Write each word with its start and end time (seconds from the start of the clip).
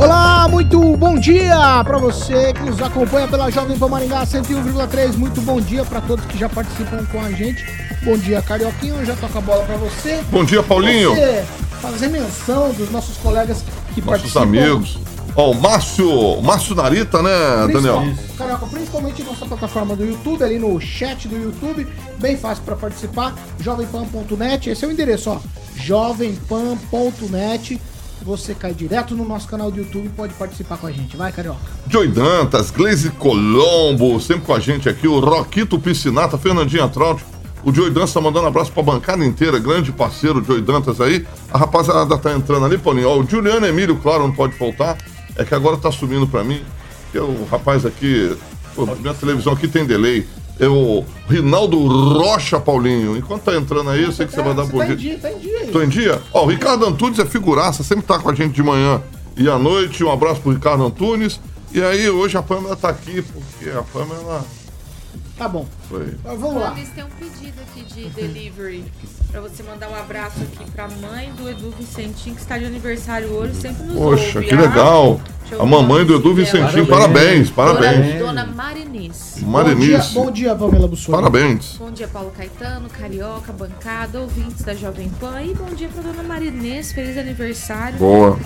Olá, 0.00 0.48
muito 0.48 0.96
bom 0.96 1.18
dia 1.18 1.84
para 1.84 1.98
você 1.98 2.54
que 2.54 2.62
nos 2.62 2.80
acompanha 2.80 3.28
pela 3.28 3.50
Jovem 3.50 3.78
Pan 3.78 3.88
Maringá 3.88 4.24
101,3. 4.24 5.14
Muito 5.14 5.42
bom 5.42 5.60
dia 5.60 5.84
para 5.84 6.00
todos 6.00 6.24
que 6.24 6.38
já 6.38 6.48
participam 6.48 7.04
com 7.12 7.20
a 7.20 7.30
gente. 7.30 7.66
Bom 8.02 8.16
dia, 8.16 8.40
Carioquinho. 8.40 8.94
Eu 8.94 9.04
já 9.04 9.14
toco 9.14 9.36
a 9.36 9.42
bola 9.42 9.62
para 9.64 9.76
você. 9.76 10.22
Bom 10.30 10.42
dia, 10.42 10.62
Paulinho. 10.62 11.14
Você 11.14 11.44
fazer 11.82 12.08
menção 12.08 12.72
dos 12.72 12.90
nossos 12.90 13.18
colegas 13.18 13.62
que 13.94 14.00
Nossos 14.00 14.32
participam. 14.32 14.42
amigos. 14.42 14.98
Ó, 15.36 15.50
o 15.50 15.54
Márcio, 15.54 16.40
Márcio 16.40 16.74
Narita, 16.74 17.22
né, 17.22 17.68
Daniel? 17.70 18.02
Carioca, 18.38 18.66
principalmente 18.68 19.22
nossa 19.22 19.44
plataforma 19.44 19.94
do 19.94 20.06
YouTube, 20.06 20.42
ali 20.42 20.58
no 20.58 20.80
chat 20.80 21.28
do 21.28 21.36
YouTube, 21.36 21.86
bem 22.18 22.38
fácil 22.38 22.64
para 22.64 22.74
participar, 22.74 23.34
jovempan.net, 23.60 24.70
esse 24.70 24.82
é 24.82 24.88
o 24.88 24.90
endereço, 24.90 25.28
ó, 25.30 25.38
jovempan.net, 25.76 27.78
você 28.22 28.54
cai 28.54 28.74
direto 28.74 29.14
no 29.14 29.24
nosso 29.24 29.48
canal 29.48 29.70
do 29.70 29.78
YouTube 29.78 30.06
e 30.06 30.10
pode 30.10 30.34
participar 30.34 30.76
com 30.76 30.86
a 30.86 30.92
gente, 30.92 31.16
vai 31.16 31.32
Carioca. 31.32 31.60
Joey 31.88 32.08
Dantas, 32.08 32.70
Gleise 32.70 33.10
Colombo, 33.10 34.20
sempre 34.20 34.46
com 34.46 34.54
a 34.54 34.60
gente 34.60 34.88
aqui, 34.88 35.08
o 35.08 35.20
Roquito 35.20 35.78
Piscinata, 35.78 36.38
Fernandinha 36.38 36.88
Traut. 36.88 37.24
O 37.62 37.72
Joey 37.72 37.90
Dantas 37.90 38.12
tá 38.12 38.20
mandando 38.20 38.46
abraço 38.46 38.72
pra 38.72 38.82
bancada 38.82 39.24
inteira, 39.24 39.58
grande 39.58 39.92
parceiro, 39.92 40.40
o 40.40 40.44
Joey 40.44 40.62
Dantas 40.62 41.00
aí. 41.00 41.26
A 41.52 41.58
rapaziada 41.58 42.16
tá 42.16 42.32
entrando 42.32 42.64
ali, 42.64 42.78
Paulinho. 42.78 43.08
Ó, 43.08 43.18
o 43.18 43.28
Juliano 43.28 43.66
Emílio, 43.66 43.96
claro, 43.96 44.22
não 44.22 44.32
pode 44.32 44.54
faltar. 44.56 44.96
É 45.36 45.44
que 45.44 45.54
agora 45.54 45.76
tá 45.76 45.92
subindo 45.92 46.26
pra 46.26 46.42
mim. 46.42 46.62
Que 47.12 47.18
o 47.18 47.46
rapaz 47.50 47.84
aqui, 47.84 48.34
pô, 48.74 48.86
minha 48.96 49.12
televisão 49.12 49.52
aqui 49.52 49.68
tem 49.68 49.84
delay. 49.84 50.26
É 50.58 50.68
o 50.68 51.04
Rinaldo 51.28 51.78
Rocha, 51.86 52.60
Paulinho. 52.60 53.16
Enquanto 53.16 53.44
tá 53.44 53.54
entrando 53.54 53.88
aí, 53.90 54.02
eu 54.02 54.12
sei 54.12 54.26
que 54.26 54.32
você 54.32 54.42
vai 54.42 54.54
dar 54.54 54.66
bom 54.66 54.78
tá 54.78 54.84
dia. 54.86 54.94
em 54.94 54.96
dia, 54.96 55.18
tá 55.18 55.30
em 55.30 55.38
dia 55.38 55.58
aí. 55.60 55.66
Tô 55.68 55.82
em 55.82 55.88
dia? 55.88 56.20
Ó, 56.32 56.44
o 56.44 56.48
Ricardo 56.48 56.84
Antunes 56.84 57.18
é 57.18 57.24
figuraça, 57.24 57.82
sempre 57.82 58.04
tá 58.04 58.18
com 58.18 58.28
a 58.28 58.34
gente 58.34 58.54
de 58.54 58.62
manhã 58.62 59.02
e 59.36 59.48
à 59.48 59.58
noite. 59.58 60.04
Um 60.04 60.10
abraço 60.10 60.40
pro 60.40 60.52
Ricardo 60.52 60.84
Antunes. 60.84 61.40
E 61.72 61.82
aí, 61.82 62.10
hoje 62.10 62.36
a 62.36 62.42
Pamela 62.42 62.76
tá 62.76 62.88
aqui, 62.88 63.22
porque 63.22 63.70
a 63.70 63.82
Pamela 63.82 64.44
Tá 65.40 65.48
bom, 65.48 65.66
foi. 65.88 66.14
Mas 66.22 66.38
vamos 66.38 66.60
lá. 66.60 66.74
Eles 66.76 66.90
têm 66.90 67.02
um 67.02 67.08
pedido 67.08 67.58
aqui 67.62 67.82
de 67.82 68.10
delivery 68.10 68.84
pra 69.30 69.40
você 69.40 69.62
mandar 69.62 69.88
um 69.88 69.94
abraço 69.94 70.40
aqui 70.42 70.68
pra 70.72 70.88
mãe 70.88 71.32
do 71.36 71.48
Edu 71.48 71.72
Vicentinho, 71.78 72.34
que 72.34 72.40
está 72.42 72.58
de 72.58 72.64
aniversário 72.64 73.28
hoje, 73.28 73.54
sempre 73.54 73.84
nos 73.84 73.96
Poxa, 73.96 74.38
ouve, 74.38 74.48
que 74.48 74.54
ah. 74.54 74.60
legal. 74.60 75.20
A 75.58 75.64
mamãe 75.66 76.04
do 76.04 76.14
Edu 76.14 76.34
dela. 76.34 76.34
Vicentinho, 76.34 76.86
parabéns, 76.86 77.50
parabéns. 77.50 78.18
Dona, 78.18 78.44
Dona 78.44 78.46
Marinice. 78.46 79.40
Bom 79.44 79.62
dia, 79.64 79.98
bom 80.12 80.30
dia 80.30 80.54
Pamela 80.54 80.90
parabéns. 81.10 81.76
Bom 81.78 81.90
dia, 81.90 82.06
Paulo 82.08 82.32
Caetano, 82.36 82.88
Carioca, 82.88 83.52
bancada, 83.52 84.20
ouvintes 84.20 84.62
da 84.62 84.74
Jovem 84.74 85.08
Pan. 85.20 85.42
E 85.42 85.54
bom 85.54 85.66
dia 85.74 85.88
pra 85.88 86.02
Dona 86.02 86.22
Marinês, 86.22 86.92
feliz 86.92 87.16
aniversário. 87.18 87.98
Boa. 87.98 88.38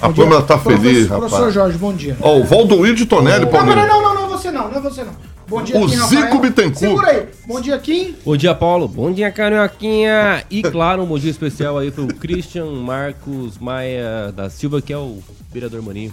A 0.00 0.08
Pamela 0.10 0.42
tá 0.42 0.56
professor- 0.56 0.82
feliz, 0.82 1.06
Professor 1.08 1.36
rapaz. 1.36 1.54
Jorge, 1.54 1.76
bom 1.78 1.92
dia. 1.92 2.16
Ó, 2.20 2.36
o 2.38 2.44
Valdoir 2.44 2.94
de 2.94 3.04
Tonelli, 3.04 3.44
Não, 3.44 3.52
não, 3.52 3.58
Paulinho. 3.58 3.86
não, 3.86 4.02
não, 4.02 4.14
não 4.14 4.24
é 4.24 4.28
você 4.28 4.50
não, 4.50 4.70
não 4.70 4.78
é 4.78 4.80
você 4.80 5.02
não. 5.04 5.27
Bom 5.48 5.62
dia, 5.62 5.80
O 5.80 5.86
Kim 5.88 5.96
Zico. 5.96 6.38
Bittencourt. 6.40 6.76
Segura 6.76 7.08
aí. 7.08 7.28
Bom 7.46 7.58
dia, 7.60 7.78
Kim. 7.78 8.14
Bom 8.22 8.36
dia, 8.36 8.54
Paulo. 8.54 8.86
Bom 8.86 9.10
dia, 9.10 9.32
Carioquinha. 9.32 10.44
E 10.50 10.62
claro, 10.62 11.02
um 11.02 11.06
bom 11.06 11.18
dia 11.18 11.30
especial 11.30 11.78
aí 11.78 11.90
pro 11.90 12.06
Christian 12.06 12.66
Marcos 12.66 13.56
Maia 13.56 14.30
da 14.30 14.50
Silva, 14.50 14.82
que 14.82 14.92
é 14.92 14.98
o 14.98 15.18
vereador 15.50 15.80
Maninho. 15.80 16.12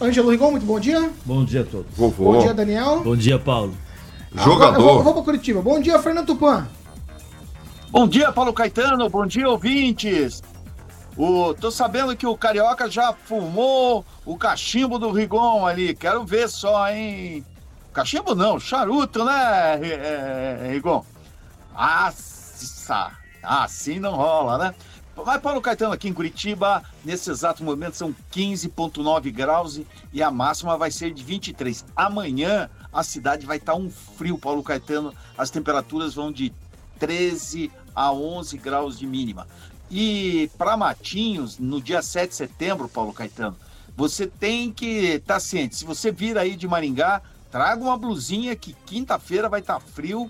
Ângelo 0.00 0.30
Rigon, 0.30 0.50
muito 0.50 0.66
bom 0.66 0.80
dia. 0.80 1.08
Bom 1.24 1.44
dia 1.44 1.60
a 1.60 1.64
todos. 1.64 1.86
Vovô, 1.96 2.32
Bom 2.32 2.38
dia, 2.40 2.52
Daniel. 2.52 3.00
Bom 3.04 3.14
dia, 3.16 3.38
Paulo. 3.38 3.74
Eu 4.34 4.42
vou, 4.42 4.52
eu 4.54 4.58
jogador. 4.58 5.02
vou 5.04 5.14
pra 5.14 5.22
Curitiba. 5.22 5.62
Bom 5.62 5.80
dia, 5.80 5.98
Fernando 6.00 6.26
Tupan. 6.26 6.66
Bom 7.90 8.08
dia, 8.08 8.32
Paulo 8.32 8.52
Caetano. 8.52 9.08
Bom 9.08 9.24
dia, 9.24 9.48
ouvintes. 9.48 10.42
O, 11.16 11.54
tô 11.54 11.70
sabendo 11.70 12.16
que 12.16 12.26
o 12.26 12.36
Carioca 12.36 12.90
já 12.90 13.12
fumou 13.12 14.04
o 14.26 14.36
cachimbo 14.36 14.98
do 14.98 15.12
Rigon 15.12 15.64
ali. 15.64 15.94
Quero 15.94 16.24
ver 16.24 16.48
só, 16.48 16.88
hein? 16.90 17.44
Cachimbo 17.94 18.34
não, 18.34 18.58
charuto, 18.58 19.24
né, 19.24 19.76
Ri- 19.76 19.92
é, 19.92 20.68
Rigon? 20.72 21.04
Nossa, 21.72 23.12
assim 23.42 23.98
não 23.98 24.14
rola, 24.16 24.58
né? 24.58 24.74
Mas 25.24 25.40
Paulo 25.40 25.60
Caetano 25.60 25.92
aqui 25.92 26.08
em 26.08 26.12
Curitiba, 26.12 26.82
nesse 27.04 27.30
exato 27.30 27.62
momento 27.62 27.94
são 27.94 28.12
15,9 28.32 29.30
graus 29.30 29.80
e- 30.12 30.20
a 30.22 30.30
máxima 30.30 30.76
vai 30.76 30.90
ser 30.90 31.14
de 31.14 31.22
23. 31.22 31.84
Amanhã 31.94 32.68
a 32.92 33.02
cidade 33.04 33.46
vai 33.46 33.58
estar 33.58 33.76
um 33.76 33.88
frio, 33.88 34.36
Paulo 34.36 34.62
Caetano. 34.62 35.14
As 35.38 35.50
temperaturas 35.50 36.14
vão 36.14 36.32
de 36.32 36.52
13 36.98 37.70
a 37.94 38.10
11 38.12 38.58
graus 38.58 38.98
de 38.98 39.06
mínima. 39.06 39.46
E 39.88 40.50
para 40.58 40.76
Matinhos, 40.76 41.58
no 41.60 41.80
dia 41.80 42.02
7 42.02 42.30
de 42.30 42.34
setembro, 42.36 42.88
Paulo 42.88 43.12
Caetano, 43.12 43.56
você 43.96 44.26
tem 44.26 44.72
que 44.72 44.86
estar 45.14 45.38
ciente. 45.38 45.76
Se 45.76 45.84
você 45.84 46.10
vir 46.10 46.36
aí 46.36 46.56
de 46.56 46.66
Maringá, 46.66 47.22
traga 47.54 47.80
uma 47.80 47.96
blusinha 47.96 48.56
que 48.56 48.72
quinta-feira 48.84 49.48
vai 49.48 49.60
estar 49.60 49.78
frio, 49.78 50.28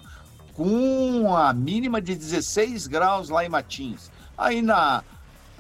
com 0.53 1.35
a 1.35 1.55
mínima 1.55 1.99
de 1.99 2.15
16 2.15 2.87
graus 2.87 3.31
lá 3.31 3.43
em 3.43 3.49
Matinhos. 3.49 4.11
Aí 4.37 4.61
na, 4.61 5.03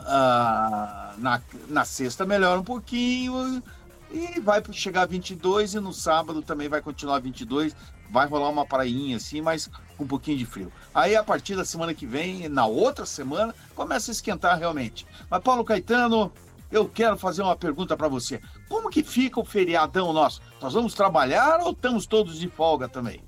ah, 0.01 1.15
na, 1.17 1.41
na 1.67 1.87
sexta 1.87 2.27
melhora 2.27 2.61
um 2.61 2.65
pouquinho 2.65 3.63
e 4.11 4.39
vai 4.41 4.63
chegar 4.73 5.05
a 5.05 5.07
22 5.07 5.73
e 5.73 5.81
no 5.81 5.95
sábado 5.95 6.43
também 6.43 6.69
vai 6.69 6.83
continuar 6.83 7.19
22. 7.21 7.75
Vai 8.11 8.27
rolar 8.27 8.51
uma 8.51 8.67
prainha 8.67 9.17
assim, 9.17 9.41
mas 9.41 9.71
com 9.97 10.05
um 10.05 10.07
pouquinho 10.07 10.37
de 10.37 10.45
frio. 10.45 10.71
Aí 10.95 11.17
a 11.17 11.25
partir 11.25 11.57
da 11.57 11.65
semana 11.65 11.95
que 11.95 12.05
vem, 12.05 12.47
na 12.47 12.67
outra 12.67 13.07
semana, 13.07 13.55
começa 13.75 14.11
a 14.11 14.13
esquentar 14.13 14.59
realmente. 14.59 15.07
Mas 15.31 15.43
Paulo 15.43 15.65
Caetano, 15.65 16.31
eu 16.77 16.89
quero 16.89 17.17
fazer 17.17 17.43
uma 17.43 17.57
pergunta 17.57 17.97
para 17.97 18.09
você. 18.09 18.41
Como 18.69 18.91
que 18.91 19.03
fica 19.03 19.41
o 19.41 19.45
feriadão 19.45 20.13
nosso? 20.13 20.43
Nós 20.61 20.75
vamos 20.75 20.95
trabalhar 20.95 21.61
ou 21.61 21.71
estamos 21.71 22.07
todos 22.07 22.39
de 22.39 22.49
folga 22.49 22.89
também? 22.89 23.23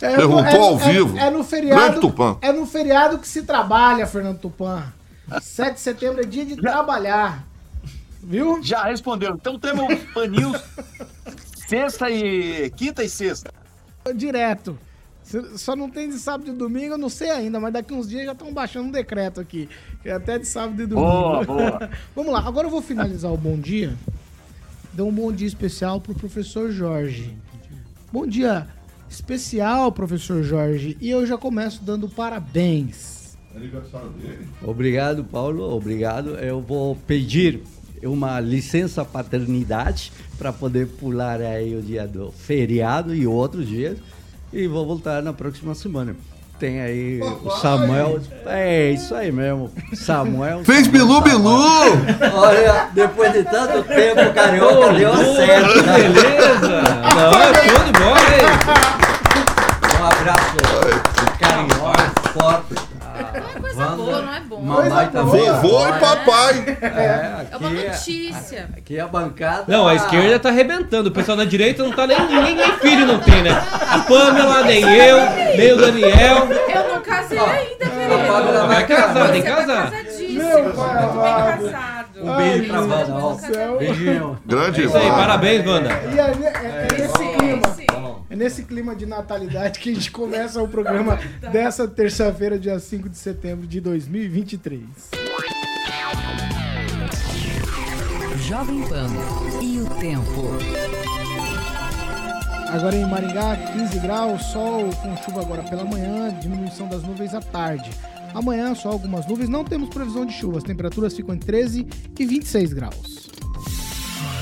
É, 0.00 0.14
Perguntou 0.16 0.62
ao 0.62 0.78
vivo. 0.78 1.18
É, 1.18 1.30
no 1.30 1.42
feriado. 1.42 2.14
É 2.40 2.52
no 2.52 2.66
feriado 2.66 3.18
que 3.18 3.26
se 3.26 3.42
trabalha, 3.42 4.06
Fernando 4.06 4.38
Tupan. 4.38 4.92
7 5.40 5.74
de 5.74 5.80
setembro 5.80 6.20
é 6.20 6.24
dia 6.24 6.44
de 6.44 6.56
trabalhar. 6.60 7.46
Viu? 8.22 8.62
Já 8.62 8.84
respondeu. 8.84 9.34
Então 9.34 9.58
temos 9.58 10.02
paninhos 10.12 10.62
sexta 11.68 12.10
e 12.10 12.70
quinta 12.70 13.02
e 13.02 13.08
sexta. 13.08 13.52
Direto. 14.14 14.78
Só 15.56 15.76
não 15.76 15.90
tem 15.90 16.08
de 16.08 16.18
sábado 16.18 16.50
e 16.50 16.54
domingo, 16.54 16.94
eu 16.94 16.98
não 16.98 17.10
sei 17.10 17.30
ainda, 17.30 17.60
mas 17.60 17.72
daqui 17.72 17.92
uns 17.92 18.08
dias 18.08 18.24
já 18.24 18.32
estão 18.32 18.52
baixando 18.52 18.88
um 18.88 18.90
decreto 18.90 19.40
aqui. 19.40 19.68
É 20.04 20.12
até 20.12 20.38
de 20.38 20.46
sábado 20.46 20.82
e 20.82 20.86
domingo. 20.86 21.06
Boa, 21.06 21.44
boa. 21.44 21.90
Vamos 22.16 22.32
lá, 22.32 22.40
agora 22.40 22.66
eu 22.66 22.70
vou 22.70 22.80
finalizar 22.80 23.30
o 23.32 23.36
bom 23.36 23.58
dia. 23.58 23.94
Dá 24.92 25.04
um 25.04 25.12
bom 25.12 25.30
dia 25.30 25.46
especial 25.46 26.00
pro 26.00 26.14
professor 26.14 26.70
Jorge. 26.70 27.36
Bom 28.10 28.26
dia 28.26 28.66
especial, 29.08 29.92
professor 29.92 30.42
Jorge. 30.42 30.96
E 31.00 31.10
eu 31.10 31.26
já 31.26 31.36
começo 31.36 31.82
dando 31.84 32.08
parabéns. 32.08 33.36
Obrigado, 34.62 35.24
Paulo. 35.24 35.76
Obrigado. 35.76 36.30
Eu 36.36 36.60
vou 36.60 36.96
pedir 36.96 37.62
uma 38.02 38.40
licença 38.40 39.04
paternidade 39.04 40.12
para 40.38 40.52
poder 40.52 40.86
pular 40.86 41.40
aí 41.40 41.76
o 41.76 41.82
dia 41.82 42.06
do 42.06 42.30
feriado 42.32 43.14
e 43.14 43.26
outros 43.26 43.66
dias 43.66 43.98
e 44.52 44.66
vou 44.66 44.86
voltar 44.86 45.22
na 45.22 45.32
próxima 45.32 45.74
semana. 45.74 46.16
Tem 46.58 46.80
aí 46.80 47.20
o 47.22 47.50
Samuel. 47.50 48.20
É 48.44 48.90
isso 48.90 49.14
aí 49.14 49.30
mesmo. 49.30 49.70
Samuel. 49.94 50.64
Fez 50.64 50.86
Samuel, 50.86 51.20
Bilu 51.22 51.22
Samuel. 51.22 51.96
Bilu! 51.96 52.34
Olha, 52.34 52.88
depois 52.94 53.32
de 53.32 53.44
tanto 53.44 53.84
tempo, 53.84 54.34
carioca 54.34 54.92
deu 54.92 55.14
certo. 55.36 55.82
Né? 55.82 55.98
beleza! 55.98 56.82
Não, 57.14 57.42
é 57.42 57.84
de 57.84 57.92
bola, 57.92 58.18
hein? 58.18 58.48
Um 60.00 60.04
abraço 60.04 60.56
carinhoso, 61.38 62.12
forte. 62.32 62.87
É 63.82 63.86
coisa 63.86 63.96
boa, 63.96 64.22
não 64.22 64.34
é 64.34 64.40
bom. 64.40 64.60
Mamãe 64.62 65.08
tá 65.08 65.22
Vovô 65.22 65.88
e 65.88 65.92
papai. 65.98 66.78
É, 66.82 67.46
É 67.52 67.56
uma 67.56 67.68
aqui, 67.68 67.86
notícia. 67.88 68.68
aqui 68.76 69.00
a 69.00 69.06
bancada. 69.06 69.64
Não, 69.68 69.86
a 69.88 69.94
esquerda 69.94 70.38
tá 70.38 70.48
arrebentando. 70.48 71.08
O 71.08 71.12
pessoal 71.12 71.36
da 71.36 71.44
direita 71.44 71.82
não 71.82 71.92
tá 71.92 72.06
nem, 72.06 72.18
nem, 72.26 72.54
nem 72.54 72.72
filho, 72.78 73.06
não 73.06 73.18
tem, 73.20 73.42
né? 73.42 73.50
A 73.50 73.98
Pamela, 74.00 74.62
nem 74.64 74.82
eu, 74.82 75.18
nem 75.56 75.72
o 75.72 75.76
Daniel. 75.76 76.48
Eu 76.74 76.94
não 76.94 77.00
casei 77.02 77.38
ainda, 77.38 77.86
querido. 77.86 78.26
Pamela 78.26 78.66
Vai 78.66 78.86
casar, 78.86 79.32
tem 79.32 79.42
que 79.42 79.48
tá 79.48 79.56
casar. 79.56 79.90
casadíssimo. 79.90 80.28
Meu 80.38 80.72
pai 80.72 81.02
Muito 81.02 81.20
bem 81.20 81.32
amado. 81.32 81.62
caçado. 81.70 81.98
Um 82.20 82.36
beijo 82.36 82.64
pra 82.66 82.78
Ai, 82.78 82.84
Wanda. 82.84 83.04
do 83.04 83.38
céu. 83.54 83.76
Beijinho. 83.78 84.38
Grande 84.44 84.82
É 84.82 84.84
isso 84.86 84.96
aí, 84.96 85.04
Wanda. 85.06 85.16
parabéns, 85.16 85.66
Wanda. 85.66 85.88
E 86.12 86.18
é, 86.18 86.22
é- 86.22 86.88
é 86.88 87.00
nesse 87.00 87.36
clima. 87.36 87.77
É 88.30 88.36
nesse 88.36 88.62
clima 88.64 88.94
de 88.94 89.06
natalidade 89.06 89.78
que 89.78 89.90
a 89.90 89.94
gente 89.94 90.10
começa 90.10 90.62
o 90.62 90.68
programa 90.68 91.18
dessa 91.50 91.88
terça-feira, 91.88 92.58
dia 92.58 92.78
5 92.78 93.08
de 93.08 93.16
setembro 93.16 93.66
de 93.66 93.80
2023. 93.80 94.82
Jovem 98.46 98.82
Pan 98.86 99.08
e 99.62 99.80
o 99.80 99.86
tempo. 99.98 100.48
Agora 102.70 102.96
em 102.96 103.06
Maringá, 103.06 103.56
15 103.72 103.98
graus, 104.00 104.42
sol 104.52 104.90
com 105.02 105.16
chuva 105.16 105.40
agora 105.40 105.62
pela 105.62 105.84
manhã, 105.84 106.30
diminuição 106.38 106.86
das 106.86 107.02
nuvens 107.02 107.32
à 107.32 107.40
tarde. 107.40 107.90
Amanhã, 108.34 108.74
só 108.74 108.90
algumas 108.90 109.26
nuvens, 109.26 109.48
não 109.48 109.64
temos 109.64 109.88
previsão 109.88 110.26
de 110.26 110.34
chuva. 110.34 110.58
As 110.58 110.64
temperaturas 110.64 111.14
ficam 111.14 111.34
em 111.34 111.38
13 111.38 111.86
e 112.18 112.26
26 112.26 112.74
graus. 112.74 113.30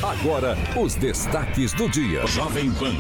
Agora, 0.02 0.56
os 0.76 0.96
destaques 0.96 1.72
do 1.72 1.88
dia. 1.88 2.26
Jovem 2.26 2.70
Pan. 2.72 2.94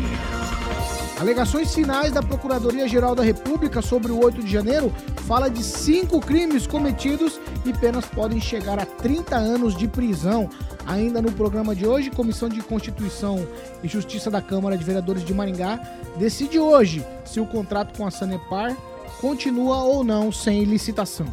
Alegações 1.18 1.74
finais 1.74 2.12
da 2.12 2.22
Procuradoria-Geral 2.22 3.14
da 3.14 3.22
República 3.22 3.80
sobre 3.80 4.12
o 4.12 4.22
8 4.22 4.42
de 4.42 4.52
janeiro 4.52 4.92
fala 5.26 5.48
de 5.48 5.62
cinco 5.62 6.20
crimes 6.20 6.66
cometidos 6.66 7.40
e 7.64 7.72
penas 7.72 8.04
podem 8.04 8.38
chegar 8.38 8.78
a 8.78 8.84
30 8.84 9.34
anos 9.34 9.74
de 9.74 9.88
prisão. 9.88 10.48
Ainda 10.86 11.22
no 11.22 11.32
programa 11.32 11.74
de 11.74 11.86
hoje, 11.86 12.10
Comissão 12.10 12.50
de 12.50 12.60
Constituição 12.60 13.46
e 13.82 13.88
Justiça 13.88 14.30
da 14.30 14.42
Câmara 14.42 14.76
de 14.76 14.84
Vereadores 14.84 15.24
de 15.24 15.32
Maringá 15.32 15.80
decide 16.18 16.58
hoje 16.58 17.04
se 17.24 17.40
o 17.40 17.46
contrato 17.46 17.96
com 17.96 18.06
a 18.06 18.10
Sanepar 18.10 18.76
continua 19.18 19.82
ou 19.84 20.04
não 20.04 20.30
sem 20.30 20.64
licitação. 20.64 21.26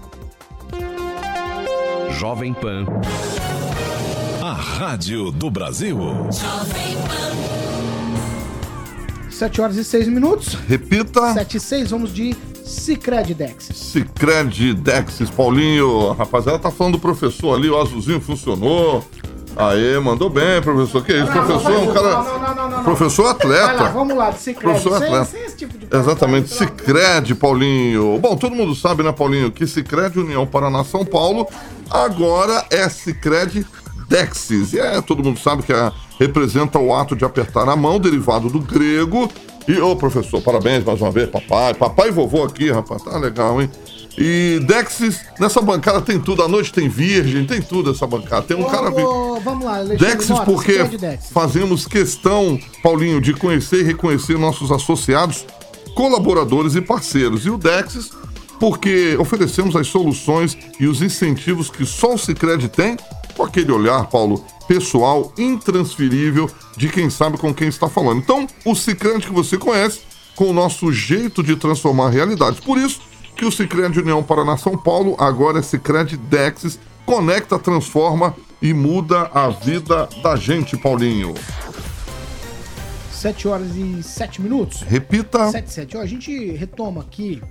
Jovem 2.12 2.53
Pan. 2.53 2.85
A 4.41 4.53
Rádio 4.53 5.30
do 5.30 5.51
Brasil. 5.51 6.00
7 9.44 9.60
horas 9.62 9.75
e 9.75 9.84
6 9.84 10.07
minutos. 10.07 10.57
Repita. 10.69 11.34
7 11.34 11.57
e 11.57 11.60
6, 11.60 11.90
vamos 11.90 12.13
de 12.13 12.34
Cicred 12.63 13.34
Dex. 13.34 13.69
Cicred 13.74 14.74
Dexis, 14.75 15.30
Paulinho. 15.30 16.13
Rapaziada 16.13 16.57
tá 16.60 16.72
falando 16.72 16.94
do 16.94 17.00
professor 17.00 17.54
ali, 17.54 17.69
o 17.69 17.78
azulzinho 17.78 18.22
funcionou. 18.22 19.04
Aê, 19.57 20.00
mandou 20.00 20.30
bem, 20.30 20.62
professor. 20.62 21.04
Que 21.04 21.12
isso, 21.13 21.30
professor 21.30 21.74
é 21.74 21.78
um 21.78 21.94
cara. 21.94 22.10
Não, 22.10 22.24
não, 22.24 22.40
não, 22.40 22.56
não, 22.56 22.69
não. 22.69 22.84
Professor 22.86 23.24
Vai 23.38 23.48
lá, 23.50 23.66
atleta. 23.66 23.90
vamos 23.92 24.16
lá, 24.16 24.31
de 24.31 24.40
Cicred. 24.40 24.63
Professor 24.63 24.98
Sem, 24.98 25.07
atleta. 25.07 25.25
sem 25.25 25.44
esse 25.44 25.57
tipo 25.57 25.78
de 25.78 25.88
Exatamente, 25.94 26.50
Cicred, 26.50 27.36
Paulinho. 27.36 28.18
Bom, 28.19 28.38
todo 28.38 28.56
mundo 28.56 28.74
sabe, 28.74 29.04
né, 29.04 29.12
Paulinho, 29.12 29.51
que 29.51 29.68
Cicred 29.68 30.18
União 30.18 30.48
Paraná 30.48 30.86
São 30.86 31.04
Paulo 31.06 31.48
agora 31.92 32.66
é 32.72 32.88
Cicred 32.88 33.68
Dexis. 34.13 34.74
E 34.74 34.80
é, 34.80 35.01
todo 35.01 35.24
mundo 35.24 35.39
sabe 35.39 35.63
que 35.63 35.74
é- 35.74 35.92
representa 36.19 36.77
o 36.77 36.94
ato 36.94 37.15
de 37.15 37.25
apertar 37.25 37.68
a 37.68 37.75
mão, 37.75 38.00
derivado 38.00 38.48
do 38.50 38.60
grego. 38.60 39.27
E, 39.68 39.80
ô, 39.80 39.95
professor, 39.95 40.42
parabéns 40.42 40.83
mais 40.83 41.01
uma 41.01 41.10
vez, 41.10 41.30
papai. 41.30 41.74
Papai 41.74 42.10
e 42.10 42.12
vovô 42.12 42.44
aqui, 42.44 42.69
rapaz, 42.69 43.01
tá 43.01 43.18
legal, 43.18 43.62
hein? 43.62 43.69
E 44.15 44.60
Dexis, 44.68 45.21
nessa 45.39 45.60
bancada 45.62 46.00
tem 46.01 46.19
tudo. 46.19 46.44
À 46.44 46.48
noite 46.48 46.71
tem 46.71 46.88
virgem, 46.88 47.45
tem 47.45 47.60
tudo 47.62 47.89
essa 47.89 48.06
bancada. 48.06 48.44
Tem 48.44 48.56
um 48.56 48.63
Ô, 48.63 48.69
cara. 48.69 48.92
ô, 48.92 49.39
vamos 49.39 49.65
lá, 49.65 49.77
Alexandre 49.77 50.06
Dexis, 50.06 50.30
Mota, 50.30 50.45
porque 50.45 50.74
Cicred 50.74 50.98
Dexis. 51.00 51.31
fazemos 51.31 51.86
questão, 51.88 52.59
Paulinho, 52.83 53.19
de 53.19 53.33
conhecer 53.33 53.80
e 53.80 53.83
reconhecer 53.83 54.38
nossos 54.38 54.71
associados, 54.71 55.44
colaboradores 55.95 56.75
e 56.75 56.81
parceiros. 56.81 57.45
E 57.45 57.50
o 57.50 57.57
Dexis, 57.57 58.12
porque 58.59 59.16
oferecemos 59.19 59.75
as 59.75 59.88
soluções 59.88 60.56
e 60.80 60.86
os 60.86 61.01
incentivos 61.01 61.71
que 61.71 61.83
só 61.86 62.13
o 62.13 62.18
Cicred 62.19 62.68
tem, 62.69 62.95
com 63.35 63.44
aquele 63.44 63.71
olhar, 63.71 64.06
Paulo, 64.07 64.44
pessoal, 64.68 65.33
intransferível 65.38 66.50
de 66.77 66.89
quem 66.89 67.09
sabe 67.09 67.38
com 67.38 67.53
quem 67.53 67.68
está 67.68 67.88
falando. 67.88 68.19
Então, 68.19 68.47
o 68.65 68.75
Cicred 68.75 69.25
que 69.25 69.33
você 69.33 69.57
conhece, 69.57 70.01
com 70.35 70.50
o 70.50 70.53
nosso 70.53 70.91
jeito 70.91 71.44
de 71.44 71.56
transformar 71.56 72.09
realidades. 72.09 72.59
Por 72.59 72.77
isso 72.77 73.01
que 73.35 73.45
o 73.45 73.51
Cicred 73.51 74.00
União 74.00 74.24
Paraná 74.24 74.57
São 74.57 74.77
Paulo 74.77 75.15
agora 75.19 75.59
é 75.59 75.62
Cicred 75.62 76.18
Dexis, 76.18 76.80
conecta, 77.06 77.59
transforma 77.59 78.35
e 78.62 78.74
muda 78.74 79.30
a 79.33 79.50
vida 79.50 80.07
da 80.21 80.35
gente, 80.35 80.77
Paulinho. 80.77 81.33
7 83.12 83.47
horas 83.47 83.75
e 83.75 84.03
7 84.03 84.41
minutos. 84.41 84.81
Repita. 84.81 85.50
7 85.50 85.71
7. 85.71 85.97
Ó, 85.97 86.01
a 86.01 86.06
gente 86.06 86.51
retoma 86.51 87.01
aqui, 87.01 87.41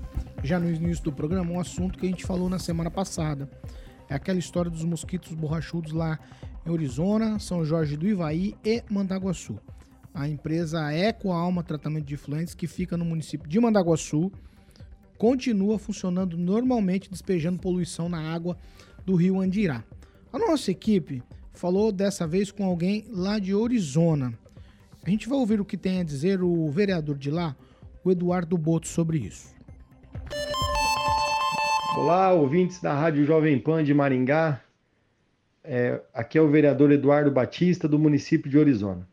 já 0.43 0.59
no 0.59 0.71
início 0.71 1.05
do 1.05 1.13
programa, 1.13 1.51
um 1.51 1.61
assunto 1.61 1.99
que 1.99 2.07
a 2.07 2.09
gente 2.11 2.27
falou 2.27 2.49
na 2.49 2.59
semana 2.59 2.91
passada. 2.91 3.49
É 4.13 4.15
aquela 4.15 4.39
história 4.39 4.71
dos 4.71 4.85
mosquitos 4.85 5.33
borrachudos 5.33 5.91
lá 5.91 6.19
em 6.67 6.71
Arizona, 6.71 7.39
São 7.39 7.65
Jorge 7.65 7.97
do 7.97 8.07
Ivaí 8.07 8.55
e 8.63 8.85
Mandaguaçu. 8.91 9.59
A 10.13 10.29
empresa 10.29 10.93
Eco 10.93 11.33
Alma 11.33 11.63
Tratamento 11.63 12.05
de 12.05 12.13
Efluentes, 12.13 12.53
que 12.53 12.67
fica 12.67 12.95
no 12.95 13.07
município 13.07 13.49
de 13.49 13.59
Mandaguaçu, 13.59 14.31
continua 15.17 15.79
funcionando 15.79 16.37
normalmente, 16.37 17.09
despejando 17.09 17.59
poluição 17.59 18.07
na 18.07 18.21
água 18.21 18.59
do 19.07 19.15
rio 19.15 19.41
Andirá. 19.41 19.83
A 20.31 20.39
nossa 20.39 20.71
equipe 20.71 21.23
falou 21.55 21.91
dessa 21.91 22.27
vez 22.27 22.53
com 22.53 22.67
alguém 22.67 23.07
lá 23.09 23.39
de 23.39 23.55
Arizona. 23.55 24.39
A 25.03 25.09
gente 25.09 25.27
vai 25.27 25.39
ouvir 25.39 25.59
o 25.59 25.65
que 25.65 25.79
tem 25.79 26.01
a 26.01 26.05
dizer 26.05 26.43
o 26.43 26.71
vereador 26.71 27.17
de 27.17 27.31
lá, 27.31 27.57
o 28.05 28.11
Eduardo 28.11 28.59
Boto, 28.59 28.89
sobre 28.89 29.21
isso. 29.21 29.49
Olá, 31.95 32.33
ouvintes 32.33 32.81
da 32.81 32.95
Rádio 32.95 33.23
Jovem 33.23 33.59
Pan 33.59 33.85
de 33.85 33.93
Maringá. 33.93 34.63
É, 35.63 36.01
aqui 36.15 36.39
é 36.39 36.41
o 36.41 36.49
vereador 36.49 36.91
Eduardo 36.91 37.31
Batista, 37.31 37.87
do 37.87 37.99
município 37.99 38.51
de 38.51 38.57
Orizona. 38.57 39.07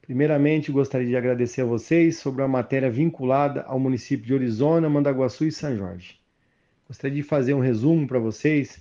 Primeiramente, 0.00 0.70
gostaria 0.70 1.08
de 1.08 1.16
agradecer 1.16 1.62
a 1.62 1.64
vocês 1.64 2.18
sobre 2.18 2.44
a 2.44 2.48
matéria 2.48 2.88
vinculada 2.88 3.62
ao 3.62 3.80
município 3.80 4.24
de 4.24 4.32
Orizona, 4.32 4.88
Mandaguaçu 4.88 5.44
e 5.44 5.50
São 5.50 5.76
Jorge. 5.76 6.20
Gostaria 6.86 7.16
de 7.16 7.22
fazer 7.24 7.52
um 7.52 7.60
resumo 7.60 8.06
para 8.06 8.20
vocês 8.20 8.80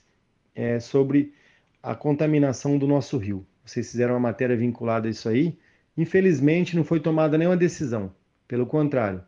é, 0.53 0.79
sobre 0.79 1.33
a 1.81 1.95
contaminação 1.95 2.77
do 2.77 2.87
nosso 2.87 3.17
rio. 3.17 3.43
Vocês 3.65 3.89
fizeram 3.89 4.13
uma 4.13 4.19
matéria 4.19 4.55
vinculada 4.55 5.07
a 5.07 5.11
isso 5.11 5.27
aí. 5.27 5.57
Infelizmente, 5.97 6.75
não 6.75 6.83
foi 6.83 6.99
tomada 6.99 7.35
nenhuma 7.35 7.57
decisão. 7.57 8.13
Pelo 8.47 8.67
contrário, 8.67 9.23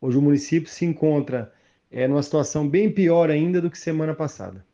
hoje 0.00 0.16
o 0.16 0.22
município 0.22 0.70
se 0.70 0.86
encontra 0.86 1.52
é, 1.90 2.06
numa 2.06 2.22
situação 2.22 2.68
bem 2.68 2.90
pior 2.90 3.30
ainda 3.30 3.60
do 3.60 3.70
que 3.70 3.78
semana 3.78 4.14
passada. 4.14 4.64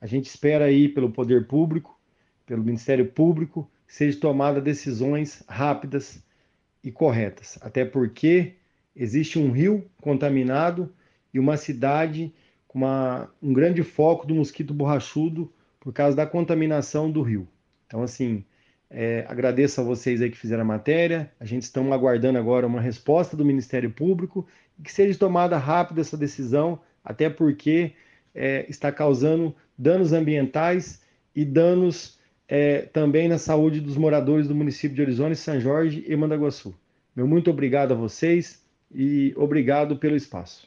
A 0.00 0.06
gente 0.06 0.26
espera 0.26 0.64
aí 0.64 0.88
pelo 0.88 1.10
poder 1.10 1.46
público, 1.46 1.98
pelo 2.46 2.64
Ministério 2.64 3.06
Público, 3.06 3.70
seja 3.86 4.18
tomada 4.18 4.60
decisões 4.60 5.44
rápidas 5.46 6.22
e 6.82 6.90
corretas, 6.90 7.58
até 7.60 7.84
porque 7.84 8.54
existe 8.96 9.38
um 9.38 9.52
rio 9.52 9.88
contaminado 10.00 10.92
e 11.32 11.38
uma 11.38 11.56
cidade 11.56 12.34
com 12.66 12.78
uma, 12.78 13.30
um 13.40 13.52
grande 13.52 13.82
foco 13.82 14.26
do 14.26 14.34
mosquito 14.34 14.74
borrachudo 14.74 15.52
por 15.78 15.92
causa 15.92 16.16
da 16.16 16.26
contaminação 16.26 17.10
do 17.10 17.22
rio. 17.22 17.46
Então, 17.86 18.02
assim, 18.02 18.44
é, 18.88 19.24
agradeço 19.28 19.80
a 19.80 19.84
vocês 19.84 20.20
aí 20.20 20.30
que 20.30 20.36
fizeram 20.36 20.62
a 20.62 20.66
matéria. 20.66 21.30
A 21.38 21.44
gente 21.44 21.62
está 21.62 21.80
aguardando 21.80 22.38
agora 22.38 22.66
uma 22.66 22.80
resposta 22.80 23.36
do 23.36 23.44
Ministério 23.44 23.90
Público 23.90 24.46
e 24.78 24.82
que 24.82 24.92
seja 24.92 25.18
tomada 25.18 25.56
rápida 25.58 26.00
essa 26.00 26.16
decisão, 26.16 26.80
até 27.04 27.28
porque 27.28 27.92
é, 28.34 28.66
está 28.68 28.90
causando 28.90 29.54
danos 29.76 30.12
ambientais 30.12 31.00
e 31.34 31.44
danos 31.44 32.18
é, 32.48 32.82
também 32.92 33.28
na 33.28 33.38
saúde 33.38 33.80
dos 33.80 33.96
moradores 33.96 34.46
do 34.46 34.54
município 34.54 34.94
de 34.94 35.02
Arizona, 35.02 35.34
São 35.34 35.60
Jorge 35.60 36.04
e 36.06 36.16
Mandaguaçu. 36.16 36.74
Meu 37.14 37.26
muito 37.26 37.50
obrigado 37.50 37.92
a 37.92 37.94
vocês 37.94 38.62
e 38.94 39.32
obrigado 39.36 39.96
pelo 39.96 40.16
espaço. 40.16 40.66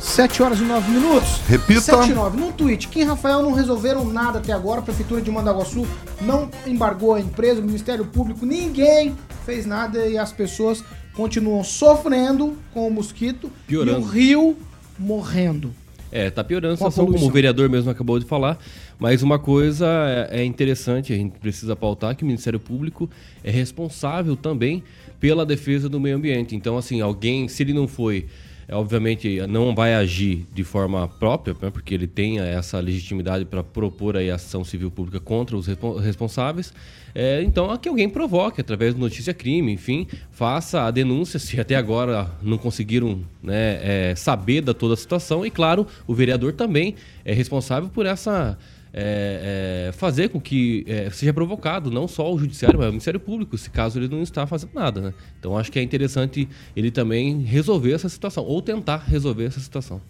7 0.00 0.42
horas 0.42 0.60
e 0.60 0.62
9 0.62 0.90
minutos. 0.90 1.40
Repita. 1.46 1.80
7 1.80 2.10
e 2.10 2.14
9. 2.14 2.38
Num 2.38 2.52
tweet, 2.52 2.88
Kim 2.88 3.04
Rafael 3.04 3.42
não 3.42 3.52
resolveram 3.52 4.04
nada 4.04 4.38
até 4.38 4.52
agora. 4.52 4.80
A 4.80 4.82
Prefeitura 4.82 5.20
de 5.20 5.30
Mandaguaçu 5.30 5.86
não 6.22 6.50
embargou 6.66 7.14
a 7.14 7.20
empresa, 7.20 7.60
o 7.60 7.64
Ministério 7.64 8.06
Público, 8.06 8.46
ninguém 8.46 9.14
fez 9.44 9.66
nada 9.66 10.06
e 10.06 10.16
as 10.16 10.32
pessoas 10.32 10.82
continuam 11.16 11.64
sofrendo 11.64 12.56
com 12.72 12.86
o 12.86 12.90
mosquito 12.90 13.50
Piorando. 13.66 14.00
e 14.00 14.02
o 14.02 14.06
rio 14.06 14.56
morrendo. 14.98 15.72
É, 16.12 16.30
tá 16.30 16.44
piorando 16.44 16.74
a 16.74 16.76
situação, 16.76 17.06
como 17.06 17.26
o 17.26 17.30
vereador 17.30 17.68
mesmo 17.68 17.90
acabou 17.90 18.18
de 18.18 18.26
falar. 18.26 18.58
Mas 18.98 19.22
uma 19.22 19.38
coisa 19.38 19.86
é 20.30 20.42
é 20.42 20.44
interessante, 20.44 21.12
a 21.12 21.16
gente 21.16 21.38
precisa 21.38 21.74
pautar 21.74 22.14
que 22.14 22.22
o 22.22 22.26
Ministério 22.26 22.60
Público 22.60 23.10
é 23.42 23.50
responsável 23.50 24.36
também 24.36 24.82
pela 25.18 25.44
defesa 25.44 25.88
do 25.88 25.98
meio 25.98 26.16
ambiente. 26.16 26.54
Então, 26.54 26.76
assim, 26.76 27.00
alguém, 27.00 27.48
se 27.48 27.62
ele 27.62 27.72
não 27.72 27.88
foi 27.88 28.26
obviamente 28.70 29.40
não 29.46 29.74
vai 29.74 29.94
agir 29.94 30.46
de 30.52 30.64
forma 30.64 31.06
própria, 31.06 31.54
né, 31.60 31.70
porque 31.70 31.94
ele 31.94 32.06
tem 32.06 32.38
essa 32.40 32.80
legitimidade 32.80 33.44
para 33.44 33.62
propor 33.62 34.16
aí 34.16 34.30
ação 34.30 34.64
civil 34.64 34.90
pública 34.90 35.20
contra 35.20 35.56
os 35.56 35.66
respo- 35.66 35.96
responsáveis. 35.98 36.72
É, 37.14 37.42
então, 37.42 37.74
que 37.78 37.88
alguém 37.88 38.10
provoque 38.10 38.60
através 38.60 38.92
do 38.92 39.00
notícia 39.00 39.32
crime, 39.32 39.72
enfim, 39.72 40.06
faça 40.30 40.82
a 40.82 40.90
denúncia 40.90 41.38
se 41.38 41.58
até 41.58 41.74
agora 41.74 42.30
não 42.42 42.58
conseguiram 42.58 43.20
né, 43.42 44.10
é, 44.10 44.14
saber 44.14 44.60
da 44.60 44.74
toda 44.74 44.94
a 44.94 44.96
situação. 44.96 45.46
E 45.46 45.50
claro, 45.50 45.86
o 46.06 46.14
vereador 46.14 46.52
também 46.52 46.94
é 47.24 47.32
responsável 47.32 47.88
por 47.88 48.04
essa 48.04 48.58
é, 48.98 49.88
é, 49.88 49.92
fazer 49.92 50.30
com 50.30 50.40
que 50.40 50.82
é, 50.88 51.10
seja 51.10 51.30
provocado 51.30 51.90
não 51.90 52.08
só 52.08 52.32
o 52.32 52.38
judiciário, 52.38 52.78
mas 52.78 52.88
o 52.88 52.92
Ministério 52.92 53.20
Público, 53.20 53.58
se 53.58 53.68
caso 53.68 53.98
ele 53.98 54.08
não 54.08 54.22
está 54.22 54.46
fazendo 54.46 54.70
nada. 54.74 55.00
Né? 55.02 55.14
Então 55.38 55.56
acho 55.58 55.70
que 55.70 55.78
é 55.78 55.82
interessante 55.82 56.48
ele 56.74 56.90
também 56.90 57.42
resolver 57.42 57.92
essa 57.92 58.08
situação, 58.08 58.44
ou 58.44 58.62
tentar 58.62 59.04
resolver 59.06 59.44
essa 59.44 59.60
situação. 59.60 60.00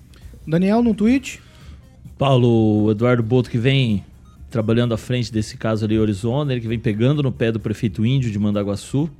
Daniel, 0.47 0.83
no 0.83 0.95
tweet? 0.95 1.43
Paulo 2.16 2.93
Eduardo 2.93 3.25
Boto, 3.25 3.50
que 3.50 3.59
vem 3.59 4.05
trabalhando 4.49 4.95
à 4.95 4.97
frente 4.97 5.33
desse 5.33 5.57
caso 5.57 5.85
ali, 5.85 6.00
Arizona, 6.00 6.52
ele 6.52 6.61
que 6.61 6.69
vem 6.69 6.78
pegando 6.78 7.23
no 7.25 7.33
pé 7.33 7.50
do 7.50 7.59
prefeito 7.59 8.07
índio 8.07 8.31
de 8.31 8.38
Mandaguaçu. 8.38 9.11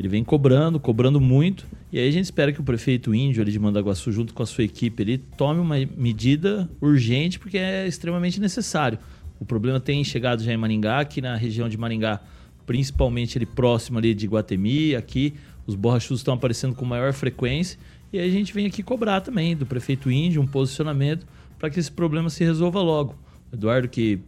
Ele 0.00 0.08
vem 0.08 0.24
cobrando, 0.24 0.80
cobrando 0.80 1.20
muito. 1.20 1.66
E 1.92 1.98
aí 1.98 2.08
a 2.08 2.10
gente 2.10 2.24
espera 2.24 2.50
que 2.54 2.58
o 2.58 2.64
prefeito 2.64 3.14
índio 3.14 3.42
ali 3.42 3.52
de 3.52 3.58
Mandaguaçu, 3.58 4.10
junto 4.10 4.32
com 4.32 4.42
a 4.42 4.46
sua 4.46 4.64
equipe 4.64 5.02
ali, 5.02 5.18
tome 5.18 5.60
uma 5.60 5.76
medida 5.94 6.70
urgente, 6.80 7.38
porque 7.38 7.58
é 7.58 7.86
extremamente 7.86 8.40
necessário. 8.40 8.98
O 9.38 9.44
problema 9.44 9.78
tem 9.78 10.02
chegado 10.02 10.42
já 10.42 10.54
em 10.54 10.56
Maringá, 10.56 11.00
aqui 11.00 11.20
na 11.20 11.36
região 11.36 11.68
de 11.68 11.76
Maringá, 11.76 12.18
principalmente 12.64 13.36
ali 13.36 13.44
próximo 13.44 13.98
ali 13.98 14.14
de 14.14 14.26
Guatemi, 14.26 14.96
aqui 14.96 15.34
os 15.66 15.74
borrachudos 15.74 16.20
estão 16.20 16.32
aparecendo 16.32 16.74
com 16.74 16.86
maior 16.86 17.12
frequência. 17.12 17.78
E 18.10 18.18
aí 18.18 18.26
a 18.26 18.32
gente 18.32 18.54
vem 18.54 18.64
aqui 18.64 18.82
cobrar 18.82 19.20
também 19.20 19.54
do 19.54 19.66
prefeito 19.66 20.10
índio 20.10 20.40
um 20.40 20.46
posicionamento 20.46 21.26
para 21.58 21.68
que 21.68 21.78
esse 21.78 21.92
problema 21.92 22.30
se 22.30 22.42
resolva 22.42 22.80
logo. 22.80 23.14
Eduardo 23.52 23.86
que 23.86 24.18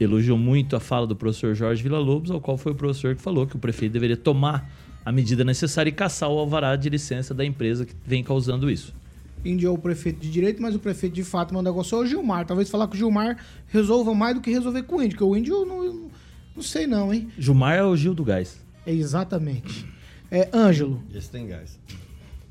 elogiou 0.00 0.38
muito 0.38 0.76
a 0.76 0.80
fala 0.80 1.06
do 1.06 1.14
professor 1.14 1.54
Jorge 1.54 1.82
Villa-Lobos, 1.82 2.30
ao 2.30 2.40
qual 2.40 2.56
foi 2.56 2.72
o 2.72 2.74
professor 2.74 3.14
que 3.14 3.20
falou 3.20 3.46
que 3.46 3.54
o 3.54 3.58
prefeito 3.58 3.92
deveria 3.92 4.16
tomar 4.16 4.66
a 5.10 5.12
medida 5.12 5.42
necessária 5.44 5.90
e 5.90 5.92
caçar 5.92 6.30
o 6.30 6.38
alvará 6.38 6.76
de 6.76 6.88
licença 6.88 7.34
da 7.34 7.44
empresa 7.44 7.84
que 7.84 7.92
vem 8.06 8.22
causando 8.22 8.70
isso. 8.70 8.94
Índio 9.44 9.66
é 9.66 9.70
o 9.72 9.76
prefeito 9.76 10.20
de 10.20 10.30
direito, 10.30 10.62
mas 10.62 10.72
o 10.72 10.78
prefeito 10.78 11.14
de 11.14 11.24
fato 11.24 11.60
negócio 11.60 11.98
é 11.98 12.00
o 12.00 12.06
Gilmar. 12.06 12.46
Talvez 12.46 12.70
falar 12.70 12.86
com 12.86 12.94
o 12.94 12.96
Gilmar 12.96 13.36
resolva 13.66 14.14
mais 14.14 14.36
do 14.36 14.40
que 14.40 14.52
resolver 14.52 14.84
com 14.84 14.96
o 14.96 15.02
índio, 15.02 15.18
porque 15.18 15.24
o 15.24 15.36
índio 15.36 15.54
eu 15.56 15.66
não, 15.66 16.10
não 16.54 16.62
sei 16.62 16.86
não, 16.86 17.12
hein? 17.12 17.28
Gilmar 17.36 17.76
é 17.76 17.82
o 17.82 17.96
Gil 17.96 18.14
do 18.14 18.22
Gás. 18.22 18.60
É 18.86 18.92
exatamente. 18.92 19.84
É, 20.30 20.48
Ângelo, 20.54 21.02
Esse 21.12 21.28
tem 21.28 21.48
gás. 21.48 21.76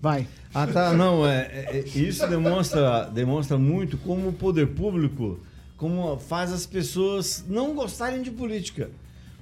vai. 0.01 0.27
Ah, 0.53 0.67
tá. 0.67 0.93
Não, 0.93 1.25
é, 1.25 1.37
é- 1.43 1.77
é- 1.77 1.97
isso 1.97 2.27
demonstra, 2.27 3.05
demonstra 3.05 3.57
muito 3.57 3.97
como 3.99 4.27
o 4.27 4.33
poder 4.33 4.67
público 4.67 5.39
como 5.77 6.17
faz 6.17 6.51
as 6.51 6.65
pessoas 6.65 7.45
não 7.47 7.73
gostarem 7.73 8.21
de 8.21 8.31
política. 8.31 8.89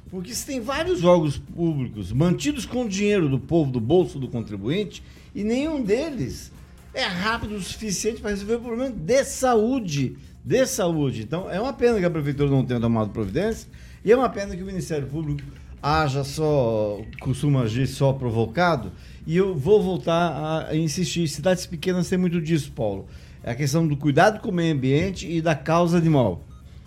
Porque 0.10 0.34
se 0.34 0.46
tem 0.46 0.62
vários 0.62 1.04
órgãos 1.04 1.38
públicos 1.38 2.12
mantidos 2.12 2.66
com 2.66 2.86
o 2.86 2.90
dinheiro 2.90 3.28
do 3.28 3.40
povo, 3.40 3.72
do 3.72 3.80
bolso 3.80 4.18
do 4.18 4.28
contribuinte, 4.28 5.04
e 5.36 5.44
nenhum 5.44 5.84
deles 5.84 6.52
é 6.94 7.04
rápido 7.04 7.56
o 7.56 7.62
suficiente 7.62 8.22
para 8.22 8.32
resolver 8.32 8.56
o 8.56 8.62
problema 8.62 8.96
de 8.96 9.24
saúde. 9.24 10.18
De 10.44 10.66
saúde. 10.66 11.24
Então, 11.24 11.50
é 11.52 11.60
uma 11.60 11.74
pena 11.74 12.00
que 12.00 12.06
a 12.06 12.10
prefeitura 12.10 12.50
não 12.50 12.66
tenha 12.66 12.80
tomado 12.80 13.12
providência, 13.12 13.70
e 14.04 14.12
é 14.12 14.16
uma 14.16 14.30
pena 14.30 14.56
que 14.56 14.64
o 14.64 14.66
Ministério 14.66 15.08
Público 15.08 15.42
haja 15.82 16.24
só, 16.24 17.02
costuma 17.20 17.62
agir 17.64 17.88
só 17.88 18.14
provocado. 18.14 18.92
E 19.26 19.36
eu 19.36 19.54
vou 19.54 19.84
voltar 19.84 20.68
a 20.70 20.76
insistir. 20.76 21.28
Cidades 21.28 21.66
pequenas 21.66 22.08
têm 22.08 22.18
muito 22.18 22.42
disso, 22.42 22.72
Paulo. 22.72 23.08
É 23.44 23.52
a 23.52 23.56
questão 23.56 23.88
do 23.88 23.98
cuidado 23.98 24.40
com 24.40 24.50
o 24.50 24.54
meio 24.54 24.74
ambiente 24.74 25.30
e 25.30 25.42
da 25.42 25.56
causa 25.56 25.98
animal. 25.98 26.46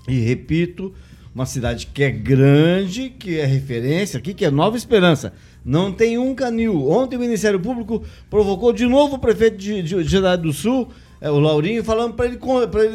E 0.08 0.18
repito, 0.20 0.94
uma 1.34 1.46
cidade 1.46 1.87
que 1.87 2.02
é 2.02 2.10
grande, 2.10 3.10
que 3.10 3.38
é 3.38 3.44
referência 3.44 4.18
aqui, 4.18 4.34
que 4.34 4.44
é 4.44 4.50
Nova 4.50 4.76
Esperança. 4.76 5.32
Não 5.64 5.92
tem 5.92 6.18
um 6.18 6.34
canil. 6.34 6.90
Ontem 6.90 7.16
o 7.16 7.20
Ministério 7.20 7.60
Público 7.60 8.02
provocou 8.28 8.72
de 8.72 8.87
novo 8.87 9.16
o 9.16 9.18
prefeito 9.18 9.56
de, 9.56 9.82
de, 9.82 10.02
de 10.02 10.10
Cidade 10.10 10.42
do 10.42 10.52
Sul, 10.52 10.88
é, 11.20 11.30
o 11.30 11.38
Laurinho, 11.38 11.84
falando 11.84 12.14
para 12.14 12.26
ele, 12.26 12.38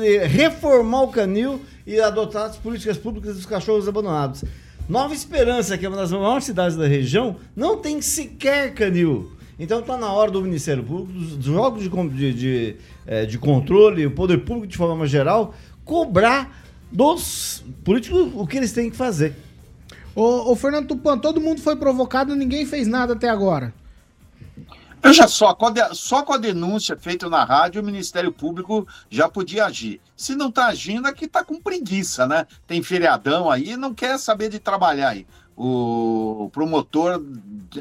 ele 0.03 0.25
reformar 0.25 1.03
o 1.03 1.09
canil 1.09 1.61
e 1.85 1.99
adotar 1.99 2.49
as 2.49 2.57
políticas 2.57 2.97
públicas 2.97 3.35
dos 3.35 3.45
cachorros 3.45 3.87
abandonados. 3.87 4.43
Nova 4.89 5.13
Esperança, 5.13 5.77
que 5.77 5.85
é 5.85 5.89
uma 5.89 5.97
das 5.97 6.11
maiores 6.11 6.43
cidades 6.43 6.75
da 6.75 6.87
região, 6.87 7.37
não 7.55 7.77
tem 7.77 8.01
sequer 8.01 8.73
canil. 8.73 9.31
Então 9.57 9.79
está 9.79 9.97
na 9.97 10.11
hora 10.11 10.29
do 10.29 10.41
Ministério 10.41 10.83
Público, 10.83 11.13
dos, 11.13 11.47
órgãos 11.47 11.83
de, 11.83 12.09
de, 12.09 12.33
de, 12.33 12.75
eh, 13.07 13.25
de 13.25 13.37
controle, 13.37 14.05
o 14.05 14.11
poder 14.11 14.39
público 14.39 14.67
de 14.67 14.75
forma 14.75 15.07
geral, 15.07 15.55
cobrar 15.85 16.64
dos 16.91 17.63
políticos 17.83 18.31
o 18.35 18.45
que 18.47 18.57
eles 18.57 18.71
têm 18.71 18.89
que 18.89 18.97
fazer. 18.97 19.35
Ô, 20.15 20.51
ô 20.51 20.55
Fernando 20.55 20.87
Tupan, 20.87 21.17
todo 21.17 21.41
mundo 21.41 21.61
foi 21.61 21.75
provocado 21.75 22.33
e 22.33 22.37
ninguém 22.37 22.65
fez 22.65 22.87
nada 22.87 23.13
até 23.13 23.29
agora. 23.29 23.73
Veja 25.03 25.27
só, 25.27 25.53
com 25.53 25.67
a 25.67 25.93
só 25.93 26.23
com 26.23 26.33
a 26.33 26.37
denúncia 26.37 26.97
feita 26.97 27.29
na 27.29 27.43
rádio, 27.43 27.79
o 27.79 27.85
Ministério 27.85 28.31
Público 28.31 28.87
já 29.07 29.29
podia 29.29 29.65
agir. 29.65 30.01
Se 30.17 30.35
não 30.35 30.49
está 30.49 30.65
agindo, 30.65 31.07
é 31.07 31.13
que 31.13 31.25
está 31.25 31.43
com 31.43 31.61
preguiça, 31.61 32.25
né? 32.25 32.47
Tem 32.65 32.81
feriadão 32.81 33.51
aí 33.51 33.73
e 33.73 33.77
não 33.77 33.93
quer 33.93 34.17
saber 34.17 34.49
de 34.49 34.57
trabalhar 34.57 35.09
aí. 35.09 35.27
O 35.55 36.49
promotor 36.51 37.23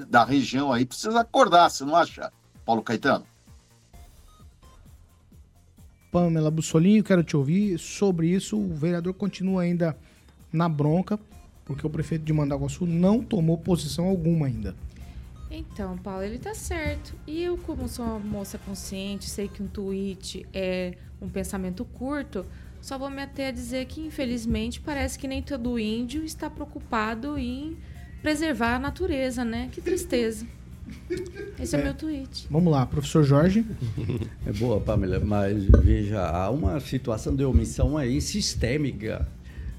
da 0.07 0.23
região 0.23 0.71
aí 0.71 0.85
precisa 0.85 1.21
acordar, 1.21 1.71
você 1.71 1.83
não 1.85 1.97
acha, 1.97 2.31
Paulo 2.63 2.83
Caetano? 2.83 3.25
Pamela 6.15 6.49
Bussolinho, 6.49 7.03
quero 7.03 7.25
te 7.25 7.37
ouvir 7.37 7.77
sobre 7.77 8.29
isso. 8.29 8.57
O 8.57 8.73
vereador 8.73 9.13
continua 9.15 9.63
ainda 9.63 9.99
na 10.53 10.69
bronca, 10.69 11.19
porque 11.65 11.85
o 11.85 11.91
prefeito 11.91 12.25
de 12.25 12.33
Mandaguaçu 12.33 12.87
não 12.87 13.21
tomou 13.21 13.59
posição 13.59 14.05
alguma 14.05 14.47
ainda. 14.47 14.77
Então, 15.51 15.99
Paulo, 15.99 16.23
ele 16.23 16.39
tá 16.39 16.55
certo. 16.55 17.17
E 17.27 17.43
eu, 17.43 17.59
como 17.59 17.89
sou 17.89 18.05
uma 18.05 18.21
moça 18.21 18.59
consciente, 18.59 19.29
sei 19.29 19.49
que 19.49 19.61
um 19.61 19.67
tweet 19.67 20.47
é 20.55 20.95
um 21.21 21.29
pensamento 21.29 21.85
curto, 21.85 22.47
só 22.81 22.97
vou 22.97 23.11
me 23.11 23.21
a 23.21 23.51
dizer 23.51 23.87
que, 23.87 24.01
infelizmente, 24.01 24.81
parece 24.81 25.19
que 25.19 25.27
nem 25.27 25.43
todo 25.43 25.81
índio 25.81 26.25
está 26.25 26.49
preocupado 26.49 27.37
em 27.37 27.77
preservar 28.23 28.77
a 28.77 28.79
natureza, 28.79 29.45
né? 29.45 29.69
Que 29.73 29.81
tristeza. 29.81 30.47
Esse 31.59 31.77
é, 31.77 31.81
o 31.81 31.83
meu 31.83 31.95
tweet. 31.95 32.47
Vamos 32.51 32.73
lá, 32.73 32.85
professor 32.85 33.25
Jorge. 33.25 33.65
É 34.47 34.53
boa, 34.53 34.81
Pamela, 34.81 35.21
mas 35.21 35.65
veja, 35.83 36.21
há 36.21 36.51
uma 36.51 36.79
situação 36.81 37.35
de 37.35 37.45
omissão 37.45 37.97
aí 37.97 38.21
sistêmica. 38.21 39.27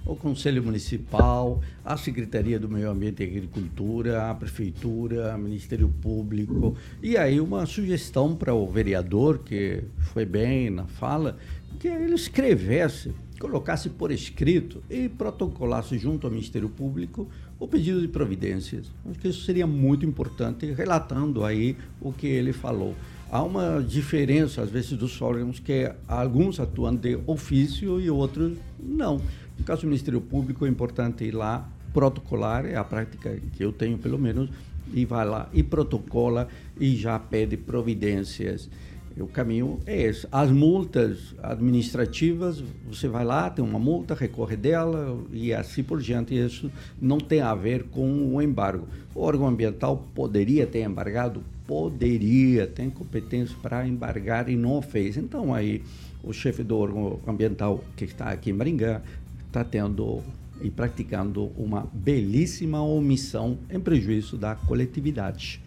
O 0.06 0.16
Conselho 0.16 0.64
Municipal, 0.64 1.62
a 1.84 1.98
Secretaria 1.98 2.60
do 2.60 2.70
Meio 2.70 2.92
Ambiente 2.92 3.24
e 3.24 3.26
Agricultura, 3.26 4.30
a 4.30 4.36
Prefeitura, 4.36 5.36
o 5.36 5.40
Ministério 5.40 5.90
Público. 5.90 6.78
E 7.02 7.18
aí 7.18 7.40
uma 7.40 7.66
sugestão 7.66 8.36
para 8.36 8.54
o 8.54 8.68
vereador, 8.68 9.40
que 9.40 9.84
foi 10.14 10.24
bem 10.24 10.70
na 10.70 10.86
fala, 10.86 11.38
que 11.80 11.88
ele 11.88 12.14
escrevesse, 12.14 13.14
colocasse 13.40 13.90
por 13.90 14.12
escrito 14.12 14.84
e 14.90 15.10
protocolasse 15.10 15.98
junto 15.98 16.28
ao 16.28 16.32
Ministério 16.32 16.70
Público 16.70 17.28
o 17.60 17.68
pedido 17.68 18.02
de 18.02 18.08
providências. 18.08 18.92
Acho 19.10 19.20
que 19.20 19.28
isso 19.28 19.46
seria 19.46 19.66
muito 19.66 20.06
importante, 20.06 20.66
relatando 20.72 21.44
aí 21.44 21.78
o 22.02 22.12
que 22.12 22.28
ele 22.28 22.54
falou. 22.54 22.94
Há 23.32 23.42
uma 23.42 23.82
diferença, 23.82 24.62
às 24.62 24.70
vezes, 24.70 24.92
dos 24.92 25.22
órgãos 25.22 25.60
que 25.60 25.92
alguns 26.08 26.60
atuam 26.60 26.96
de 26.96 27.18
ofício 27.26 28.00
e 28.00 28.10
outros 28.10 28.58
não. 28.80 29.22
No 29.58 29.66
caso 29.66 29.82
do 29.82 29.88
Ministério 29.88 30.22
Público, 30.22 30.66
é 30.66 30.70
importante 30.70 31.24
ir 31.24 31.32
lá, 31.32 31.68
protocolar, 31.94 32.66
é 32.66 32.76
a 32.76 32.84
prática 32.84 33.38
que 33.54 33.64
eu 33.64 33.72
tenho, 33.72 33.98
pelo 33.98 34.20
menos, 34.20 34.50
e 34.94 35.06
vai 35.06 35.26
lá 35.26 35.50
e 35.54 35.64
protocola 35.64 36.48
e 36.80 36.96
já 36.96 37.18
pede 37.18 37.58
providências. 37.58 38.70
O 39.17 39.27
caminho 39.27 39.79
é 39.86 40.03
esse. 40.03 40.27
As 40.31 40.51
multas 40.51 41.34
administrativas, 41.41 42.62
você 42.86 43.07
vai 43.07 43.24
lá, 43.24 43.50
tem 43.50 43.63
uma 43.63 43.79
multa, 43.79 44.13
recorre 44.13 44.57
dela 44.57 45.17
e 45.31 45.53
assim 45.53 45.84
por 45.84 46.01
diante. 46.01 46.36
Isso 46.38 46.69
não 47.01 47.17
tem 47.17 47.39
a 47.39 47.55
ver 47.55 47.84
com 47.84 48.36
o 48.36 48.41
embargo. 48.41 48.88
O 49.13 49.22
órgão 49.22 49.48
ambiental 49.48 50.05
poderia 50.13 50.67
ter 50.67 50.84
embargado? 50.84 51.43
Poderia, 51.65 52.67
tem 52.67 52.89
competência 52.89 53.55
para 53.62 53.88
embargar 53.88 54.50
e 54.50 54.55
não 54.57 54.81
fez. 54.81 55.15
Então 55.15 55.53
aí 55.53 55.81
o 56.22 56.34
chefe 56.34 56.62
do 56.62 56.77
órgão 56.77 57.19
ambiental 57.25 57.84
que 57.95 58.03
está 58.03 58.25
aqui 58.25 58.50
em 58.50 58.53
Maringá 58.53 59.01
está 59.48 59.63
tendo 59.63 60.22
e 60.62 60.69
praticando 60.69 61.51
uma 61.57 61.88
belíssima 61.93 62.81
omissão 62.81 63.57
em 63.69 63.79
prejuízo 63.79 64.38
da 64.38 64.55
coletividade. 64.55 65.62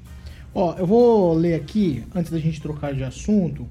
Ó, 0.55 0.75
eu 0.75 0.87
vou 0.87 1.35
ler 1.35 1.55
aqui, 1.55 2.05
antes 2.15 2.31
da 2.31 2.39
gente 2.39 2.61
trocar 2.61 2.95
de 2.95 3.05
assunto, 3.05 3.67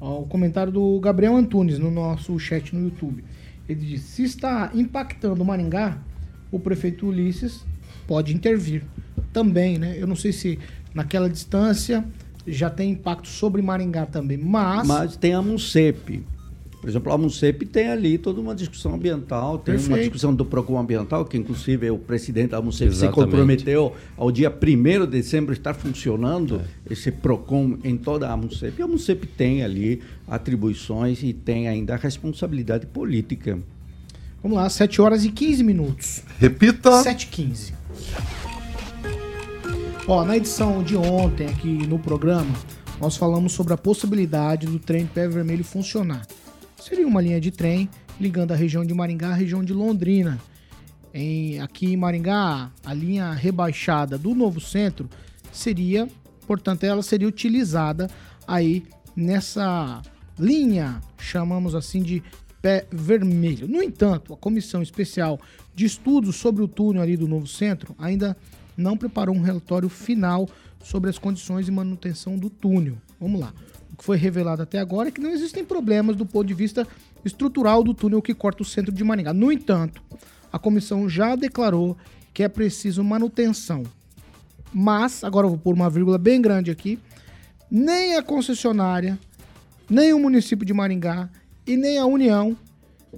ó, 0.00 0.20
o 0.20 0.26
comentário 0.26 0.72
do 0.72 0.98
Gabriel 1.00 1.36
Antunes 1.36 1.78
no 1.78 1.90
nosso 1.90 2.38
chat 2.38 2.74
no 2.74 2.82
YouTube. 2.82 3.24
Ele 3.68 3.80
diz: 3.80 4.02
se 4.02 4.22
está 4.22 4.70
impactando 4.74 5.42
o 5.42 5.44
Maringá, 5.44 5.98
o 6.50 6.58
prefeito 6.58 7.06
Ulisses 7.06 7.64
pode 8.06 8.34
intervir 8.34 8.82
também, 9.32 9.78
né? 9.78 9.96
Eu 9.98 10.06
não 10.06 10.16
sei 10.16 10.32
se 10.32 10.58
naquela 10.94 11.28
distância 11.28 12.04
já 12.46 12.68
tem 12.68 12.92
impacto 12.92 13.28
sobre 13.28 13.62
Maringá 13.62 14.06
também. 14.06 14.36
Mas, 14.36 14.86
Mas 14.86 15.16
tem 15.16 15.32
a 15.32 15.42
Muncep. 15.42 16.22
Por 16.84 16.90
exemplo, 16.90 17.10
a 17.14 17.16
Muncep 17.16 17.64
tem 17.64 17.88
ali 17.88 18.18
toda 18.18 18.38
uma 18.38 18.54
discussão 18.54 18.94
ambiental, 18.94 19.56
tem 19.56 19.74
uma 19.74 19.80
Perfeito. 19.80 20.00
discussão 20.02 20.34
do 20.34 20.44
PROCON 20.44 20.78
ambiental, 20.78 21.24
que 21.24 21.34
inclusive 21.34 21.90
o 21.90 21.96
presidente 21.96 22.50
da 22.50 22.60
Muncep 22.60 22.94
se 22.94 23.08
comprometeu 23.08 23.94
ao 24.18 24.30
dia 24.30 24.50
1 24.50 25.06
de 25.06 25.12
dezembro 25.12 25.54
estar 25.54 25.72
funcionando 25.72 26.60
esse 26.90 27.10
PROCON 27.10 27.78
em 27.82 27.96
toda 27.96 28.30
a 28.30 28.36
Muncep. 28.36 28.78
E 28.78 28.82
a 28.82 28.86
Muncep 28.86 29.26
tem 29.28 29.64
ali 29.64 30.02
atribuições 30.28 31.22
e 31.22 31.32
tem 31.32 31.68
ainda 31.68 31.94
a 31.94 31.96
responsabilidade 31.96 32.84
política. 32.84 33.58
vamos 34.42 34.58
lá, 34.58 34.68
7 34.68 35.00
horas 35.00 35.24
e 35.24 35.30
15 35.30 35.64
minutos. 35.64 36.22
Repita. 36.38 37.02
7 37.02 37.22
e 37.22 37.26
15. 37.28 37.72
Ó, 40.06 40.22
na 40.22 40.36
edição 40.36 40.82
de 40.82 40.98
ontem 40.98 41.46
aqui 41.46 41.86
no 41.86 41.98
programa, 41.98 42.54
nós 43.00 43.16
falamos 43.16 43.52
sobre 43.52 43.72
a 43.72 43.78
possibilidade 43.78 44.66
do 44.66 44.78
trem 44.78 45.06
Pé 45.06 45.26
Vermelho 45.26 45.64
funcionar. 45.64 46.26
Seria 46.80 47.06
uma 47.06 47.20
linha 47.20 47.40
de 47.40 47.50
trem 47.50 47.88
ligando 48.20 48.52
a 48.52 48.56
região 48.56 48.84
de 48.84 48.94
Maringá 48.94 49.30
à 49.30 49.34
região 49.34 49.64
de 49.64 49.72
Londrina. 49.72 50.40
Em, 51.12 51.60
aqui 51.60 51.86
em 51.86 51.96
Maringá, 51.96 52.70
a 52.84 52.94
linha 52.94 53.32
rebaixada 53.32 54.18
do 54.18 54.34
novo 54.34 54.60
centro 54.60 55.08
seria, 55.52 56.08
portanto, 56.46 56.84
ela 56.84 57.02
seria 57.02 57.28
utilizada 57.28 58.10
aí 58.46 58.84
nessa 59.14 60.02
linha, 60.38 61.00
chamamos 61.18 61.74
assim 61.74 62.02
de 62.02 62.22
pé 62.60 62.86
vermelho. 62.90 63.68
No 63.68 63.82
entanto, 63.82 64.32
a 64.32 64.36
comissão 64.36 64.82
especial 64.82 65.38
de 65.74 65.84
estudos 65.84 66.36
sobre 66.36 66.62
o 66.62 66.68
túnel 66.68 67.02
ali 67.02 67.16
do 67.16 67.28
novo 67.28 67.46
centro 67.46 67.94
ainda 67.98 68.36
não 68.76 68.96
preparou 68.96 69.34
um 69.34 69.40
relatório 69.40 69.88
final 69.88 70.48
sobre 70.82 71.08
as 71.08 71.18
condições 71.18 71.66
de 71.66 71.72
manutenção 71.72 72.36
do 72.36 72.50
túnel. 72.50 72.96
Vamos 73.20 73.40
lá. 73.40 73.52
O 73.94 73.96
que 73.96 74.04
foi 74.04 74.16
revelado 74.16 74.60
até 74.60 74.80
agora 74.80 75.08
é 75.08 75.12
que 75.12 75.20
não 75.20 75.30
existem 75.30 75.64
problemas 75.64 76.16
do 76.16 76.26
ponto 76.26 76.48
de 76.48 76.52
vista 76.52 76.84
estrutural 77.24 77.84
do 77.84 77.94
túnel 77.94 78.20
que 78.20 78.34
corta 78.34 78.64
o 78.64 78.66
centro 78.66 78.90
de 78.90 79.04
Maringá. 79.04 79.32
No 79.32 79.52
entanto, 79.52 80.02
a 80.52 80.58
comissão 80.58 81.08
já 81.08 81.36
declarou 81.36 81.96
que 82.32 82.42
é 82.42 82.48
preciso 82.48 83.04
manutenção. 83.04 83.84
Mas, 84.72 85.22
agora 85.22 85.46
eu 85.46 85.50
vou 85.50 85.58
pôr 85.60 85.76
uma 85.76 85.88
vírgula 85.88 86.18
bem 86.18 86.42
grande 86.42 86.72
aqui, 86.72 86.98
nem 87.70 88.16
a 88.16 88.22
concessionária, 88.22 89.16
nem 89.88 90.12
o 90.12 90.18
município 90.18 90.66
de 90.66 90.74
Maringá 90.74 91.30
e 91.64 91.76
nem 91.76 91.96
a 91.96 92.04
União 92.04 92.56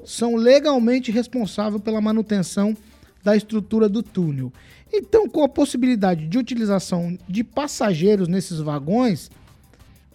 são 0.05 0.37
legalmente 0.37 1.11
responsáveis 1.11 1.81
pela 1.81 2.03
manutenção 2.03 2.77
da 3.25 3.35
estrutura 3.35 3.89
do 3.89 4.03
túnel. 4.03 4.53
Então, 4.93 5.27
com 5.27 5.43
a 5.43 5.49
possibilidade 5.49 6.27
de 6.27 6.37
utilização 6.37 7.17
de 7.27 7.43
passageiros 7.43 8.29
nesses 8.29 8.59
vagões, 8.59 9.31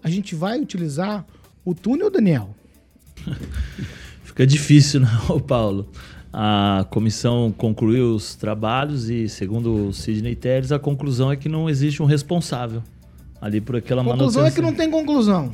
a 0.04 0.10
gente 0.10 0.36
vai 0.36 0.60
utilizar 0.60 1.26
o 1.64 1.74
túnel, 1.74 2.10
Daniel? 2.10 2.56
Fica 4.24 4.46
difícil, 4.46 5.02
não, 5.02 5.40
Paulo. 5.40 5.90
A 6.34 6.86
comissão 6.90 7.54
concluiu 7.56 8.16
os 8.16 8.36
trabalhos 8.36 9.10
e, 9.10 9.28
segundo 9.28 9.88
o 9.88 9.94
Sidney 9.94 10.36
Teres, 10.36 10.72
a 10.72 10.80
conclusão 10.80 11.32
é 11.32 11.36
que 11.36 11.50
não 11.50 11.70
existe 11.70 12.02
um 12.02 12.06
responsável 12.06 12.82
ali 13.42 13.60
por 13.60 13.76
aquela 13.76 14.02
A 14.02 14.06
conclusão 14.06 14.44
manutenção. 14.44 14.48
é 14.48 14.52
que 14.52 14.62
não 14.62 14.74
tem 14.74 14.90
conclusão. 14.90 15.52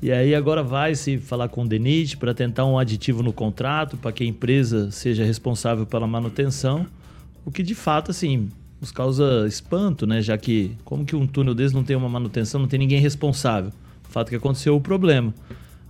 E 0.00 0.12
aí 0.12 0.34
agora 0.34 0.62
vai 0.62 0.94
se 0.94 1.18
falar 1.18 1.48
com 1.48 1.62
o 1.62 1.68
DENIT 1.68 2.16
para 2.16 2.34
tentar 2.34 2.64
um 2.66 2.78
aditivo 2.78 3.22
no 3.22 3.32
contrato 3.32 3.96
para 3.96 4.12
que 4.12 4.22
a 4.22 4.26
empresa 4.26 4.90
seja 4.90 5.24
responsável 5.24 5.86
pela 5.86 6.06
manutenção, 6.06 6.86
o 7.44 7.50
que 7.50 7.62
de 7.62 7.74
fato 7.74 8.10
assim 8.10 8.48
nos 8.80 8.90
causa 8.90 9.46
espanto, 9.46 10.06
né? 10.06 10.20
Já 10.20 10.36
que 10.36 10.72
como 10.84 11.04
que 11.04 11.14
um 11.14 11.26
túnel 11.26 11.54
desse 11.54 11.74
não 11.74 11.84
tem 11.84 11.94
uma 11.96 12.08
manutenção, 12.08 12.60
não 12.60 12.68
tem 12.68 12.78
ninguém 12.78 13.00
responsável. 13.00 13.72
Fato 14.12 14.28
que 14.28 14.36
aconteceu 14.36 14.76
o 14.76 14.80
problema. 14.80 15.34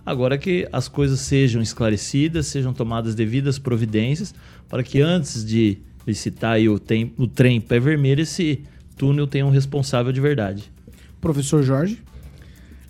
Agora 0.05 0.37
que 0.37 0.67
as 0.71 0.87
coisas 0.87 1.19
sejam 1.19 1.61
esclarecidas, 1.61 2.47
sejam 2.47 2.73
tomadas 2.73 3.15
devidas 3.15 3.59
providências 3.59 4.33
para 4.69 4.81
que 4.81 5.01
antes 5.01 5.45
de 5.45 5.77
licitar 6.07 6.53
aí 6.53 6.67
o, 6.67 6.79
tem, 6.79 7.13
o 7.17 7.27
trem 7.27 7.59
pé 7.59 7.79
vermelho, 7.79 8.21
esse 8.21 8.63
túnel 8.97 9.27
tenha 9.27 9.45
um 9.45 9.49
responsável 9.49 10.11
de 10.11 10.21
verdade. 10.21 10.71
Professor 11.19 11.63
Jorge? 11.63 12.01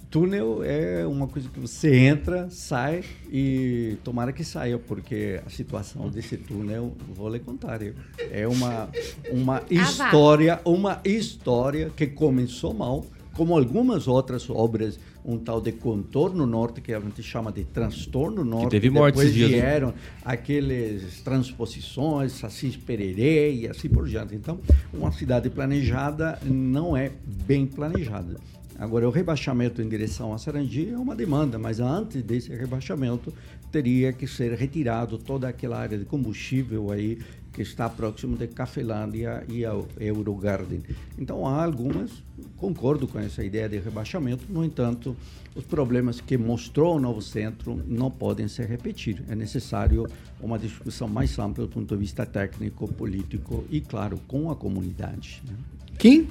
Túnel 0.09 0.63
é 0.63 1.07
uma 1.07 1.27
coisa 1.27 1.49
que 1.49 1.59
você 1.59 1.95
entra, 1.95 2.47
sai 2.51 3.03
e 3.31 3.97
tomara 4.03 4.31
que 4.31 4.43
saia, 4.43 4.77
porque 4.77 5.41
a 5.43 5.49
situação 5.49 6.07
desse 6.09 6.37
túnel, 6.37 6.95
vou 7.15 7.29
lhe 7.29 7.39
contar, 7.39 7.81
eu, 7.81 7.95
é 8.29 8.47
uma, 8.47 8.89
uma 9.31 9.63
história, 9.71 10.61
uma 10.63 11.01
história 11.03 11.89
que 11.97 12.05
começou 12.05 12.75
mal, 12.75 13.03
como 13.33 13.57
algumas 13.57 14.07
outras 14.07 14.47
obras, 14.51 14.99
um 15.25 15.37
tal 15.37 15.61
de 15.61 15.71
contorno 15.71 16.45
norte, 16.45 16.81
que 16.81 16.93
a 16.93 16.99
gente 16.99 17.23
chama 17.23 17.51
de 17.51 17.63
transtorno 17.63 18.43
norte. 18.43 18.71
teve 18.71 18.89
morte 18.89 19.15
depois 19.15 19.33
dias, 19.33 19.51
né? 19.51 19.57
vieram 19.57 19.93
aqueles 20.23 21.21
transposições, 21.21 22.43
Assis 22.43 22.75
Pererê 22.75 23.53
e 23.53 23.67
assim 23.67 23.89
por 23.89 24.07
diante. 24.07 24.35
Então, 24.35 24.59
uma 24.93 25.11
cidade 25.11 25.49
planejada 25.49 26.39
não 26.43 26.95
é 26.95 27.11
bem 27.45 27.65
planejada. 27.65 28.37
Agora, 28.77 29.07
o 29.07 29.11
rebaixamento 29.11 29.81
em 29.81 29.87
direção 29.87 30.33
a 30.33 30.37
Sarandi 30.37 30.89
é 30.89 30.97
uma 30.97 31.15
demanda, 31.15 31.59
mas 31.59 31.79
antes 31.79 32.21
desse 32.21 32.53
rebaixamento 32.53 33.33
teria 33.71 34.11
que 34.11 34.27
ser 34.27 34.53
retirado 34.53 35.17
toda 35.17 35.47
aquela 35.47 35.77
área 35.79 35.97
de 35.97 36.05
combustível 36.05 36.91
aí 36.91 37.19
que 37.53 37.61
está 37.61 37.87
próximo 37.87 38.35
de 38.35 38.47
Cafelândia 38.47 39.43
e 39.47 39.63
ao 39.63 39.87
Eurogarden. 39.99 40.81
Então, 41.19 41.45
há 41.47 41.63
algumas, 41.63 42.11
concordo 42.57 43.07
com 43.07 43.19
essa 43.19 43.43
ideia 43.43 43.69
de 43.69 43.77
rebaixamento, 43.77 44.45
no 44.49 44.65
entanto, 44.65 45.15
os 45.55 45.63
problemas 45.63 46.19
que 46.19 46.35
mostrou 46.35 46.95
o 46.95 46.99
novo 46.99 47.21
centro 47.21 47.79
não 47.87 48.09
podem 48.09 48.47
se 48.47 48.63
repetir. 48.65 49.23
É 49.29 49.35
necessário 49.35 50.07
uma 50.41 50.57
discussão 50.57 51.07
mais 51.07 51.37
ampla 51.37 51.65
do 51.65 51.69
ponto 51.69 51.93
de 51.93 52.01
vista 52.01 52.25
técnico, 52.25 52.91
político 52.91 53.63
e, 53.69 53.79
claro, 53.79 54.19
com 54.27 54.49
a 54.49 54.55
comunidade. 54.55 55.43
né? 55.47 55.55
Quem? 55.99 56.27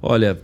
Olha, 0.00 0.40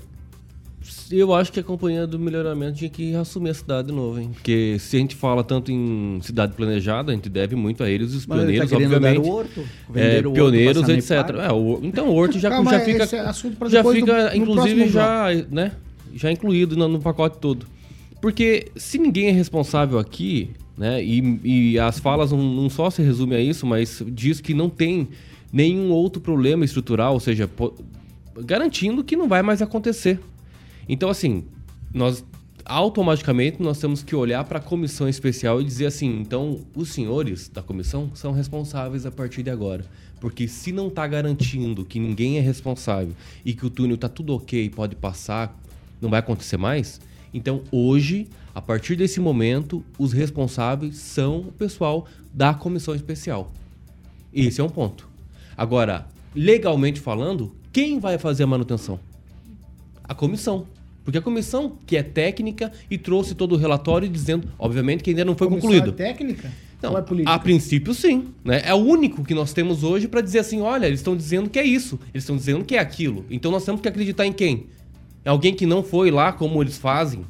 eu 1.11 1.35
acho 1.35 1.53
que 1.53 1.61
a 1.61 1.63
companhia 1.63 2.07
do 2.07 2.19
melhoramento 2.19 2.79
tinha 2.79 2.89
que 2.91 3.15
assumir 3.15 3.51
a 3.51 3.55
cidade 3.55 3.89
de 3.89 3.95
novo, 3.95 4.19
hein? 4.21 4.31
Porque 4.33 4.77
se 4.79 4.97
a 4.97 5.01
gente 5.01 5.15
fala 5.15 5.45
tanto 5.45 5.71
em 5.71 6.19
cidade 6.23 6.53
planejada, 6.55 7.13
a 7.13 7.15
gente 7.15 7.29
deve 7.29 7.55
muito 7.57 7.83
a 7.83 7.91
eles, 7.91 8.15
os 8.15 8.27
Mas 8.27 8.39
tá 8.41 8.45
pioneiros, 8.47 8.71
dar 8.71 8.77
obviamente. 8.77 9.19
o 9.19 9.29
horto? 9.31 9.65
É, 9.95 10.19
o 10.27 10.33
pioneiros, 10.33 10.89
etc. 10.89 11.11
É, 11.49 11.53
o- 11.53 11.81
então 11.83 12.09
o 12.09 12.15
horto 12.15 12.39
já, 12.39 12.49
Calma, 12.51 12.71
já 12.71 12.81
fica, 12.81 13.03
é 13.05 13.69
já 13.69 13.83
do- 13.83 13.93
fica 13.93 14.31
no 14.31 14.37
inclusive, 14.37 14.89
já, 14.89 15.27
né, 15.51 15.73
já 16.15 16.31
incluído 16.33 16.77
no, 16.77 16.89
no 16.89 17.01
pacote 17.01 17.39
todo. 17.39 17.67
Porque 18.21 18.69
se 18.77 18.99
ninguém 18.99 19.29
é 19.29 19.33
responsável 19.33 19.99
aqui, 19.99 20.51
né, 20.79 21.03
e, 21.05 21.41
e 21.73 21.79
as 21.79 21.99
falas 21.99 22.33
não, 22.33 22.39
não 22.43 22.71
só 22.71 22.89
se 22.91 23.03
resume 23.03 23.35
a 23.35 23.41
isso, 23.41 23.67
mas 23.67 24.03
diz 24.09 24.41
que 24.41 24.55
não 24.55 24.69
tem 24.71 25.09
nenhum 25.53 25.91
outro 25.91 26.21
problema 26.23 26.65
estrutural, 26.65 27.15
ou 27.15 27.21
seja, 27.21 27.49
garantindo 28.45 29.03
que 29.05 29.17
não 29.17 29.29
vai 29.29 29.43
mais 29.43 29.61
acontecer. 29.61 30.19
Então, 30.93 31.09
assim, 31.09 31.45
nós 31.95 32.25
automaticamente 32.65 33.63
nós 33.63 33.79
temos 33.79 34.03
que 34.03 34.15
olhar 34.17 34.43
para 34.43 34.59
a 34.59 34.63
comissão 34.63 35.09
especial 35.09 35.61
e 35.61 35.65
dizer 35.65 35.87
assim, 35.87 36.21
então 36.21 36.63
os 36.75 36.89
senhores 36.89 37.49
da 37.49 37.63
comissão 37.63 38.11
são 38.13 38.33
responsáveis 38.33 39.07
a 39.07 39.11
partir 39.13 39.45
de 39.45 39.51
agora. 39.51 39.85
Porque 40.21 40.49
se 40.49 40.73
não 40.73 40.89
está 40.89 41.07
garantindo 41.07 41.85
que 41.85 42.01
ninguém 42.01 42.39
é 42.39 42.41
responsável 42.41 43.15
e 43.45 43.55
que 43.55 43.65
o 43.65 43.71
túnel 43.71 43.95
está 43.95 44.09
tudo 44.09 44.35
ok, 44.35 44.69
pode 44.71 44.97
passar, 44.97 45.57
não 46.01 46.11
vai 46.11 46.19
acontecer 46.19 46.57
mais, 46.57 47.01
então 47.33 47.63
hoje, 47.71 48.27
a 48.53 48.61
partir 48.61 48.97
desse 48.97 49.21
momento, 49.21 49.85
os 49.97 50.13
responsáveis 50.13 50.97
são 50.97 51.39
o 51.39 51.53
pessoal 51.53 52.05
da 52.35 52.53
comissão 52.53 52.97
especial. 52.97 53.53
Esse 54.35 54.61
é 54.61 54.65
um 54.65 54.69
ponto. 54.69 55.09
Agora, 55.57 56.09
legalmente 56.35 56.99
falando, 56.99 57.55
quem 57.73 58.01
vai 58.01 58.19
fazer 58.19 58.43
a 58.43 58.49
manutenção? 58.49 58.99
A 60.03 60.17
comissão. 60.17 60.67
Porque 61.05 61.19
a 61.19 61.23
comissão, 61.23 61.79
que 61.87 61.97
é 61.97 62.03
técnica, 62.03 62.71
e 62.91 62.99
trouxe 62.99 63.35
todo 63.35 63.53
o 63.53 63.57
relatório 63.57 64.09
dizendo, 64.09 64.49
obviamente, 64.59 65.03
que 65.03 65.11
ainda 65.11 65.25
não 65.25 65.35
foi 65.35 65.49
Comissão 65.49 65.71
concluído. 65.71 65.95
é 66.01 66.07
técnica? 66.07 66.53
Não, 66.83 66.97
é 66.97 67.03
política? 67.03 67.35
a 67.35 67.39
princípio 67.39 67.93
sim. 67.93 68.29
Né? 68.45 68.63
É 68.65 68.73
o 68.73 68.79
único 68.79 69.25
que 69.25 69.35
nós 69.35 69.53
temos 69.53 69.83
hoje 69.83 70.09
para 70.09 70.21
dizer 70.21 70.39
assim, 70.39 70.61
olha, 70.61 70.87
eles 70.87 71.01
estão 71.01 71.17
dizendo 71.17 71.51
que 71.51 71.59
é 71.59 71.65
isso, 71.65 71.99
eles 72.15 72.25
estão 72.25 72.37
dizendo 72.37 72.65
que 72.65 72.77
é 72.77 72.79
aquilo. 72.79 73.25
Então 73.31 73.51
nós 73.51 73.65
temos 73.65 73.81
que 73.81 73.89
acreditar 73.89 74.27
em 74.27 74.33
quem? 74.33 74.67
É 75.25 75.29
alguém 75.29 75.55
que 75.55 75.67
não 75.67 75.83
foi 75.83 76.11
lá 76.11 76.33
como 76.33 76.63
eles 76.63 76.79
fazem 76.79 77.25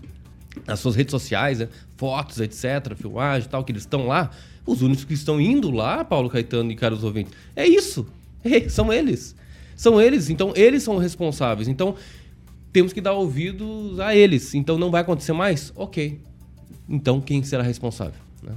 nas 0.66 0.78
suas 0.78 0.94
redes 0.94 1.10
sociais, 1.10 1.58
né? 1.58 1.68
fotos, 1.96 2.38
etc, 2.40 2.94
filmagem 2.96 3.46
e 3.46 3.50
tal, 3.50 3.64
que 3.64 3.72
eles 3.72 3.82
estão 3.82 4.06
lá. 4.06 4.30
Os 4.64 4.82
únicos 4.82 5.04
que 5.04 5.14
estão 5.14 5.40
indo 5.40 5.70
lá, 5.70 6.04
Paulo 6.04 6.30
Caetano 6.30 6.70
e 6.70 6.76
caros 6.76 7.02
ouvintes, 7.02 7.32
é 7.56 7.66
isso. 7.66 8.06
É, 8.44 8.68
são 8.68 8.92
eles. 8.92 9.34
São 9.74 10.00
eles, 10.00 10.30
então 10.30 10.52
eles 10.54 10.82
são 10.82 10.98
responsáveis. 10.98 11.66
Então 11.66 11.96
temos 12.72 12.92
que 12.92 13.00
dar 13.00 13.12
ouvidos 13.12 13.98
a 14.00 14.14
eles. 14.14 14.54
Então 14.54 14.78
não 14.78 14.90
vai 14.90 15.02
acontecer 15.02 15.32
mais? 15.32 15.72
Ok. 15.76 16.20
Então 16.88 17.20
quem 17.20 17.42
será 17.42 17.62
responsável? 17.62 18.20
né? 18.42 18.52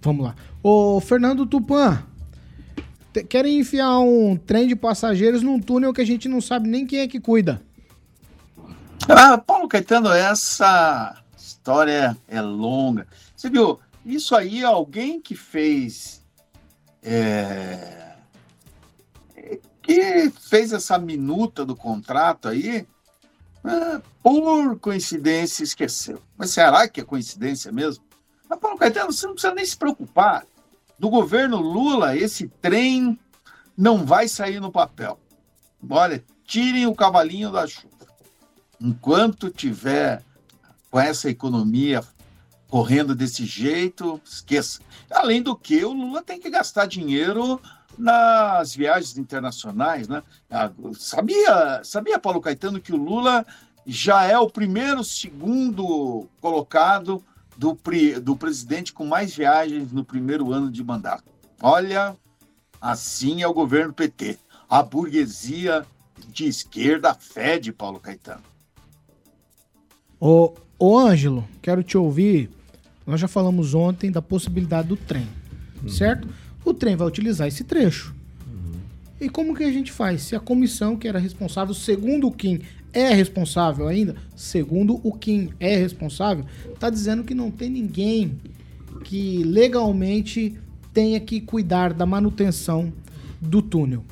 Vamos 0.00 0.24
lá. 0.24 0.34
Ô, 0.62 1.00
Fernando 1.00 1.46
Tupan, 1.46 2.02
querem 3.28 3.60
enfiar 3.60 3.98
um 4.00 4.36
trem 4.36 4.66
de 4.66 4.76
passageiros 4.76 5.42
num 5.42 5.60
túnel 5.60 5.92
que 5.92 6.00
a 6.00 6.06
gente 6.06 6.28
não 6.28 6.40
sabe 6.40 6.68
nem 6.68 6.86
quem 6.86 7.00
é 7.00 7.08
que 7.08 7.20
cuida. 7.20 7.62
Ah, 9.08 9.36
Paulo 9.36 9.66
Caetano, 9.68 10.08
essa 10.10 11.22
história 11.36 12.16
é 12.28 12.40
longa. 12.40 13.06
Você 13.36 13.50
viu, 13.50 13.78
isso 14.06 14.34
aí 14.34 14.60
é 14.60 14.64
alguém 14.64 15.20
que 15.20 15.34
fez. 15.34 16.22
é, 17.02 18.01
que 19.82 20.30
fez 20.30 20.72
essa 20.72 20.96
minuta 20.98 21.64
do 21.64 21.74
contrato 21.74 22.48
aí, 22.48 22.86
ah, 23.64 24.00
por 24.22 24.78
coincidência 24.78 25.64
esqueceu. 25.64 26.22
Mas 26.36 26.50
será 26.50 26.88
que 26.88 27.00
é 27.00 27.04
coincidência 27.04 27.72
mesmo? 27.72 28.04
Mas, 28.48 28.58
Paulo 28.58 28.78
Caetano, 28.78 29.12
você 29.12 29.26
não 29.26 29.34
precisa 29.34 29.54
nem 29.54 29.64
se 29.64 29.76
preocupar. 29.76 30.44
Do 30.98 31.10
governo 31.10 31.58
Lula, 31.60 32.16
esse 32.16 32.48
trem 32.60 33.18
não 33.76 34.04
vai 34.04 34.28
sair 34.28 34.60
no 34.60 34.70
papel. 34.70 35.18
Olha, 35.88 36.24
tirem 36.44 36.86
o 36.86 36.94
cavalinho 36.94 37.50
da 37.50 37.66
chuva. 37.66 37.88
Enquanto 38.80 39.50
tiver 39.50 40.22
com 40.90 41.00
essa 41.00 41.28
economia 41.30 42.02
correndo 42.68 43.14
desse 43.14 43.44
jeito, 43.44 44.20
esqueça. 44.24 44.80
Além 45.10 45.42
do 45.42 45.56
que, 45.56 45.84
o 45.84 45.92
Lula 45.92 46.22
tem 46.22 46.40
que 46.40 46.48
gastar 46.48 46.86
dinheiro 46.86 47.60
nas 47.98 48.74
viagens 48.74 49.16
internacionais, 49.18 50.08
né? 50.08 50.22
Ah, 50.50 50.70
Sabia, 50.94 51.80
sabia 51.84 52.18
Paulo 52.18 52.40
Caetano 52.40 52.80
que 52.80 52.92
o 52.92 52.96
Lula 52.96 53.46
já 53.86 54.24
é 54.24 54.38
o 54.38 54.48
primeiro, 54.48 55.02
segundo 55.02 56.28
colocado 56.40 57.22
do, 57.56 57.78
do 58.22 58.36
presidente 58.36 58.92
com 58.92 59.04
mais 59.04 59.34
viagens 59.34 59.92
no 59.92 60.04
primeiro 60.04 60.52
ano 60.52 60.70
de 60.70 60.82
mandato. 60.82 61.24
Olha, 61.60 62.16
assim 62.80 63.42
é 63.42 63.48
o 63.48 63.54
governo 63.54 63.92
PT. 63.92 64.38
A 64.68 64.82
burguesia 64.82 65.84
de 66.28 66.46
esquerda 66.46 67.14
fede 67.14 67.72
Paulo 67.72 68.00
Caetano. 68.00 68.42
Ô, 70.18 70.54
ô 70.78 70.98
Ângelo, 70.98 71.46
quero 71.60 71.82
te 71.82 71.98
ouvir. 71.98 72.50
Nós 73.06 73.20
já 73.20 73.28
falamos 73.28 73.74
ontem 73.74 74.10
da 74.10 74.22
possibilidade 74.22 74.88
do 74.88 74.96
trem, 74.96 75.28
certo? 75.88 76.28
O 76.64 76.72
trem 76.72 76.96
vai 76.96 77.06
utilizar 77.06 77.48
esse 77.48 77.64
trecho. 77.64 78.14
E 79.20 79.28
como 79.28 79.54
que 79.54 79.62
a 79.62 79.70
gente 79.70 79.92
faz? 79.92 80.22
Se 80.22 80.34
a 80.34 80.40
comissão 80.40 80.96
que 80.96 81.06
era 81.06 81.18
responsável, 81.18 81.72
segundo 81.72 82.26
o 82.26 82.32
Kim, 82.32 82.60
é 82.92 83.14
responsável 83.14 83.86
ainda, 83.86 84.16
segundo 84.34 85.00
o 85.04 85.12
Kim 85.12 85.50
é 85.60 85.76
responsável, 85.76 86.44
tá 86.80 86.90
dizendo 86.90 87.22
que 87.22 87.32
não 87.32 87.48
tem 87.48 87.70
ninguém 87.70 88.36
que 89.04 89.44
legalmente 89.44 90.58
tenha 90.92 91.20
que 91.20 91.40
cuidar 91.40 91.92
da 91.92 92.04
manutenção 92.04 92.92
do 93.40 93.62
túnel. 93.62 94.04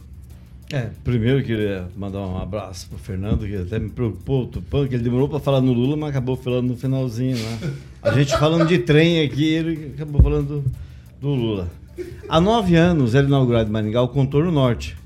É, 0.72 0.90
primeiro 1.02 1.42
queria 1.42 1.88
mandar 1.96 2.20
um 2.20 2.38
abraço 2.38 2.88
pro 2.88 2.96
Fernando, 2.96 3.44
que 3.44 3.56
até 3.56 3.80
me 3.80 3.90
preocupou, 3.90 4.44
o 4.44 4.46
Tupã, 4.46 4.86
que 4.86 4.94
ele 4.94 5.02
demorou 5.02 5.28
para 5.28 5.40
falar 5.40 5.60
no 5.60 5.72
Lula, 5.72 5.96
mas 5.96 6.10
acabou 6.10 6.36
falando 6.36 6.68
no 6.68 6.76
finalzinho 6.76 7.36
lá. 7.36 7.72
A 8.00 8.12
gente 8.12 8.30
falando 8.38 8.68
de 8.68 8.78
trem 8.78 9.22
aqui, 9.22 9.44
ele 9.44 9.92
acabou 9.96 10.22
falando 10.22 10.62
do, 10.62 10.64
do 11.20 11.28
Lula. 11.28 11.79
Há 12.28 12.40
nove 12.40 12.76
anos 12.76 13.14
era 13.14 13.26
inaugurado 13.26 13.68
em 13.68 13.72
Maringá 13.72 14.02
o 14.02 14.08
contorno 14.08 14.50
norte. 14.50 14.96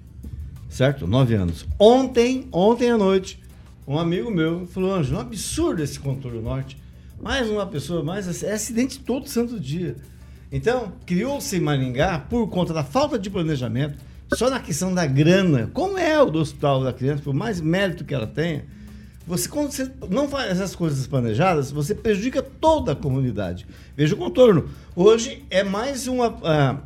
Certo? 0.69 1.07
Nove 1.07 1.35
anos. 1.35 1.67
Ontem, 1.79 2.49
ontem 2.51 2.91
à 2.91 2.99
noite, 2.99 3.41
um 3.87 3.99
amigo 3.99 4.31
meu 4.31 4.67
falou, 4.67 4.95
Anjo, 4.95 5.15
um 5.15 5.21
absurdo 5.21 5.83
esse 5.83 6.01
contorno 6.01 6.43
norte. 6.43 6.77
Mais 7.21 7.49
uma 7.49 7.67
pessoa, 7.67 8.03
mais 8.03 8.43
é 8.43 8.53
acidente 8.53 8.99
todo 8.99 9.29
santo 9.29 9.59
dia. 9.59 9.97
Então, 10.51 10.93
criou-se 11.07 11.57
em 11.57 11.61
Maringá, 11.61 12.19
por 12.19 12.49
conta 12.49 12.73
da 12.73 12.85
falta 12.85 13.19
de 13.19 13.31
planejamento, 13.31 13.99
só 14.35 14.49
na 14.51 14.61
questão 14.61 14.93
da 14.93 15.07
grana, 15.07 15.71
como 15.73 15.99
é 15.99 16.21
o 16.21 16.31
do 16.31 16.39
hospital 16.39 16.83
da 16.83 16.93
criança, 16.93 17.23
por 17.23 17.35
mais 17.35 17.61
mérito 17.61 18.05
que 18.05 18.15
ela 18.15 18.27
tenha, 18.27 18.65
você, 19.27 19.49
quando 19.49 19.71
você 19.73 19.91
não 20.11 20.29
faz 20.29 20.51
essas 20.51 20.75
coisas 20.77 21.07
planejadas, 21.07 21.71
você 21.71 21.95
prejudica 21.95 22.43
toda 22.43 22.93
a 22.93 22.97
comunidade. 22.97 23.67
Veja 23.97 24.15
o 24.15 24.19
contorno. 24.19 24.69
Hoje 24.95 25.43
é 25.51 25.63
mais 25.65 26.07
uma 26.07 26.37
ah, 26.43 26.77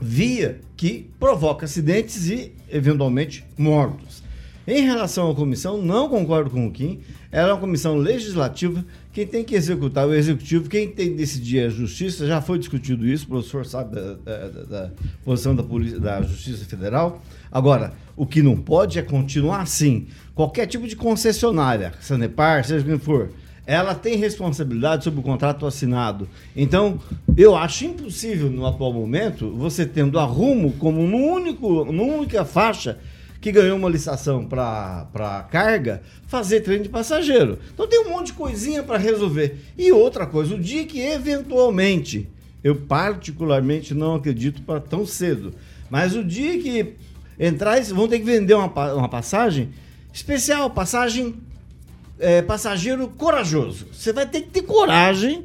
via 0.00 0.60
que 0.76 1.08
provoca 1.18 1.64
acidentes 1.64 2.28
e, 2.28 2.52
eventualmente, 2.70 3.44
mortos. 3.56 4.24
Em 4.66 4.82
relação 4.82 5.30
à 5.30 5.34
comissão, 5.34 5.80
não 5.80 6.08
concordo 6.08 6.50
com 6.50 6.66
o 6.66 6.72
Kim. 6.72 7.00
Ela 7.30 7.50
é 7.50 7.52
uma 7.52 7.60
comissão 7.60 7.96
legislativa. 7.96 8.84
Quem 9.12 9.24
tem 9.24 9.44
que 9.44 9.54
executar 9.54 10.04
é 10.04 10.08
o 10.08 10.14
executivo, 10.14 10.68
quem 10.68 10.88
tem 10.90 11.10
que 11.10 11.14
decidir 11.16 11.60
é 11.60 11.66
a 11.66 11.70
justiça. 11.70 12.26
Já 12.26 12.42
foi 12.42 12.58
discutido 12.58 13.06
isso, 13.06 13.26
o 13.26 13.28
professor 13.28 13.64
sabe 13.64 13.94
da, 13.94 14.14
da- 14.14 14.48
da- 14.48 14.62
da 14.64 14.90
posição 15.24 15.54
da, 15.54 15.62
polícia, 15.62 16.00
da 16.00 16.20
Justiça 16.22 16.64
Federal. 16.64 17.22
Agora, 17.50 17.92
o 18.16 18.26
que 18.26 18.42
não 18.42 18.56
pode 18.56 18.98
é 18.98 19.02
continuar 19.02 19.60
assim. 19.60 20.06
Qualquer 20.34 20.66
tipo 20.66 20.88
de 20.88 20.96
concessionária, 20.96 21.92
Sanepar, 22.00 22.64
seja 22.64 22.84
quem 22.84 22.98
for, 22.98 23.30
ela 23.66 23.94
tem 23.94 24.16
responsabilidade 24.16 25.04
sobre 25.04 25.20
o 25.20 25.22
contrato 25.22 25.66
assinado. 25.66 26.28
Então, 26.54 27.00
eu 27.36 27.56
acho 27.56 27.84
impossível, 27.84 28.48
no 28.48 28.64
atual 28.64 28.92
momento, 28.92 29.50
você 29.50 29.84
tendo 29.84 30.18
a 30.18 30.24
Rumo 30.24 30.72
como 30.74 31.02
no 31.06 31.16
único, 31.16 31.84
numa 31.84 32.14
única 32.14 32.44
faixa 32.44 32.98
que 33.40 33.52
ganhou 33.52 33.76
uma 33.76 33.88
licitação 33.88 34.44
para 34.44 35.46
carga, 35.50 36.02
fazer 36.26 36.60
trem 36.60 36.82
de 36.82 36.88
passageiro. 36.88 37.58
Então 37.72 37.86
tem 37.86 38.00
um 38.00 38.10
monte 38.10 38.28
de 38.28 38.32
coisinha 38.32 38.82
para 38.82 38.98
resolver. 38.98 39.58
E 39.76 39.92
outra 39.92 40.26
coisa, 40.26 40.54
o 40.54 40.58
dia 40.58 40.84
que 40.84 41.00
eventualmente, 41.00 42.28
eu 42.64 42.74
particularmente 42.74 43.94
não 43.94 44.14
acredito 44.14 44.62
para 44.62 44.80
tão 44.80 45.06
cedo, 45.06 45.54
mas 45.90 46.16
o 46.16 46.24
dia 46.24 46.58
que 46.58 46.94
entrar, 47.38 47.76
eles 47.76 47.90
vão 47.90 48.08
ter 48.08 48.18
que 48.18 48.24
vender 48.24 48.54
uma, 48.54 48.66
uma 48.94 49.08
passagem 49.08 49.70
especial, 50.12 50.70
passagem 50.70 51.34
é, 52.18 52.42
passageiro 52.42 53.08
corajoso. 53.08 53.86
Você 53.92 54.12
vai 54.12 54.26
ter 54.26 54.42
que 54.42 54.48
ter 54.48 54.62
coragem 54.62 55.44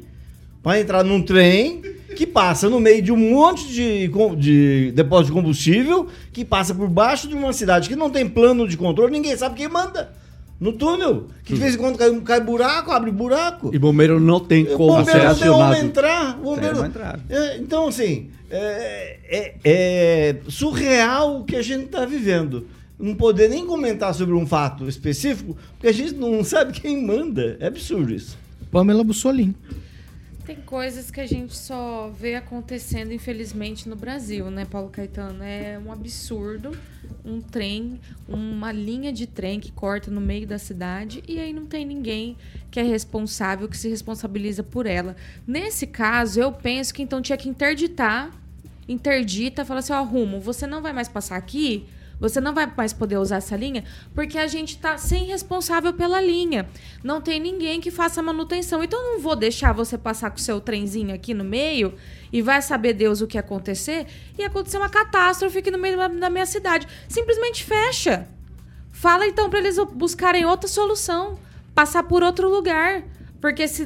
para 0.62 0.80
entrar 0.80 1.04
num 1.04 1.22
trem 1.22 1.82
que 2.16 2.26
passa 2.26 2.68
no 2.68 2.78
meio 2.78 3.02
de 3.02 3.10
um 3.10 3.16
monte 3.16 3.66
de, 3.68 4.10
de 4.36 4.92
depósito 4.92 5.26
de 5.28 5.32
combustível, 5.32 6.08
que 6.32 6.44
passa 6.44 6.74
por 6.74 6.88
baixo 6.88 7.26
de 7.28 7.34
uma 7.34 7.52
cidade 7.52 7.88
que 7.88 7.96
não 7.96 8.10
tem 8.10 8.28
plano 8.28 8.68
de 8.68 8.76
controle, 8.76 9.10
ninguém 9.10 9.36
sabe 9.36 9.56
quem 9.56 9.68
manda. 9.68 10.12
No 10.60 10.72
túnel, 10.72 11.26
que 11.44 11.54
de 11.54 11.60
vez 11.60 11.74
em 11.74 11.78
quando 11.78 11.98
cai, 11.98 12.20
cai 12.20 12.40
buraco, 12.40 12.92
abre 12.92 13.10
buraco. 13.10 13.74
E 13.74 13.78
bombeiro 13.80 14.20
não 14.20 14.38
tem 14.38 14.64
como 14.64 15.04
ser 15.04 15.12
bombeiro 15.12 15.28
não 15.28 15.34
tem 15.34 15.48
acionado. 15.48 15.74
entrar. 15.74 16.36
Bombeiro... 16.36 16.84
entrar. 16.84 17.20
É, 17.28 17.56
então, 17.56 17.88
assim, 17.88 18.30
é, 18.52 19.18
é- 19.24 19.54
é 19.64 20.36
surreal 20.48 21.40
o 21.40 21.44
que 21.44 21.56
a 21.56 21.62
gente 21.62 21.86
está 21.86 22.04
vivendo. 22.04 22.68
Não 22.98 23.14
poder 23.14 23.48
nem 23.48 23.66
comentar 23.66 24.14
sobre 24.14 24.34
um 24.34 24.46
fato 24.46 24.88
específico, 24.88 25.56
porque 25.72 25.88
a 25.88 25.92
gente 25.92 26.14
não 26.14 26.44
sabe 26.44 26.72
quem 26.72 27.04
manda. 27.04 27.56
É 27.58 27.66
absurdo 27.66 28.12
isso. 28.14 28.38
Pamela 28.70 29.02
Bussolim. 29.02 29.54
Tem 30.44 30.56
coisas 30.56 31.10
que 31.10 31.20
a 31.20 31.26
gente 31.26 31.56
só 31.56 32.12
vê 32.18 32.34
acontecendo, 32.34 33.12
infelizmente, 33.12 33.88
no 33.88 33.96
Brasil, 33.96 34.50
né, 34.50 34.64
Paulo 34.64 34.88
Caetano? 34.90 35.42
É 35.42 35.80
um 35.84 35.90
absurdo 35.92 36.72
um 37.24 37.40
trem, 37.40 38.00
uma 38.28 38.72
linha 38.72 39.12
de 39.12 39.26
trem 39.26 39.60
que 39.60 39.70
corta 39.70 40.10
no 40.10 40.20
meio 40.20 40.46
da 40.46 40.58
cidade 40.58 41.22
e 41.28 41.38
aí 41.38 41.52
não 41.52 41.66
tem 41.66 41.84
ninguém 41.84 42.36
que 42.70 42.80
é 42.80 42.82
responsável, 42.82 43.68
que 43.68 43.76
se 43.76 43.88
responsabiliza 43.88 44.62
por 44.62 44.86
ela. 44.86 45.16
Nesse 45.46 45.86
caso, 45.86 46.40
eu 46.40 46.52
penso 46.52 46.92
que 46.92 47.02
então 47.02 47.22
tinha 47.22 47.38
que 47.38 47.48
interditar, 47.48 48.30
interdita, 48.88 49.64
fala 49.64 49.80
assim, 49.80 49.92
ó, 49.92 50.02
Rumo, 50.02 50.40
você 50.40 50.66
não 50.66 50.82
vai 50.82 50.92
mais 50.92 51.08
passar 51.08 51.36
aqui, 51.36 51.86
você 52.22 52.40
não 52.40 52.54
vai 52.54 52.72
mais 52.76 52.92
poder 52.92 53.16
usar 53.16 53.38
essa 53.38 53.56
linha, 53.56 53.82
porque 54.14 54.38
a 54.38 54.46
gente 54.46 54.78
tá 54.78 54.96
sem 54.96 55.24
responsável 55.24 55.92
pela 55.92 56.20
linha. 56.20 56.68
Não 57.02 57.20
tem 57.20 57.40
ninguém 57.40 57.80
que 57.80 57.90
faça 57.90 58.22
manutenção. 58.22 58.80
Então 58.80 59.02
não 59.02 59.18
vou 59.18 59.34
deixar 59.34 59.72
você 59.72 59.98
passar 59.98 60.30
com 60.30 60.36
o 60.36 60.40
seu 60.40 60.60
trenzinho 60.60 61.12
aqui 61.12 61.34
no 61.34 61.42
meio 61.42 61.94
e 62.32 62.40
vai 62.40 62.62
saber 62.62 62.92
Deus 62.92 63.20
o 63.20 63.26
que 63.26 63.36
acontecer 63.36 64.06
e 64.38 64.44
acontecer 64.44 64.76
uma 64.76 64.88
catástrofe 64.88 65.58
aqui 65.58 65.70
no 65.72 65.78
meio 65.78 65.96
da 65.96 66.30
minha 66.30 66.46
cidade. 66.46 66.86
Simplesmente 67.08 67.64
fecha. 67.64 68.28
Fala 68.92 69.26
então 69.26 69.50
para 69.50 69.58
eles 69.58 69.76
buscarem 69.92 70.44
outra 70.44 70.68
solução, 70.68 71.36
passar 71.74 72.04
por 72.04 72.22
outro 72.22 72.48
lugar, 72.48 73.02
porque 73.40 73.66
se 73.66 73.84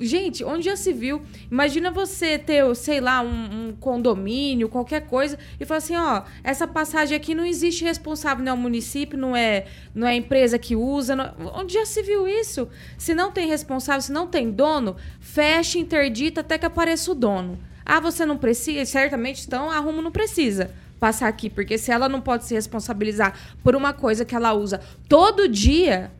gente, 0.00 0.42
onde 0.44 0.64
já 0.64 0.76
se 0.76 0.92
viu? 0.92 1.22
Imagina 1.50 1.90
você 1.90 2.38
ter, 2.38 2.74
sei 2.74 3.00
lá, 3.00 3.20
um, 3.20 3.68
um 3.68 3.72
condomínio, 3.78 4.68
qualquer 4.68 5.06
coisa 5.06 5.38
e 5.58 5.64
falar 5.64 5.78
assim, 5.78 5.96
ó, 5.96 6.22
essa 6.42 6.66
passagem 6.66 7.16
aqui 7.16 7.34
não 7.34 7.44
existe 7.44 7.84
responsável, 7.84 8.44
não 8.44 8.52
é 8.52 8.54
o 8.54 8.58
município, 8.58 9.18
não 9.18 9.36
é, 9.36 9.66
não 9.94 10.06
é 10.06 10.12
a 10.12 10.16
empresa 10.16 10.58
que 10.58 10.74
usa, 10.74 11.14
não- 11.14 11.32
onde 11.54 11.74
já 11.74 11.84
se 11.84 12.02
viu 12.02 12.26
isso? 12.26 12.68
Se 12.96 13.14
não 13.14 13.30
tem 13.30 13.46
responsável, 13.48 14.00
se 14.00 14.12
não 14.12 14.26
tem 14.26 14.50
dono, 14.50 14.96
fecha, 15.20 15.78
interdita 15.78 16.40
até 16.40 16.56
que 16.58 16.66
apareça 16.66 17.12
o 17.12 17.14
dono. 17.14 17.58
Ah, 17.84 18.00
você 18.00 18.24
não 18.24 18.36
precisa? 18.36 18.84
Certamente, 18.84 19.44
então, 19.46 19.70
a 19.70 19.78
Rumo 19.78 20.00
não 20.00 20.10
precisa 20.12 20.70
passar 20.98 21.28
aqui, 21.28 21.48
porque 21.48 21.78
se 21.78 21.90
ela 21.90 22.08
não 22.08 22.20
pode 22.20 22.44
se 22.44 22.54
responsabilizar 22.54 23.34
por 23.64 23.74
uma 23.74 23.92
coisa 23.92 24.24
que 24.24 24.34
ela 24.34 24.52
usa 24.52 24.80
todo 25.08 25.48
dia, 25.48 26.12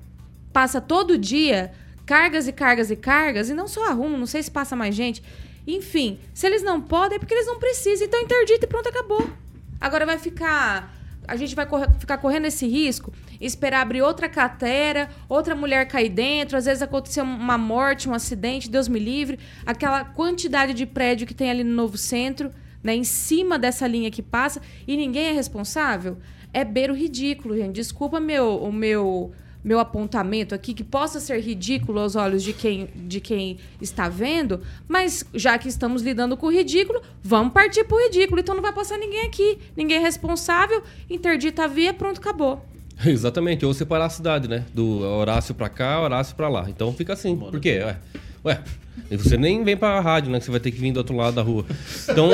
passa 0.53 0.81
todo 0.81 1.19
dia, 1.19 1.71
cargas 2.11 2.49
e 2.49 2.53
cargas 2.53 2.90
e 2.90 2.96
cargas, 2.96 3.51
e 3.51 3.55
não 3.55 3.68
só 3.68 3.88
a 3.88 3.92
Rumo, 3.92 4.16
não 4.16 4.27
sei 4.27 4.42
se 4.42 4.51
passa 4.51 4.75
mais 4.75 4.96
gente. 4.96 5.23
Enfim, 5.64 6.18
se 6.35 6.44
eles 6.44 6.61
não 6.61 6.81
podem, 6.81 7.14
é 7.14 7.18
porque 7.20 7.33
eles 7.33 7.46
não 7.46 7.61
precisam. 7.61 8.05
Então 8.05 8.20
interdita 8.20 8.64
e 8.64 8.68
pronto, 8.68 8.88
acabou. 8.88 9.31
Agora 9.81 10.05
vai 10.05 10.18
ficar. 10.18 10.92
A 11.29 11.37
gente 11.37 11.55
vai 11.55 11.66
correr- 11.66 11.92
ficar 12.01 12.18
correndo 12.18 12.46
esse 12.46 12.66
risco. 12.66 13.12
esperar 13.40 13.81
abrir 13.83 14.03
outra 14.03 14.29
cratera, 14.29 15.09
outra 15.29 15.55
mulher 15.55 15.87
cair 15.87 16.11
dentro, 16.11 16.59
às 16.59 16.64
vezes 16.66 16.83
aconteceu 16.83 17.23
uma 17.25 17.57
morte, 17.57 18.09
um 18.09 18.12
acidente, 18.12 18.68
Deus 18.68 18.88
me 18.88 18.99
livre. 18.99 19.38
Aquela 19.64 20.05
quantidade 20.05 20.75
de 20.75 20.85
prédio 20.85 21.27
que 21.29 21.33
tem 21.33 21.49
ali 21.49 21.62
no 21.64 21.75
novo 21.75 21.96
centro, 21.96 22.51
né, 22.83 22.94
em 22.94 23.05
cima 23.05 23.59
dessa 23.59 23.87
linha 23.87 24.11
que 24.11 24.20
passa, 24.20 24.61
e 24.87 24.96
ninguém 24.96 25.29
é 25.29 25.33
responsável. 25.33 26.18
É 26.53 26.64
beiro 26.64 26.92
ridículo, 26.92 27.57
gente. 27.57 27.77
Desculpa 27.77 28.18
meu, 28.20 28.61
o 28.62 28.73
meu 28.73 29.33
meu 29.62 29.79
apontamento 29.79 30.55
aqui, 30.55 30.75
que 30.75 30.85
possa 30.85 31.20
ser 31.20 31.40
ridículo 31.40 32.01
aos 32.01 32.16
olhos 32.16 32.42
de 32.42 32.53
quem, 32.53 32.88
de 32.94 33.20
quem 33.20 33.59
está 33.81 34.09
vendo, 34.09 34.61
mas 34.88 35.25
já 35.35 35.59
que 35.59 35.68
estamos 35.68 36.03
lidando 36.03 36.37
com 36.37 36.46
o 36.46 36.53
ridículo, 36.53 37.01
vamos 37.23 37.53
partir 37.53 37.85
para 37.85 37.96
o 37.96 38.01
ridículo. 38.01 38.40
Então 38.40 38.55
não 38.55 38.62
vai 38.62 38.73
passar 38.73 38.99
ninguém 38.99 39.27
aqui, 39.27 39.59
ninguém 39.77 39.99
é 39.99 40.01
responsável, 40.01 40.83
interdita 41.09 41.64
a 41.64 41.66
via, 41.66 41.92
pronto, 41.92 42.18
acabou. 42.18 42.64
Exatamente, 43.05 43.64
ou 43.64 43.73
separar 43.73 44.07
a 44.07 44.11
cidade, 44.11 44.49
né? 44.49 44.64
Do 44.75 45.01
Horácio 45.01 45.55
para 45.55 45.68
cá, 45.68 46.01
Horácio 46.01 46.37
para 46.37 46.49
lá. 46.49 46.68
Então 46.68 46.92
fica 46.92 47.12
assim. 47.12 47.37
Por 47.37 47.61
quê? 47.61 47.81
Ué, 47.83 47.99
ué, 48.44 48.64
e 49.10 49.16
você 49.16 49.36
nem 49.36 49.62
vem 49.62 49.76
pra 49.76 50.00
rádio, 50.00 50.30
né? 50.32 50.38
Que 50.38 50.44
você 50.46 50.50
vai 50.50 50.60
ter 50.60 50.70
que 50.70 50.80
vir 50.80 50.92
do 50.92 50.96
outro 50.98 51.14
lado 51.14 51.34
da 51.34 51.42
rua. 51.42 51.64
Então, 52.08 52.30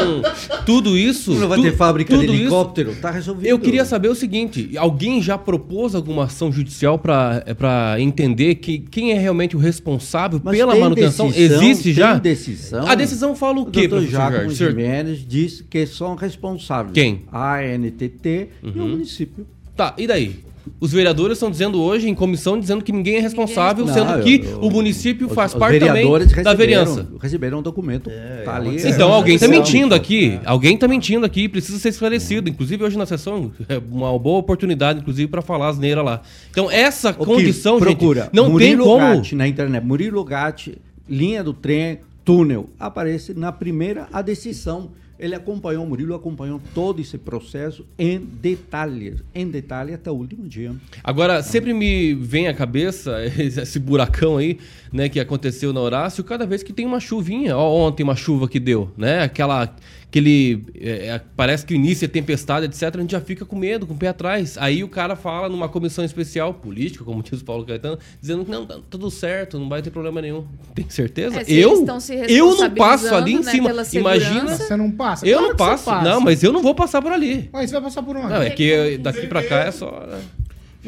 tudo 0.64 0.96
isso. 0.96 1.34
Não 1.34 1.48
vai 1.48 1.58
tu- 1.58 1.62
ter 1.64 1.76
fábrica 1.76 2.14
de 2.14 2.20
tudo 2.20 2.32
isso- 2.32 2.42
helicóptero, 2.44 2.94
tá 2.96 3.10
resolvido. 3.10 3.46
Eu 3.46 3.58
queria 3.58 3.84
saber 3.84 4.08
o 4.08 4.14
seguinte: 4.14 4.70
alguém 4.76 5.20
já 5.20 5.36
propôs 5.36 5.94
alguma 5.94 6.24
ação 6.24 6.50
judicial 6.52 6.98
pra 6.98 7.42
é, 7.46 8.00
entender 8.00 8.56
que 8.56 8.78
quem 8.78 9.12
é 9.12 9.18
realmente 9.18 9.56
o 9.56 9.58
responsável 9.58 10.40
Mas 10.42 10.56
pela 10.56 10.74
manutenção? 10.76 11.28
decisão, 11.28 11.62
Existe 11.62 11.92
já? 11.92 12.14
decisão. 12.14 12.86
A 12.86 12.94
decisão 12.94 13.34
fala 13.36 13.60
o 13.60 13.66
quê, 13.66 13.86
doutor 13.88 14.08
professor? 14.08 14.54
Senhor- 14.54 14.70
Jimenez 14.70 15.26
disse 15.26 15.64
que 15.64 15.86
são 15.86 16.14
responsáveis. 16.14 16.92
Quem? 16.94 17.22
A 17.32 17.56
ANTT 17.58 18.48
e 18.62 18.66
o 18.68 18.82
Uhum. 18.82 18.88
município. 18.90 19.46
Tá, 19.76 19.94
e 19.98 20.06
daí? 20.06 20.40
Os 20.80 20.92
vereadores 20.92 21.36
estão 21.36 21.50
dizendo 21.50 21.80
hoje, 21.80 22.08
em 22.08 22.14
comissão, 22.14 22.58
dizendo 22.58 22.82
que 22.84 22.92
ninguém 22.92 23.16
é 23.16 23.20
responsável, 23.20 23.86
Não, 23.86 23.94
sendo 23.94 24.22
que 24.22 24.44
eu- 24.44 24.60
o 24.60 24.70
município 24.70 25.28
faz 25.28 25.52
os 25.52 25.58
parte 25.58 25.78
também 25.78 26.06
da 26.42 26.54
vereança. 26.54 27.06
Receberam 27.20 27.58
um 27.58 27.62
documento. 27.62 28.10
tá 28.44 28.56
ali. 28.56 28.76
Então 28.86 29.12
alguém 29.12 29.34
está 29.36 29.48
mentindo 29.48 29.94
aqui. 29.94 30.38
Alguém 30.44 30.74
está 30.74 30.86
mentindo 30.86 31.24
aqui, 31.24 31.48
precisa 31.48 31.78
ser 31.78 31.88
esclarecido. 31.90 32.48
Inclusive 32.48 32.84
hoje 32.84 32.96
na 32.98 33.06
sessão 33.06 33.50
é 33.68 33.80
uma 33.90 34.16
boa 34.18 34.38
oportunidade, 34.38 35.00
inclusive, 35.00 35.28
para 35.28 35.42
falar 35.42 35.68
asneira 35.68 36.02
lá. 36.02 36.20
Então 36.50 36.70
essa 36.70 37.10
O 37.10 37.24
condição, 37.24 37.78
procura 37.78 38.24
gente, 38.24 38.34
não 38.34 38.50
Murilo 38.50 38.84
tem 38.84 38.92
como. 38.92 39.16
Gatti 39.16 39.34
na 39.34 39.48
internet. 39.48 39.84
Murilo 39.84 40.24
Gatti, 40.24 40.78
linha 41.08 41.42
do 41.42 41.52
trem, 41.52 42.00
túnel. 42.24 42.68
Aparece 42.78 43.34
na 43.34 43.52
primeira 43.52 44.08
a 44.12 44.20
decisão. 44.22 44.90
Ele 45.18 45.34
acompanhou, 45.34 45.84
o 45.84 45.88
Murilo 45.88 46.14
acompanhou 46.14 46.60
todo 46.74 47.00
esse 47.00 47.16
processo 47.16 47.86
em 47.98 48.18
detalhes. 48.18 49.22
Em 49.34 49.48
detalhe 49.48 49.94
até 49.94 50.10
o 50.10 50.14
último 50.14 50.46
dia. 50.46 50.74
Agora, 51.02 51.42
sempre 51.42 51.72
me 51.72 52.14
vem 52.14 52.48
à 52.48 52.54
cabeça 52.54 53.16
esse 53.38 53.78
buracão 53.78 54.36
aí, 54.36 54.58
né, 54.92 55.08
que 55.08 55.18
aconteceu 55.18 55.72
na 55.72 55.80
Horácio, 55.80 56.22
cada 56.22 56.46
vez 56.46 56.62
que 56.62 56.72
tem 56.72 56.84
uma 56.84 57.00
chuvinha. 57.00 57.56
Ó, 57.56 57.86
ontem 57.86 58.02
uma 58.02 58.16
chuva 58.16 58.48
que 58.48 58.60
deu, 58.60 58.90
né? 58.96 59.22
Aquela. 59.22 59.74
Aquele. 60.08 60.64
é, 60.80 61.08
é, 61.08 61.20
parece 61.36 61.66
que 61.66 61.74
o 61.74 61.76
início 61.76 62.04
é 62.04 62.08
tempestade, 62.08 62.66
etc. 62.66 62.82
A 62.96 63.00
gente 63.00 63.10
já 63.12 63.20
fica 63.20 63.44
com 63.44 63.56
medo, 63.56 63.86
com 63.86 63.94
o 63.94 63.96
pé 63.96 64.08
atrás. 64.08 64.56
Aí 64.58 64.82
o 64.82 64.88
cara 64.88 65.16
fala 65.16 65.48
numa 65.48 65.68
comissão 65.68 66.04
especial, 66.04 66.54
política, 66.54 67.04
como 67.04 67.22
diz 67.22 67.40
o 67.40 67.44
Paulo 67.44 67.64
Caetano, 67.66 67.98
dizendo 68.20 68.44
que 68.44 68.50
não, 68.50 68.64
tá 68.64 68.78
tudo 68.88 69.10
certo, 69.10 69.58
não 69.58 69.68
vai 69.68 69.82
ter 69.82 69.90
problema 69.90 70.22
nenhum. 70.22 70.46
Tem 70.74 70.88
certeza? 70.88 71.40
É, 71.40 71.44
eu? 71.48 71.84
Eu 72.28 72.56
não 72.56 72.70
passo 72.70 73.14
ali 73.14 73.32
em 73.34 73.40
né, 73.40 73.50
cima. 73.50 73.70
Imagina. 73.92 74.56
Você 74.56 74.76
não 74.76 74.90
passa? 74.90 75.26
Eu 75.26 75.38
Claro 75.38 75.48
não 75.48 75.50
que 75.52 75.58
passo. 75.58 75.84
passa. 75.84 76.08
Não, 76.08 76.20
mas 76.20 76.42
eu 76.42 76.52
não 76.52 76.62
vou 76.62 76.74
passar 76.74 77.02
por 77.02 77.12
ali. 77.12 77.50
Mas 77.52 77.70
você 77.70 77.74
vai 77.76 77.82
passar 77.82 78.02
por 78.02 78.16
onde? 78.16 78.28
Não, 78.28 78.42
é 78.42 78.50
que 78.50 78.98
daqui 78.98 79.26
pra 79.26 79.42
cá 79.42 79.64
é 79.64 79.70
só. 79.70 80.06
né? 80.06 80.20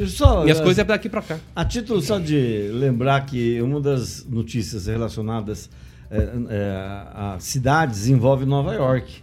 Só, 0.07 0.45
Minhas 0.45 0.61
eh, 0.61 0.63
coisas 0.63 0.79
é 0.79 0.85
daqui 0.85 1.09
pra 1.09 1.23
cá. 1.23 1.39
A 1.57 1.65
título 1.65 2.01
só 2.01 2.19
de 2.21 2.71
lembrar 2.73 3.27
que 3.27 3.61
uma 3.61 3.81
das 3.81 4.25
notícias 4.25 4.87
relacionadas 4.87 5.69
a 6.11 7.37
cidades 7.39 8.09
envolve 8.09 8.45
Nova 8.45 8.75
York. 8.75 9.23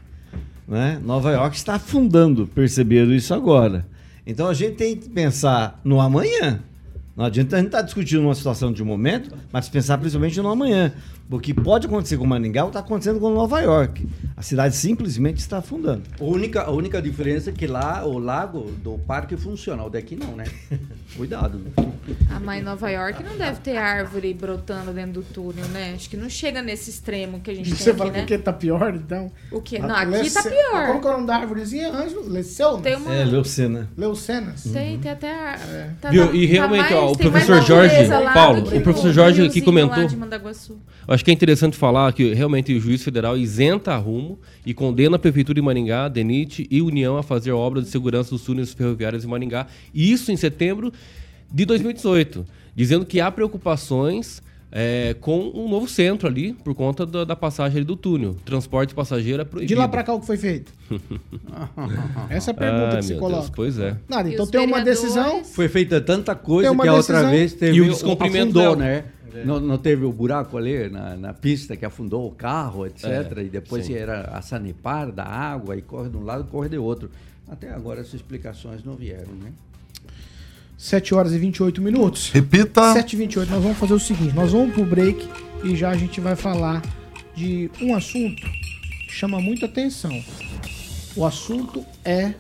Né? 0.68 1.00
Nova 1.04 1.32
York 1.32 1.56
está 1.56 1.76
afundando, 1.76 2.48
perceberam 2.48 3.14
isso 3.14 3.34
agora. 3.34 3.86
Então 4.26 4.48
a 4.48 4.54
gente 4.54 4.76
tem 4.76 4.96
que 4.96 5.10
pensar 5.10 5.80
no 5.84 6.02
amanhã. 6.02 6.60
Não 7.16 7.26
adianta 7.26 7.56
a 7.56 7.60
gente 7.60 7.68
estar 7.68 7.82
discutindo 7.82 8.22
uma 8.22 8.36
situação 8.36 8.74
de 8.74 8.84
um 8.84 8.86
momento, 8.86 9.34
mas 9.52 9.70
pensar 9.70 9.98
principalmente 9.98 10.42
no 10.42 10.50
amanhã. 10.50 10.92
Porque 11.28 11.54
pode 11.56 11.88
acontecer 11.88 12.18
com 12.18 12.26
Maringá 12.26 12.62
ou 12.64 12.68
está 12.70 12.82
acontecendo 12.82 13.20
com 13.20 13.32
Nova 13.32 13.60
York. 13.60 14.08
A 14.38 14.44
cidade 14.44 14.76
simplesmente 14.76 15.38
está 15.40 15.58
afundando. 15.58 16.04
A 16.20 16.24
única, 16.24 16.62
a 16.62 16.72
única 16.72 17.02
diferença 17.02 17.50
é 17.50 17.54
que 17.54 17.66
lá 17.66 18.06
o 18.06 18.20
lago 18.20 18.72
do 18.84 19.00
parque 19.00 19.36
funciona, 19.36 19.84
o 19.84 19.90
daqui 19.90 20.16
não, 20.16 20.36
né? 20.36 20.44
Cuidado. 21.18 21.58
Né? 21.58 21.72
Ah, 22.30 22.40
mas 22.40 22.62
em 22.62 22.64
Nova 22.64 22.90
York 22.92 23.24
não 23.24 23.36
deve 23.38 23.60
ter 23.62 23.78
árvore 23.78 24.32
brotando 24.36 24.92
dentro 24.94 25.14
do 25.14 25.24
túnel, 25.24 25.66
né? 25.70 25.94
Acho 25.96 26.08
que 26.10 26.16
não 26.18 26.30
chega 26.30 26.62
nesse 26.62 26.92
extremo 26.92 27.40
que 27.40 27.50
a 27.50 27.54
gente 27.56 27.70
Você 27.74 27.86
tem 27.86 27.94
fala 27.96 28.12
aqui, 28.12 28.26
que 28.26 28.38
né? 28.38 28.44
tá 28.44 28.54
pior, 28.54 28.94
então? 28.96 29.32
O 29.52 29.62
quê? 29.62 29.80
Ah, 29.82 29.88
Não, 29.88 29.96
aqui 29.96 30.12
Lece- 30.12 30.44
tá 30.44 30.50
pior. 30.50 30.88
Como 30.88 31.02
que 31.02 31.08
é 31.08 31.10
o 31.10 31.14
nome 31.14 31.26
da 31.28 31.36
árvorezinha, 31.38 31.92
Ângelo? 31.92 32.30
Leceu? 32.30 32.78
Tem 32.78 32.96
uma... 32.98 33.12
É, 33.16 33.26
Leucena. 33.26 33.90
Leucenas? 33.98 34.64
Tem, 34.64 35.00
tem 35.00 35.12
até... 35.12 35.32
a- 35.32 35.90
Tá 36.00 36.12
Viu? 36.12 36.26
na- 36.26 36.34
E 36.34 36.46
tá 36.48 36.54
realmente, 36.54 36.94
ó, 36.94 37.02
mais- 37.06 37.12
o 37.12 37.16
tem 37.18 37.32
mais 37.32 37.46
professor 37.46 37.66
Jorge, 37.66 37.96
Paulo, 38.34 38.62
que 38.70 38.78
o 38.78 38.82
professor 38.82 39.12
Jorge 39.12 39.46
aqui 39.48 39.62
comentou. 39.62 40.06
Acho 41.16 41.24
que 41.24 41.32
é 41.32 41.34
interessante 41.34 41.78
falar 41.78 42.12
que 42.12 42.34
realmente 42.34 42.74
o 42.74 42.80
juiz 42.82 43.02
federal 43.02 43.38
isenta 43.38 43.96
rumo 43.96 44.38
e 44.66 44.74
condena 44.74 45.16
a 45.16 45.20
Prefeitura 45.20 45.56
de 45.56 45.62
Maringá, 45.62 46.10
DENIT 46.10 46.68
e 46.70 46.82
União 46.82 47.16
a 47.16 47.24
fazer 47.24 47.54
obras 47.54 47.86
de 47.86 47.90
segurança 47.90 48.32
dos 48.32 48.42
túneis 48.42 48.74
ferroviários 48.74 49.24
em 49.24 49.28
Maringá. 49.30 49.66
Isso 49.94 50.30
em 50.30 50.36
setembro 50.36 50.92
de 51.50 51.64
2018, 51.64 52.46
dizendo 52.76 53.06
que 53.06 53.22
há 53.22 53.32
preocupações 53.32 54.44
é, 54.78 55.16
com 55.22 55.54
um 55.56 55.70
novo 55.70 55.88
centro 55.88 56.28
ali, 56.28 56.52
por 56.52 56.76
conta 56.76 57.06
da, 57.06 57.24
da 57.24 57.34
passagem 57.34 57.78
ali 57.78 57.86
do 57.86 57.96
túnel. 57.96 58.36
Transporte 58.44 58.94
passageiro 58.94 59.42
é 59.42 59.46
proibido. 59.46 59.70
De 59.70 59.74
lá 59.74 59.88
pra 59.88 60.04
cá 60.04 60.14
o 60.14 60.20
que 60.20 60.26
foi 60.26 60.36
feito? 60.36 60.74
Essa 62.30 62.52
é 62.52 62.54
a 62.54 62.54
pergunta 62.54 62.90
Ai, 62.90 62.98
que 62.98 63.06
se 63.06 63.16
coloca. 63.16 63.44
Deus, 63.44 63.52
pois 63.56 63.80
é. 63.80 63.96
Nada, 64.10 64.30
então 64.30 64.46
tem 64.46 64.68
uma 64.68 64.84
decisão. 64.84 65.46
Foi 65.46 65.70
feita 65.70 66.02
tanta 66.02 66.36
coisa 66.36 66.76
que 66.76 66.88
a 66.90 66.94
outra 66.94 67.30
vez 67.30 67.54
teve 67.54 67.78
E 67.78 67.82
o 67.82 67.86
descumprimento 67.86 68.60
afundou, 68.60 68.76
né? 68.76 69.06
Não, 69.46 69.62
não 69.62 69.78
teve 69.78 70.04
o 70.04 70.12
buraco 70.12 70.58
ali 70.58 70.90
na, 70.90 71.16
na 71.16 71.34
pista 71.34 71.78
que 71.78 71.86
afundou 71.86 72.28
o 72.28 72.32
carro, 72.32 72.86
etc. 72.86 73.06
É, 73.38 73.42
e 73.44 73.50
depois 73.50 73.86
sim. 73.86 73.94
era 73.94 74.24
a 74.34 74.42
sanepar 74.42 75.10
da 75.10 75.24
água 75.24 75.78
e 75.78 75.82
corre 75.82 76.10
de 76.10 76.18
um 76.18 76.24
lado 76.24 76.44
corre 76.46 76.68
de 76.68 76.78
outro. 76.78 77.10
Até 77.48 77.72
agora 77.72 78.02
essas 78.02 78.16
explicações 78.16 78.84
não 78.84 78.96
vieram, 78.96 79.34
né? 79.34 79.54
7 80.78 81.14
horas 81.16 81.32
e 81.34 81.38
28 81.40 81.82
minutos. 81.82 82.30
Repita. 82.32 82.94
7 82.94 83.14
e 83.14 83.18
28 83.18 83.50
nós 83.52 83.64
vamos 83.64 83.78
fazer 83.78 83.94
o 83.94 84.00
seguinte, 84.00 84.34
nós 84.36 84.52
vamos 84.52 84.74
pro 84.74 84.86
break 84.86 85.28
e 85.64 85.76
já 85.76 85.90
a 85.90 85.96
gente 85.96 86.20
vai 86.20 86.36
falar 86.36 86.82
de 87.36 87.70
um 87.82 87.96
assunto 87.96 88.42
que 89.08 89.12
chama 89.14 89.40
muita 89.40 89.66
atenção. 89.66 90.12
O 91.16 91.26
assunto 91.26 91.86
é 92.04 92.34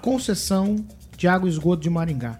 concessão 0.00 0.76
de 1.16 1.28
água 1.28 1.48
e 1.48 1.52
esgoto 1.52 1.82
de 1.82 1.90
Maringá. 1.90 2.38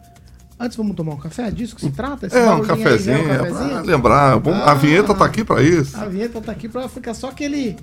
Antes 0.58 0.76
vamos 0.76 0.94
tomar 0.94 1.14
um 1.14 1.18
café? 1.18 1.48
É 1.48 1.50
disso 1.50 1.74
que 1.74 1.80
se 1.82 1.90
trata? 1.90 2.26
Esse 2.26 2.36
É 2.36 2.48
um 2.48 2.56
aí 2.62 2.66
cafezinho, 2.66 3.16
é 3.16 3.20
é 3.20 3.22
um 3.22 3.38
cafezinho? 3.38 3.68
pra 3.70 3.80
lembrar. 3.82 4.38
Bom, 4.38 4.52
A 4.54 4.70
Ah. 4.70 4.74
vinheta 4.74 5.14
tá 5.14 5.24
aqui 5.24 5.44
pra 5.44 5.62
isso. 5.62 5.96
A 5.96 6.06
vinheta 6.06 6.40
tá 6.40 6.52
aqui 6.52 6.68
pra 6.68 6.88
ficar 6.88 7.12
só 7.12 7.28
aquele... 7.28 7.76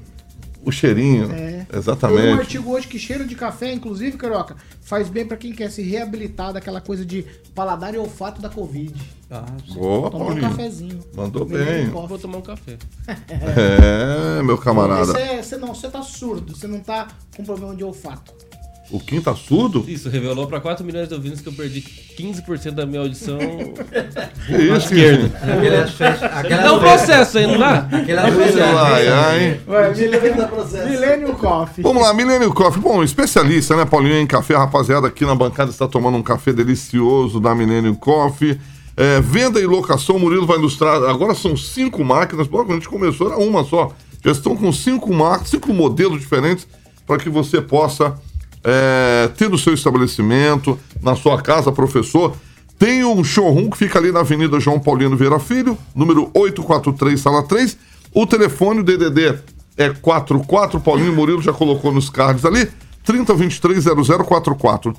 O 0.63 0.71
cheirinho. 0.71 1.31
É. 1.31 1.65
Tem 1.71 1.75
um 1.75 1.79
Exatamente. 1.79 2.39
artigo 2.39 2.71
hoje 2.71 2.87
que 2.87 2.99
cheiro 2.99 3.25
de 3.25 3.35
café, 3.35 3.71
inclusive, 3.73 4.17
Carioca, 4.17 4.55
faz 4.81 5.09
bem 5.09 5.25
pra 5.25 5.37
quem 5.37 5.51
quer 5.53 5.71
se 5.71 5.81
reabilitar 5.81 6.53
daquela 6.53 6.79
coisa 6.81 7.05
de 7.05 7.25
paladar 7.55 7.93
e 7.95 7.97
olfato 7.97 8.41
da 8.41 8.49
Covid. 8.49 8.93
Ah, 9.29 9.45
Boa, 9.73 10.11
Tomar 10.11 10.31
um 10.33 10.39
cafezinho. 10.41 10.99
Mandou 11.15 11.45
bem. 11.45 11.89
coffee. 11.89 12.07
Vou 12.09 12.19
tomar 12.19 12.37
um 12.37 12.41
café. 12.41 12.77
É, 14.37 14.43
meu 14.43 14.57
camarada. 14.57 15.05
Você, 15.05 15.41
você 15.43 15.57
não, 15.57 15.73
você 15.73 15.89
tá 15.89 16.01
surdo, 16.01 16.55
você 16.55 16.67
não 16.67 16.79
tá 16.79 17.07
com 17.35 17.43
problema 17.43 17.75
de 17.75 17.83
olfato. 17.83 18.33
O 18.91 18.99
Kim 18.99 19.21
tá 19.21 19.33
surdo? 19.33 19.85
Isso 19.87 20.09
revelou 20.09 20.47
para 20.47 20.59
4 20.59 20.85
milhões 20.85 21.07
de 21.07 21.13
ouvintes 21.13 21.39
que 21.39 21.47
eu 21.47 21.53
perdi 21.53 21.81
15% 21.81 22.71
da 22.71 22.85
minha 22.85 23.01
audição. 23.01 23.37
Que 24.47 24.53
isso, 24.63 24.73
esquerda. 24.75 25.29
Festas- 25.87 26.23
aquelas 26.33 26.63
Dá 26.65 26.73
um 26.73 26.79
processo 26.79 27.37
aí, 27.37 27.47
não 27.47 27.57
dá? 27.59 27.87
Aquelas 27.91 28.33
festas- 28.35 28.61
Ai, 28.61 29.07
ai. 29.07 29.59
Ué, 29.67 29.93
Millennium 30.89 31.35
Coffee. 31.35 31.83
Vamos 31.83 32.01
lá, 32.01 32.13
Milênio 32.13 32.53
Coffee. 32.53 32.81
Bom, 32.81 33.03
especialista, 33.03 33.75
né, 33.75 33.85
Paulinho, 33.85 34.17
em 34.17 34.27
café. 34.27 34.55
A 34.55 34.59
rapaziada 34.59 35.07
aqui 35.07 35.25
na 35.25 35.35
bancada 35.35 35.69
está 35.71 35.87
tomando 35.87 36.17
um 36.17 36.23
café 36.23 36.51
delicioso 36.51 37.39
da 37.39 37.53
Millennium 37.55 37.95
Coffee. 37.95 38.59
É, 38.97 39.21
venda 39.21 39.59
e 39.59 39.65
locação, 39.65 40.17
o 40.17 40.19
Murilo 40.19 40.45
vai 40.45 40.57
ilustrar. 40.57 41.01
Agora 41.03 41.33
são 41.33 41.55
cinco 41.55 42.03
máquinas. 42.03 42.47
Bom, 42.47 42.57
quando 42.59 42.71
a 42.71 42.75
gente 42.75 42.89
começou 42.89 43.27
era 43.31 43.37
uma 43.37 43.63
só. 43.63 43.93
Já 44.23 44.31
estão 44.31 44.55
com 44.55 44.71
cinco 44.73 45.13
máquinas, 45.13 45.49
cinco 45.49 45.73
modelos 45.73 46.19
diferentes 46.19 46.67
para 47.07 47.17
que 47.17 47.29
você 47.29 47.61
possa 47.61 48.15
é, 48.63 49.29
ter 49.37 49.49
no 49.49 49.57
seu 49.57 49.73
estabelecimento, 49.73 50.79
na 51.01 51.15
sua 51.15 51.41
casa, 51.41 51.71
professor. 51.71 52.35
Tem 52.77 53.03
um 53.05 53.23
showroom 53.23 53.69
que 53.69 53.77
fica 53.77 53.99
ali 53.99 54.11
na 54.11 54.21
Avenida 54.21 54.59
João 54.59 54.79
Paulino 54.79 55.15
Vieira 55.15 55.39
Filho, 55.39 55.77
número 55.95 56.31
843, 56.33 57.19
sala 57.19 57.43
3. 57.43 57.77
O 58.13 58.25
telefone, 58.25 58.79
o 58.79 58.83
DDD 58.83 59.39
é 59.77 59.89
44, 59.89 60.79
Paulinho 60.79 61.15
Murilo 61.15 61.41
já 61.41 61.53
colocou 61.53 61.91
nos 61.91 62.09
cards 62.09 62.43
ali. 62.45 62.67
3023-0044. 63.07 64.95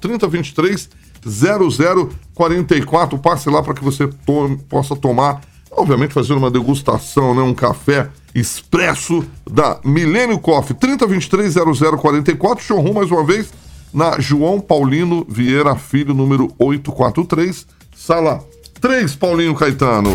3023-0044. 1.25 3.21
Passe 3.21 3.49
lá 3.49 3.63
para 3.63 3.75
que 3.75 3.85
você 3.85 4.09
tome, 4.27 4.57
possa 4.69 4.97
tomar, 4.97 5.41
obviamente, 5.77 6.15
fazer 6.15 6.35
uma 6.35 6.51
degustação, 6.51 7.35
né? 7.35 7.43
um 7.43 7.55
café 7.55 8.09
expresso 8.35 9.25
da 9.51 9.79
Milênio 9.85 10.39
Coffee. 10.39 10.77
3023-0044. 10.77 12.61
Showroom, 12.61 12.95
mais 12.95 13.11
uma 13.11 13.25
vez, 13.25 13.53
na 13.93 14.19
João 14.21 14.61
Paulino 14.61 15.27
Vieira 15.29 15.77
Filho, 15.77 16.15
número 16.15 16.53
843, 16.59 17.67
sala 17.95 18.45
3, 18.81 19.15
Paulinho 19.17 19.55
Caetano. 19.55 20.11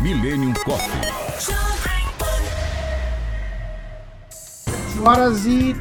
Millennium 0.00 0.52
Coffee. 0.64 1.22
horas 5.02 5.46
e 5.46 5.74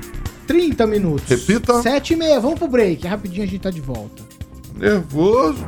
30 0.48 0.88
minutos. 0.88 1.30
Repita. 1.30 1.82
7 1.82 2.14
e 2.14 2.16
meia. 2.16 2.40
Vamos 2.40 2.60
pro 2.60 2.68
break. 2.68 3.08
Rapidinho 3.08 3.44
a 3.44 3.46
gente 3.46 3.62
tá 3.62 3.70
de 3.70 3.82
volta. 3.82 4.24
Nervoso. 4.76 5.64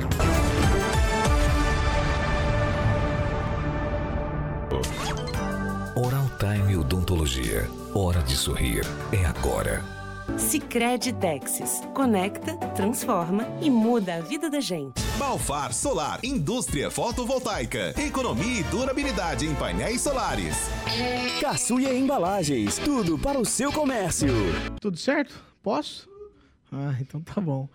Time 6.39 6.75
Odontologia. 6.77 7.69
Hora 7.93 8.21
de 8.21 8.35
sorrir. 8.35 8.83
É 9.11 9.25
agora. 9.25 9.83
Sicredi 10.37 11.13
Texas. 11.13 11.81
Conecta, 11.93 12.55
transforma 12.75 13.45
e 13.61 13.69
muda 13.69 14.15
a 14.15 14.21
vida 14.21 14.49
da 14.49 14.59
gente. 14.59 15.01
Balfar 15.17 15.73
Solar, 15.73 16.19
indústria 16.23 16.89
fotovoltaica, 16.89 17.93
economia 18.01 18.61
e 18.61 18.63
durabilidade 18.63 19.45
em 19.45 19.53
painéis 19.55 20.01
solares. 20.01 20.55
Caçuia 21.39 21.93
Embalagens, 21.93 22.77
tudo 22.77 23.17
para 23.17 23.39
o 23.39 23.45
seu 23.45 23.71
comércio. 23.71 24.29
Tudo 24.79 24.97
certo? 24.97 25.35
Posso? 25.61 26.09
Ah, 26.71 26.95
então 26.99 27.21
tá 27.21 27.39
bom. 27.39 27.69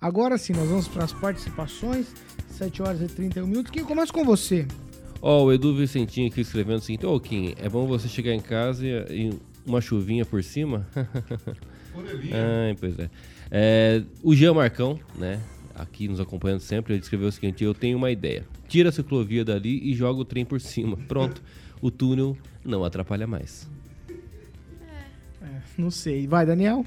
Agora 0.00 0.36
sim, 0.36 0.52
nós 0.52 0.68
vamos 0.68 0.88
para 0.88 1.04
as 1.04 1.12
participações. 1.12 2.06
7 2.50 2.82
horas 2.82 3.00
e 3.00 3.06
31 3.06 3.46
minutos. 3.46 3.70
Quem 3.70 3.84
começa 3.84 4.12
com 4.12 4.24
você? 4.24 4.66
Ó, 5.24 5.44
o 5.44 5.52
Edu 5.52 5.72
Vicentinho 5.72 6.26
aqui 6.26 6.40
escrevendo 6.40 6.78
o 6.78 6.80
seguinte: 6.80 7.06
Ô, 7.06 7.18
Kim, 7.20 7.54
é 7.56 7.68
bom 7.68 7.86
você 7.86 8.08
chegar 8.08 8.34
em 8.34 8.40
casa 8.40 8.84
e, 8.84 9.28
e 9.28 9.38
uma 9.64 9.80
chuvinha 9.80 10.26
por 10.26 10.42
cima? 10.42 10.84
Ai, 11.94 12.76
pois 12.78 12.98
é. 12.98 13.08
é. 13.48 14.02
O 14.20 14.34
Jean 14.34 14.54
Marcão, 14.54 14.98
né? 15.16 15.40
Aqui 15.76 16.08
nos 16.08 16.20
acompanhando 16.20 16.60
sempre, 16.60 16.94
ele 16.94 17.02
escreveu 17.02 17.28
o 17.28 17.32
seguinte: 17.32 17.62
Eu 17.62 17.72
tenho 17.72 17.96
uma 17.96 18.10
ideia. 18.10 18.44
Tira 18.66 18.88
a 18.88 18.92
ciclovia 18.92 19.44
dali 19.44 19.80
e 19.88 19.94
joga 19.94 20.20
o 20.20 20.24
trem 20.24 20.44
por 20.44 20.60
cima. 20.60 20.96
Pronto. 21.08 21.40
O 21.80 21.90
túnel 21.90 22.36
não 22.64 22.84
atrapalha 22.84 23.26
mais. 23.26 23.70
É, 25.40 25.60
não 25.78 25.90
sei. 25.90 26.26
Vai, 26.26 26.44
Daniel? 26.44 26.84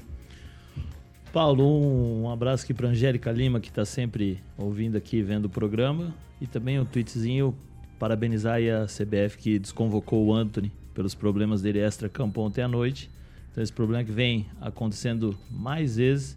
Paulo, 1.32 2.22
um 2.22 2.30
abraço 2.30 2.64
aqui 2.64 2.72
para 2.72 2.88
Angélica 2.88 3.30
Lima, 3.30 3.60
que 3.60 3.68
está 3.68 3.84
sempre 3.84 4.38
ouvindo 4.56 4.96
aqui, 4.96 5.22
vendo 5.22 5.46
o 5.46 5.50
programa. 5.50 6.14
E 6.40 6.46
também 6.46 6.78
um 6.78 6.84
tweetzinho, 6.84 7.54
parabenizar 7.98 8.54
aí 8.54 8.70
a 8.70 8.86
CBF 8.86 9.38
que 9.38 9.58
desconvocou 9.58 10.26
o 10.26 10.34
Anthony 10.34 10.72
pelos 10.94 11.14
problemas 11.14 11.62
dele 11.62 11.78
extra-campo 11.78 12.40
ontem 12.40 12.62
à 12.62 12.68
noite. 12.68 13.10
Então 13.52 13.62
esse 13.62 13.72
problema 13.72 14.04
que 14.04 14.12
vem 14.12 14.46
acontecendo 14.60 15.36
mais 15.50 15.96
vezes. 15.96 16.36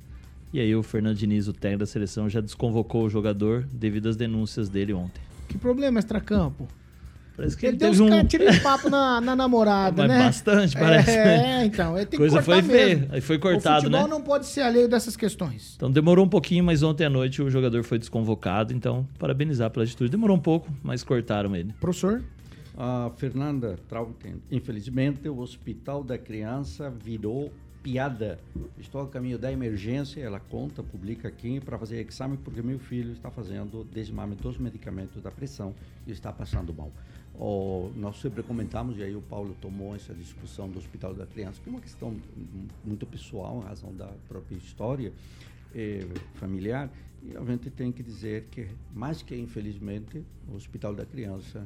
E 0.52 0.60
aí 0.60 0.76
o 0.76 0.82
Fernando 0.82 1.18
Diniz, 1.18 1.48
o 1.48 1.54
técnico 1.54 1.80
da 1.80 1.86
seleção, 1.86 2.30
já 2.30 2.42
desconvocou 2.42 3.04
o 3.04 3.10
jogador 3.10 3.64
devido 3.72 4.10
às 4.10 4.16
denúncias 4.16 4.68
dele 4.68 4.94
ontem. 4.94 5.22
Que 5.48 5.58
problema 5.58 6.00
extra-campo? 6.00 6.68
Parece 7.40 7.58
que 7.58 7.66
ele, 7.66 7.78
ele 7.84 7.92
deu 7.96 8.06
um- 8.06 8.10
caras 8.10 8.28
tirando 8.28 8.60
papo 8.62 8.90
na, 8.90 9.22
na 9.22 9.36
namorada, 9.36 10.02
Mas 10.06 10.12
né? 10.18 10.24
bastante, 10.26 10.78
parece, 10.78 11.12
É, 11.12 11.24
né? 11.26 11.66
então. 11.66 11.96
Ele 11.98 12.06
tem 12.06 12.18
Coisa 12.20 12.40
que 12.40 12.46
cortar 12.46 12.62
foi 12.64 12.72
feia, 12.76 12.96
mesmo. 12.98 13.14
aí 13.14 13.22
foi 13.22 13.40
cortado, 13.40 13.78
o 13.78 13.82
futebol 13.84 14.04
né? 14.04 14.10
não 14.10 14.22
pode 14.22 14.46
ser 14.46 14.62
alheio 14.62 14.90
dessas 14.90 15.16
questões. 15.16 15.74
Então 15.76 15.90
demorou 15.90 16.26
um 16.26 16.30
pouquinho, 16.30 16.64
mas 16.64 16.84
ontem 16.84 17.06
à 17.06 17.10
noite 17.10 17.42
o 17.42 17.50
jogador 17.50 17.82
foi 17.84 17.98
desconvocado. 17.98 18.74
Então, 18.74 19.08
parabenizar 19.18 19.70
pela 19.72 19.86
atitude. 19.86 20.12
Demorou 20.12 20.36
um 20.36 20.42
pouco, 20.42 20.70
mas 20.84 21.04
cortaram 21.04 21.56
ele. 21.56 21.74
Professor? 21.80 22.22
A 22.78 23.12
Fernanda 23.18 23.78
Trauten, 23.88 24.36
infelizmente, 24.52 25.28
o 25.28 25.40
Hospital 25.40 26.04
da 26.04 26.18
Criança 26.18 26.90
virou 26.90 27.52
piada. 27.84 28.38
Estou 28.78 29.02
a 29.02 29.08
caminho 29.08 29.38
da 29.38 29.52
emergência, 29.52 30.22
ela 30.22 30.40
conta, 30.40 30.84
publica 30.84 31.28
aqui 31.30 31.60
para 31.62 31.78
fazer 31.78 32.06
exame 32.06 32.38
porque 32.38 32.62
meu 32.62 32.78
filho 32.80 33.14
está 33.14 33.32
fazendo 33.32 33.86
desmame 33.92 34.36
dos 34.36 34.58
medicamentos 34.58 35.22
da 35.22 35.32
pressão 35.32 35.74
e 36.06 36.12
está 36.12 36.32
passando 36.32 36.74
mal. 36.74 36.92
Oh, 37.42 37.90
nós 37.96 38.20
sempre 38.20 38.44
comentamos, 38.44 38.98
e 38.98 39.04
aí 39.04 39.16
o 39.16 39.22
Paulo 39.22 39.56
tomou 39.62 39.96
essa 39.96 40.14
discussão 40.14 40.68
do 40.70 40.78
Hospital 40.78 41.14
da 41.14 41.26
Criança, 41.26 41.62
que 41.64 41.70
é 41.70 41.72
uma 41.72 41.80
questão 41.80 42.14
muito 42.84 43.06
pessoal, 43.06 43.62
em 43.64 43.66
razão 43.66 43.94
da 43.96 44.08
própria 44.28 44.58
história 44.58 45.14
eh, 45.74 46.06
familiar, 46.36 46.90
e 47.24 47.38
a 47.38 47.44
gente 47.46 47.70
tem 47.70 47.94
que 47.94 48.04
dizer 48.04 48.46
que, 48.52 48.68
mais 48.94 49.22
que 49.22 49.36
infelizmente, 49.38 50.22
o 50.50 50.56
Hospital 50.56 50.94
da 50.94 51.06
Criança 51.06 51.66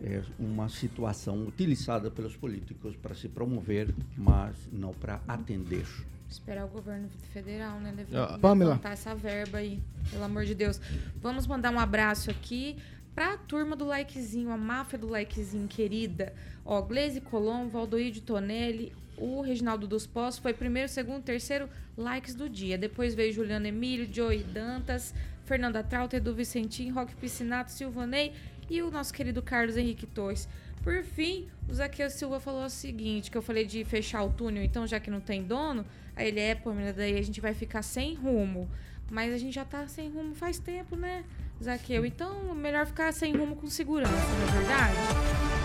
é 0.00 0.22
uma 0.38 0.68
situação 0.68 1.44
utilizada 1.46 2.08
pelos 2.08 2.36
políticos 2.36 2.94
para 2.94 3.14
se 3.14 3.28
promover, 3.28 3.92
mas 4.16 4.54
não 4.72 4.92
para 4.94 5.20
atender. 5.26 5.84
Esperar 6.28 6.64
o 6.64 6.68
governo 6.68 7.08
federal, 7.32 7.78
né? 7.80 7.92
Lev- 7.96 8.14
Ah, 8.14 8.36
Pamela. 8.38 8.70
levantar 8.72 8.90
essa 8.92 9.14
verba 9.14 9.58
aí, 9.58 9.80
pelo 10.10 10.24
amor 10.24 10.44
de 10.44 10.56
Deus. 10.56 10.80
Vamos 11.22 11.46
mandar 11.46 11.72
um 11.72 11.78
abraço 11.78 12.30
aqui 12.32 12.76
pra 13.16 13.38
turma 13.38 13.74
do 13.74 13.86
likezinho, 13.86 14.50
a 14.50 14.58
máfia 14.58 14.98
do 14.98 15.08
likezinho 15.08 15.66
querida. 15.66 16.34
Ó, 16.66 16.82
Gleise 16.82 17.18
Colom, 17.22 17.66
Valdoíde 17.66 18.20
Tonelli, 18.20 18.92
o 19.16 19.40
Reginaldo 19.40 19.86
dos 19.86 20.06
Postos 20.06 20.42
foi 20.42 20.52
primeiro, 20.52 20.86
segundo, 20.86 21.22
terceiro 21.22 21.66
likes 21.96 22.34
do 22.34 22.46
dia. 22.46 22.76
Depois 22.76 23.14
veio 23.14 23.32
Juliano 23.32 23.66
Emílio, 23.66 24.06
Joey 24.12 24.44
Dantas, 24.44 25.14
Fernanda 25.46 25.82
Trauta, 25.82 26.18
Edu 26.18 26.34
Vicentim, 26.34 26.90
Roque 26.90 27.16
Piscinato, 27.16 27.72
Silvanei 27.72 28.34
e 28.68 28.82
o 28.82 28.90
nosso 28.90 29.14
querido 29.14 29.40
Carlos 29.40 29.78
Henrique 29.78 30.04
Torres. 30.04 30.46
Por 30.82 31.02
fim, 31.02 31.48
o 31.70 31.72
Zaqueu 31.72 32.10
Silva 32.10 32.38
falou 32.38 32.66
o 32.66 32.70
seguinte, 32.70 33.30
que 33.30 33.38
eu 33.38 33.42
falei 33.42 33.64
de 33.64 33.82
fechar 33.86 34.24
o 34.24 34.30
túnel, 34.30 34.62
então 34.62 34.86
já 34.86 35.00
que 35.00 35.10
não 35.10 35.20
tem 35.20 35.42
dono, 35.42 35.86
aí 36.14 36.28
ele 36.28 36.40
é, 36.40 36.54
pô, 36.54 36.70
daí 36.94 37.16
a 37.16 37.22
gente 37.22 37.40
vai 37.40 37.54
ficar 37.54 37.80
sem 37.80 38.12
rumo. 38.12 38.68
Mas 39.10 39.32
a 39.32 39.38
gente 39.38 39.54
já 39.54 39.64
tá 39.64 39.86
sem 39.88 40.10
rumo 40.10 40.34
faz 40.34 40.58
tempo, 40.58 40.96
né, 40.96 41.24
Zaqueu? 41.62 42.04
Então, 42.04 42.54
melhor 42.54 42.86
ficar 42.86 43.12
sem 43.12 43.34
rumo 43.34 43.56
com 43.56 43.66
segurança, 43.68 44.12
não 44.12 44.48
é 44.48 44.58
verdade? 44.58 44.94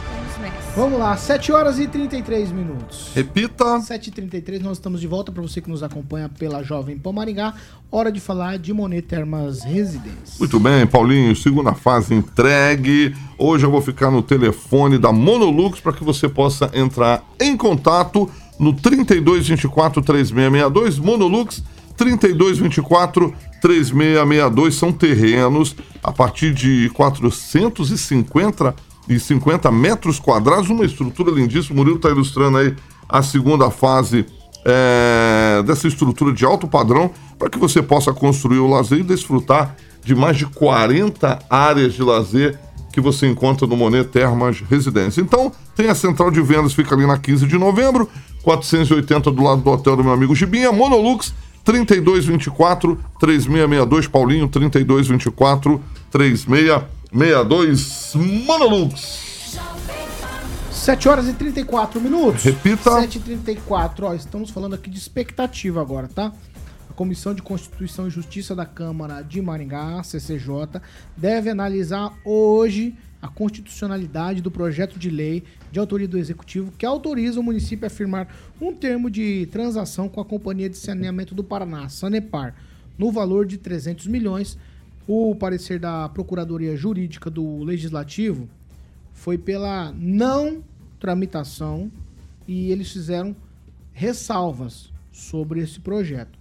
Vamos 0.10 0.38
nessa. 0.38 0.72
Vamos 0.76 1.00
lá, 1.00 1.18
7 1.18 1.52
horas 1.52 1.80
e 1.80 1.88
33 1.88 2.52
minutos. 2.52 3.12
Repita. 3.14 3.66
7h33, 3.80 4.62
nós 4.62 4.78
estamos 4.78 5.02
de 5.02 5.08
volta 5.08 5.32
para 5.32 5.42
você 5.42 5.60
que 5.60 5.70
nos 5.70 5.84
acompanha 5.84 6.30
pela 6.30 6.64
Jovem 6.64 6.98
Pan 6.98 7.12
Maringá. 7.12 7.54
Hora 7.92 8.10
de 8.10 8.22
falar 8.22 8.58
de 8.58 8.72
Monet 8.72 9.02
Termas 9.02 9.64
Residência. 9.64 10.36
Muito 10.40 10.60
bem, 10.60 10.88
Paulinho, 10.88 11.36
segunda 11.36 11.74
fase 11.74 12.14
entregue. 12.14 13.14
Hoje 13.38 13.66
eu 13.66 13.72
vou 13.72 13.82
ficar 13.82 14.10
no 14.10 14.24
telefone 14.24 14.98
da 14.98 15.12
Monolux 15.12 15.82
para 15.82 15.92
que 15.92 16.04
você 16.06 16.30
possa 16.30 16.72
entrar 16.74 17.22
em 17.38 17.58
contato 17.58 18.30
no 18.58 18.74
3224 18.74 20.02
3662 20.02 21.00
Monolux 21.00 21.62
3224 22.02 23.32
3662 23.62 24.74
são 24.74 24.92
terrenos 24.92 25.76
a 26.02 26.12
partir 26.12 26.52
de 26.52 26.90
450 26.96 28.76
e 29.08 29.20
50 29.20 29.72
metros 29.72 30.20
quadrados, 30.20 30.72
uma 30.72 30.84
estrutura 30.84 31.30
lindíssima. 31.30 31.76
O 31.76 31.78
Murilo 31.78 31.98
está 31.98 32.10
ilustrando 32.10 32.58
aí 32.58 32.76
a 33.08 33.22
segunda 33.22 33.70
fase 33.70 34.26
é, 34.66 35.62
dessa 35.64 35.88
estrutura 35.88 36.34
de 36.34 36.44
alto 36.44 36.68
padrão 36.68 37.12
para 37.38 37.52
que 37.52 37.60
você 37.60 37.84
possa 37.84 38.12
construir 38.12 38.58
o 38.58 38.68
lazer 38.68 39.00
e 39.00 39.04
desfrutar 39.04 39.76
de 40.04 40.16
mais 40.16 40.38
de 40.38 40.48
40 40.48 41.38
áreas 41.48 41.94
de 41.94 42.02
lazer 42.02 42.58
que 42.92 43.00
você 43.00 43.28
encontra 43.28 43.68
no 43.68 43.78
Monet 43.78 44.10
Termas 44.10 44.60
Residência. 44.60 45.22
Então, 45.22 45.52
tem 45.76 45.88
a 45.88 45.96
central 45.96 46.32
de 46.32 46.42
vendas, 46.42 46.74
fica 46.74 46.96
ali 46.96 47.06
na 47.06 47.20
15 47.20 47.46
de 47.46 47.60
novembro, 47.60 48.10
480 48.42 49.32
do 49.32 49.44
lado 49.44 49.62
do 49.62 49.70
hotel 49.70 49.96
do 49.96 50.04
meu 50.04 50.14
amigo 50.14 50.34
Gibinha, 50.34 50.72
Monolux 50.72 51.32
3224 51.63 53.00
3662, 53.19 54.08
Paulinho 54.08 54.47
3224 54.47 55.80
3662, 56.12 58.13
Monolux. 58.45 59.21
7 60.71 61.10
horas 61.10 61.28
e 61.28 61.34
34 61.34 62.02
minutos. 62.02 62.43
Repita. 62.43 63.02
7 63.02 63.17
e 63.17 63.21
34 63.21 64.08
ó, 64.08 64.15
estamos 64.15 64.50
falando 64.50 64.74
aqui 64.74 64.89
de 64.89 64.97
expectativa 64.97 65.80
agora, 65.80 66.08
tá? 66.08 66.34
A 66.89 66.93
Comissão 66.93 67.36
de 67.36 67.43
Constituição 67.43 68.08
e 68.08 68.10
Justiça 68.10 68.56
da 68.56 68.65
Câmara 68.65 69.22
de 69.22 69.39
Maringá, 69.41 70.01
CCJ, 70.03 70.82
deve 71.16 71.51
analisar 71.51 72.12
hoje 72.26 72.95
a 73.22 73.28
constitucionalidade 73.28 74.41
do 74.41 74.49
projeto 74.49 74.97
de 74.97 75.09
lei 75.09 75.43
de 75.72 75.80
autoria 75.80 76.07
do 76.07 76.17
Executivo 76.17 76.72
que 76.78 76.86
autoriza 76.86 77.39
o 77.39 77.43
município 77.43 77.86
a 77.86 77.89
firmar 77.89 78.28
um 78.59 78.74
termo 78.74 79.09
de 79.09 79.45
transação 79.51 80.09
com 80.09 80.19
a 80.19 80.26
Companhia 80.26 80.69
de 80.69 80.78
Saneamento 80.78 81.36
do 81.36 81.43
Paraná, 81.43 81.88
Sanepar, 81.88 82.55
no 82.97 83.11
valor 83.11 83.45
de 83.45 83.57
300 83.57 84.07
milhões. 84.07 84.57
O 85.07 85.36
parecer 85.36 85.80
da 85.80 86.07
Procuradoria 86.09 86.76
Jurídica 86.76 87.30
do 87.30 87.63
Legislativo 87.63 88.47
foi 89.13 89.38
pela 89.38 89.91
não 89.91 90.63
tramitação 90.99 91.91
e 92.47 92.72
eles 92.72 92.91
fizeram 92.91 93.36
ressalvas 93.93 94.91
sobre 95.11 95.59
esse 95.61 95.80
projeto. 95.80 96.39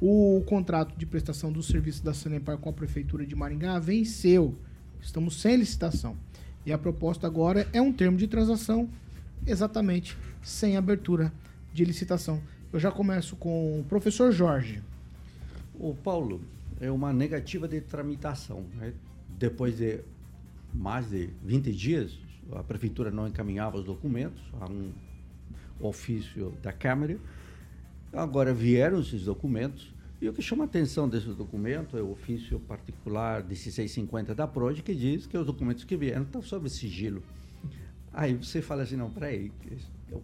O 0.00 0.42
contrato 0.46 0.96
de 0.96 1.04
prestação 1.04 1.52
do 1.52 1.62
serviço 1.62 2.02
da 2.02 2.14
Sanepar 2.14 2.56
com 2.56 2.70
a 2.70 2.72
Prefeitura 2.72 3.26
de 3.26 3.36
Maringá 3.36 3.78
venceu. 3.78 4.56
Estamos 5.02 5.40
sem 5.40 5.56
licitação. 5.56 6.16
E 6.64 6.72
a 6.72 6.78
proposta 6.78 7.26
agora 7.26 7.68
é 7.72 7.80
um 7.80 7.92
termo 7.92 8.16
de 8.16 8.26
transação 8.26 8.88
exatamente 9.46 10.16
sem 10.42 10.76
abertura 10.76 11.32
de 11.72 11.84
licitação. 11.84 12.40
Eu 12.72 12.78
já 12.78 12.90
começo 12.90 13.36
com 13.36 13.80
o 13.80 13.84
professor 13.84 14.30
Jorge. 14.30 14.82
O 15.74 15.94
Paulo, 15.94 16.40
é 16.80 16.90
uma 16.90 17.12
negativa 17.12 17.68
de 17.68 17.80
tramitação. 17.80 18.64
né? 18.76 18.94
Depois 19.38 19.76
de 19.76 20.00
mais 20.72 21.10
de 21.10 21.28
20 21.44 21.72
dias, 21.72 22.18
a 22.52 22.62
prefeitura 22.62 23.10
não 23.10 23.28
encaminhava 23.28 23.78
os 23.78 23.84
documentos 23.84 24.42
a 24.60 24.66
um 24.66 24.90
ofício 25.78 26.54
da 26.62 26.72
Câmara. 26.72 27.18
Agora 28.12 28.52
vieram 28.52 29.00
esses 29.00 29.24
documentos. 29.24 29.92
E 30.20 30.28
o 30.28 30.34
que 30.34 30.42
chama 30.42 30.64
a 30.64 30.66
atenção 30.66 31.08
desse 31.08 31.28
documento 31.28 31.96
é 31.96 32.02
o 32.02 32.10
ofício 32.10 32.60
particular 32.60 33.42
1650 33.42 34.34
da 34.34 34.46
PRODE, 34.46 34.82
que 34.82 34.94
diz 34.94 35.26
que 35.26 35.38
os 35.38 35.46
documentos 35.46 35.82
que 35.84 35.96
vieram 35.96 36.22
estão 36.22 36.42
sob 36.42 36.68
sigilo. 36.68 37.22
Aí 38.12 38.34
você 38.34 38.60
fala 38.60 38.82
assim, 38.82 38.96
não, 38.96 39.08
peraí, 39.08 39.50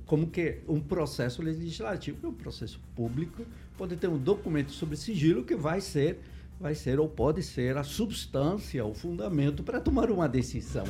como 0.04 0.26
que 0.26 0.58
um 0.68 0.80
processo 0.80 1.40
legislativo, 1.40 2.26
é 2.26 2.28
um 2.28 2.34
processo 2.34 2.80
público, 2.94 3.44
pode 3.78 3.96
ter 3.96 4.08
um 4.08 4.18
documento 4.18 4.72
sobre 4.72 4.96
sigilo 4.96 5.44
que 5.44 5.54
vai 5.54 5.80
ser, 5.80 6.18
vai 6.60 6.74
ser 6.74 6.98
ou 6.98 7.08
pode 7.08 7.42
ser 7.42 7.76
a 7.76 7.84
substância, 7.84 8.84
o 8.84 8.92
fundamento 8.92 9.62
para 9.62 9.80
tomar 9.80 10.10
uma 10.10 10.28
decisão. 10.28 10.84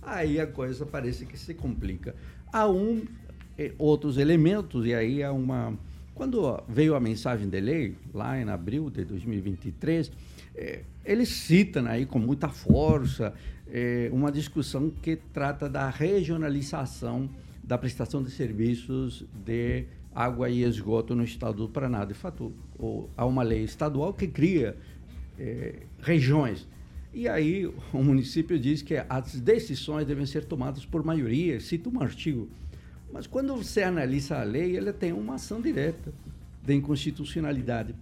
Aí 0.00 0.38
a 0.40 0.46
coisa 0.46 0.86
parece 0.86 1.26
que 1.26 1.36
se 1.36 1.52
complica. 1.52 2.14
Há 2.52 2.68
um, 2.68 3.02
eh, 3.58 3.74
outros 3.76 4.16
elementos, 4.16 4.86
e 4.86 4.94
aí 4.94 5.22
há 5.22 5.32
uma... 5.32 5.76
Quando 6.16 6.64
veio 6.66 6.94
a 6.94 7.00
mensagem 7.00 7.46
de 7.46 7.60
lei, 7.60 7.94
lá 8.14 8.40
em 8.40 8.48
abril 8.48 8.88
de 8.88 9.04
2023, 9.04 10.10
eh, 10.54 10.80
eles 11.04 11.28
citam 11.28 11.86
aí 11.86 12.06
com 12.06 12.18
muita 12.18 12.48
força 12.48 13.34
eh, 13.68 14.08
uma 14.10 14.32
discussão 14.32 14.88
que 14.88 15.16
trata 15.16 15.68
da 15.68 15.90
regionalização 15.90 17.28
da 17.62 17.76
prestação 17.76 18.22
de 18.22 18.30
serviços 18.30 19.26
de 19.44 19.84
água 20.14 20.48
e 20.48 20.62
esgoto 20.62 21.14
no 21.14 21.22
estado 21.22 21.58
do 21.58 21.68
Paraná. 21.68 22.02
De 22.06 22.14
fato, 22.14 22.50
há 23.14 23.26
uma 23.26 23.42
lei 23.42 23.64
estadual 23.64 24.14
que 24.14 24.26
cria 24.26 24.74
eh, 25.38 25.82
regiões. 26.00 26.66
E 27.12 27.28
aí 27.28 27.66
o 27.92 28.02
município 28.02 28.58
diz 28.58 28.80
que 28.80 28.94
as 29.06 29.38
decisões 29.38 30.06
devem 30.06 30.24
ser 30.24 30.46
tomadas 30.46 30.86
por 30.86 31.04
maioria, 31.04 31.60
cita 31.60 31.90
um 31.90 32.00
artigo. 32.00 32.48
Mas 33.12 33.26
quando 33.26 33.54
você 33.56 33.82
analisa 33.82 34.38
a 34.38 34.42
lei, 34.42 34.76
ela 34.76 34.92
tem 34.92 35.12
uma 35.12 35.34
ação 35.34 35.60
direta 35.60 36.12
de 36.62 36.74
inconstitucionalidade. 36.74 37.94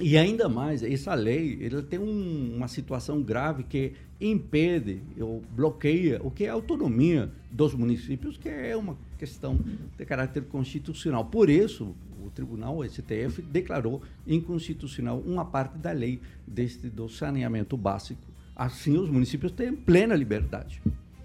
E 0.00 0.16
ainda 0.16 0.48
mais, 0.48 0.82
essa 0.82 1.14
lei 1.14 1.58
ela 1.62 1.82
tem 1.82 1.98
um- 1.98 2.54
uma 2.54 2.68
situação 2.68 3.22
grave 3.22 3.62
que 3.62 3.92
impede 4.20 5.00
ou 5.18 5.42
bloqueia 5.54 6.20
o 6.22 6.30
que 6.30 6.44
é 6.44 6.48
a 6.48 6.52
autonomia 6.52 7.30
dos 7.50 7.74
municípios, 7.74 8.36
que 8.36 8.48
é 8.48 8.76
uma 8.76 8.96
questão 9.18 9.58
de 9.96 10.04
caráter 10.04 10.44
constitucional. 10.44 11.24
Por 11.24 11.48
isso, 11.48 11.94
o 12.24 12.30
tribunal, 12.30 12.78
o 12.78 12.84
STF, 12.84 13.40
declarou 13.40 14.02
inconstitucional 14.26 15.18
uma 15.20 15.44
parte 15.44 15.78
da 15.78 15.92
lei 15.92 16.20
deste 16.46 16.88
do 16.88 17.08
saneamento 17.08 17.76
básico. 17.76 18.20
Assim, 18.54 18.98
os 18.98 19.08
municípios 19.08 19.52
têm 19.52 19.74
plena 19.74 20.14
liberdade. 20.14 20.82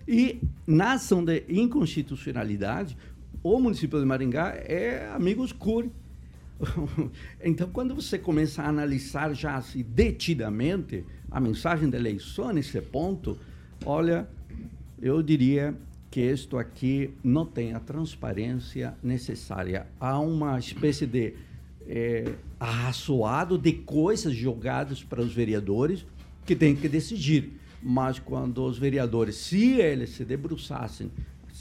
E 0.07 0.41
na 0.65 0.93
ação 0.93 1.23
de 1.23 1.43
inconstitucionalidade, 1.47 2.97
o 3.43 3.59
município 3.59 3.99
de 3.99 4.05
Maringá 4.05 4.53
é 4.55 5.09
amigos 5.13 5.51
curi. 5.51 5.91
Então, 7.43 7.69
quando 7.69 7.95
você 7.95 8.19
começa 8.19 8.61
a 8.61 8.69
analisar 8.69 9.33
já 9.33 9.55
assim, 9.55 9.83
detidamente 9.83 11.03
a 11.29 11.39
mensagem 11.39 11.89
da 11.89 11.97
eleição 11.97 12.53
nesse 12.53 12.79
ponto, 12.81 13.37
olha, 13.83 14.27
eu 15.01 15.23
diria 15.23 15.75
que 16.11 16.21
isto 16.21 16.57
aqui 16.57 17.13
não 17.23 17.45
tem 17.45 17.73
a 17.73 17.79
transparência 17.79 18.93
necessária. 19.01 19.87
Há 19.99 20.19
uma 20.19 20.59
espécie 20.59 21.07
de 21.07 21.33
eh, 21.87 22.33
arraçoado 22.59 23.57
de 23.57 23.71
coisas 23.71 24.33
jogadas 24.33 25.03
para 25.03 25.21
os 25.21 25.33
vereadores 25.33 26.05
que 26.45 26.55
têm 26.55 26.75
que 26.75 26.87
decidir. 26.87 27.53
Mas 27.81 28.19
quando 28.19 28.63
os 28.63 28.77
vereadores, 28.77 29.37
se 29.37 29.79
eles 29.79 30.11
se 30.11 30.23
debruçassem, 30.23 31.09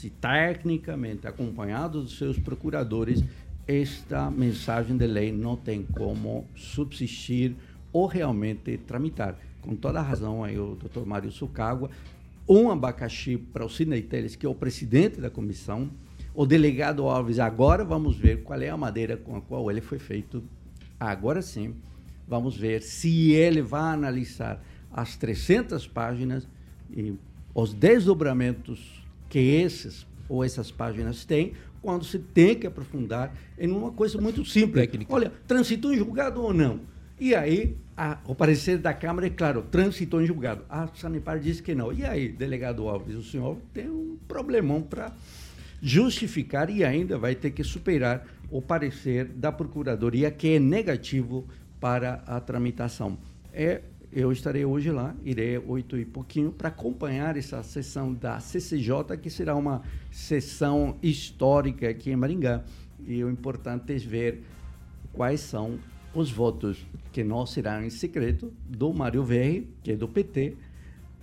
se 0.01 0.09
tecnicamente 0.09 1.27
acompanhados 1.27 2.05
dos 2.05 2.17
seus 2.17 2.39
procuradores, 2.39 3.23
esta 3.67 4.31
mensagem 4.31 4.97
de 4.97 5.05
lei 5.05 5.31
não 5.31 5.55
tem 5.55 5.83
como 5.83 6.47
subsistir 6.55 7.55
ou 7.93 8.07
realmente 8.07 8.77
tramitar. 8.77 9.37
Com 9.61 9.75
toda 9.75 9.99
a 9.99 10.01
razão 10.01 10.43
aí 10.43 10.57
o 10.57 10.73
doutor 10.73 11.05
Mário 11.05 11.31
Sucágua, 11.31 11.91
um 12.49 12.71
abacaxi 12.71 13.37
para 13.37 13.63
o 13.63 13.69
Sidney 13.69 14.01
Teles, 14.01 14.35
que 14.35 14.43
é 14.43 14.49
o 14.49 14.55
presidente 14.55 15.21
da 15.21 15.29
comissão, 15.29 15.91
o 16.33 16.47
delegado 16.47 17.07
Alves, 17.07 17.37
agora 17.37 17.85
vamos 17.85 18.17
ver 18.17 18.41
qual 18.41 18.59
é 18.59 18.69
a 18.69 18.77
madeira 18.77 19.15
com 19.15 19.35
a 19.35 19.41
qual 19.41 19.69
ele 19.69 19.81
foi 19.81 19.99
feito. 19.99 20.43
Agora 20.99 21.43
sim, 21.43 21.75
vamos 22.27 22.57
ver 22.57 22.81
se 22.81 23.33
ele 23.33 23.61
vai 23.61 23.93
analisar 23.93 24.63
as 24.91 25.15
300 25.15 25.85
páginas 25.85 26.47
e 26.89 27.13
os 27.53 27.71
desdobramentos 27.71 29.00
que 29.31 29.39
esses 29.39 30.05
ou 30.27 30.43
essas 30.43 30.69
páginas 30.69 31.23
têm, 31.25 31.53
quando 31.81 32.03
se 32.05 32.19
tem 32.19 32.53
que 32.53 32.67
aprofundar 32.67 33.33
em 33.57 33.71
uma 33.71 33.91
coisa 33.91 34.19
muito 34.21 34.43
simples. 34.45 34.83
Olha, 35.15 35.31
transitou 35.47 35.93
em 35.93 35.97
julgado 35.97 36.41
ou 36.41 36.53
não? 36.53 36.81
E 37.19 37.33
aí, 37.33 37.77
a- 37.95 38.19
o 38.25 38.35
parecer 38.35 38.77
da 38.77 38.93
Câmara 38.93 39.27
é 39.27 39.29
claro, 39.29 39.61
transitou 39.71 40.21
em 40.21 40.25
julgado. 40.25 40.63
A 40.69 40.87
Sanepar 40.93 41.39
disse 41.39 41.63
que 41.63 41.73
não. 41.73 41.93
E 41.93 42.03
aí, 42.03 42.27
delegado 42.29 42.87
Alves, 42.89 43.15
o 43.15 43.23
senhor 43.23 43.57
tem 43.73 43.89
um 43.89 44.17
problemão 44.27 44.81
para 44.81 45.11
justificar 45.81 46.69
e 46.69 46.83
ainda 46.83 47.17
vai 47.17 47.35
ter 47.35 47.51
que 47.51 47.63
superar 47.63 48.27
o 48.49 48.61
parecer 48.61 49.25
da 49.25 49.51
Procuradoria, 49.51 50.29
que 50.29 50.55
é 50.55 50.59
negativo 50.59 51.47
para 51.79 52.23
a 52.27 52.39
tramitação. 52.39 53.17
É, 53.53 53.81
eu 54.13 54.31
estarei 54.31 54.65
hoje 54.65 54.91
lá, 54.91 55.15
irei 55.23 55.57
oito 55.57 55.97
e 55.97 56.03
pouquinho, 56.05 56.51
para 56.51 56.67
acompanhar 56.67 57.37
essa 57.37 57.63
sessão 57.63 58.13
da 58.13 58.39
CCJ, 58.39 59.17
que 59.21 59.29
será 59.29 59.55
uma 59.55 59.81
sessão 60.11 60.97
histórica 61.01 61.89
aqui 61.89 62.11
em 62.11 62.15
Maringá. 62.15 62.63
E 63.07 63.23
o 63.23 63.29
importante 63.29 63.93
é 63.93 63.97
ver 63.97 64.43
quais 65.13 65.39
são 65.39 65.79
os 66.13 66.29
votos 66.29 66.85
que 67.11 67.23
não 67.23 67.45
serão 67.45 67.83
em 67.83 67.89
secreto 67.89 68.51
do 68.67 68.93
Mário 68.93 69.23
Verri, 69.23 69.69
que 69.83 69.91
é 69.93 69.95
do 69.95 70.07
PT, 70.07 70.55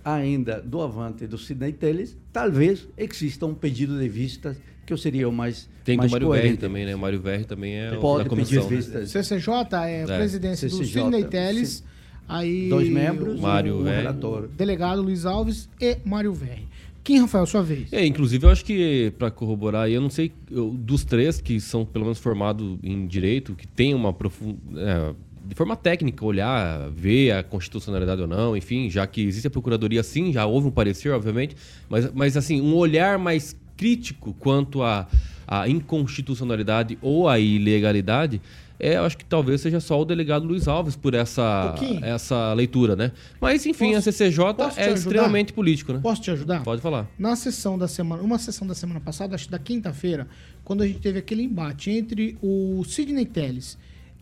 ainda 0.03 0.61
do 0.61 0.81
Avante 0.81 1.25
e 1.25 1.27
do 1.27 1.37
Sidney 1.37 1.73
Teles, 1.73 2.17
talvez 2.33 2.87
exista 2.97 3.45
um 3.45 3.53
pedido 3.53 3.99
de 3.99 4.07
vistas 4.09 4.57
que 4.85 4.91
eu 4.93 4.97
seria 4.97 5.29
o 5.29 5.31
mais 5.31 5.69
Tem 5.83 5.95
do 5.95 5.99
mais 5.99 6.11
Mário 6.11 6.29
Verri 6.29 6.41
coerente. 6.41 6.61
também, 6.61 6.85
né? 6.85 6.95
O 6.95 6.99
Mário 6.99 7.21
Verri 7.21 7.45
também 7.45 7.75
é 7.77 7.91
o 7.95 7.99
Pode 7.99 8.27
da 8.27 8.35
pedir 8.35 8.59
comissão. 8.59 8.69
né? 8.71 8.75
vistas. 8.77 9.11
CCJ 9.11 9.53
é, 9.85 10.01
É. 10.01 10.05
presidência 10.05 10.67
do 10.67 10.75
CCJ, 10.77 11.01
Sidney 11.03 11.23
Teles. 11.25 11.83
Aí 12.29 12.69
Dois 12.69 12.87
membros, 12.87 13.39
o- 13.39 13.41
Mário 13.41 13.75
o 13.79 13.83
Verri. 13.83 13.97
relator. 13.97 14.47
Delegado 14.55 15.01
Luiz 15.01 15.25
Alves 15.25 15.67
e 15.81 15.97
Mário 16.05 16.31
Verri. 16.33 16.67
Quem, 17.03 17.19
Rafael, 17.19 17.45
sua 17.47 17.63
vez? 17.63 17.91
É, 17.91 18.05
inclusive 18.05 18.45
eu 18.45 18.51
acho 18.51 18.63
que, 18.63 19.11
para 19.17 19.31
corroborar 19.31 19.83
aí, 19.85 19.93
eu 19.95 20.01
não 20.01 20.09
sei, 20.11 20.31
eu- 20.51 20.69
dos 20.77 21.03
três 21.03 21.41
que 21.41 21.59
são 21.59 21.83
pelo 21.83 22.05
menos 22.05 22.19
formados 22.19 22.77
em 22.83 23.07
direito, 23.07 23.55
que 23.55 23.67
tem 23.67 23.93
uma 23.95 24.13
profunda. 24.13 25.15
de 25.47 25.55
forma 25.55 25.75
técnica, 25.75 26.23
olhar, 26.23 26.91
ver 26.91 27.31
a 27.31 27.41
constitucionalidade 27.41 28.21
ou 28.21 28.27
não, 28.27 28.55
enfim, 28.55 28.87
já 28.87 29.07
que 29.07 29.19
existe 29.21 29.47
a 29.47 29.49
procuradoria 29.49 30.03
sim, 30.03 30.31
já 30.31 30.45
houve 30.45 30.67
um 30.67 30.71
parecer, 30.71 31.09
obviamente, 31.11 31.55
mas, 31.89 32.11
mas 32.13 32.37
assim, 32.37 32.61
um 32.61 32.75
olhar 32.75 33.17
mais 33.17 33.55
crítico 33.75 34.35
quanto 34.37 34.83
à 34.83 35.07
à 35.51 35.67
inconstitucionalidade 35.67 36.99
ou 37.01 37.27
à 37.27 37.39
ilegalidade. 37.39 38.39
É, 38.79 38.95
eu 38.95 39.03
acho 39.03 39.17
que 39.17 39.25
talvez 39.25 39.59
seja 39.59 39.81
só 39.81 40.01
o 40.01 40.05
delegado 40.05 40.45
Luiz 40.47 40.65
Alves 40.67 40.95
por 40.95 41.13
essa, 41.13 41.73
Pouquinho. 41.75 42.05
essa 42.05 42.53
leitura, 42.53 42.95
né? 42.95 43.11
Mas, 43.41 43.65
enfim, 43.65 43.93
a 43.93 44.01
CCJ 44.01 44.53
posso 44.53 44.79
é 44.79 44.93
extremamente 44.93 45.51
político, 45.51 45.91
né? 45.91 45.99
Posso 46.01 46.21
te 46.21 46.31
ajudar? 46.31 46.63
Pode 46.63 46.81
falar. 46.81 47.09
Na 47.19 47.35
sessão 47.35 47.77
da 47.77 47.89
semana, 47.89 48.23
uma 48.23 48.39
sessão 48.39 48.65
da 48.65 48.73
semana 48.73 49.01
passada, 49.01 49.35
acho 49.35 49.45
que 49.45 49.51
da 49.51 49.59
quinta-feira, 49.59 50.27
quando 50.63 50.81
a 50.81 50.87
gente 50.87 50.99
teve 50.99 51.19
aquele 51.19 51.43
embate 51.43 51.91
entre 51.91 52.37
o 52.41 52.81
Sidney 52.85 53.25
Telles 53.25 53.77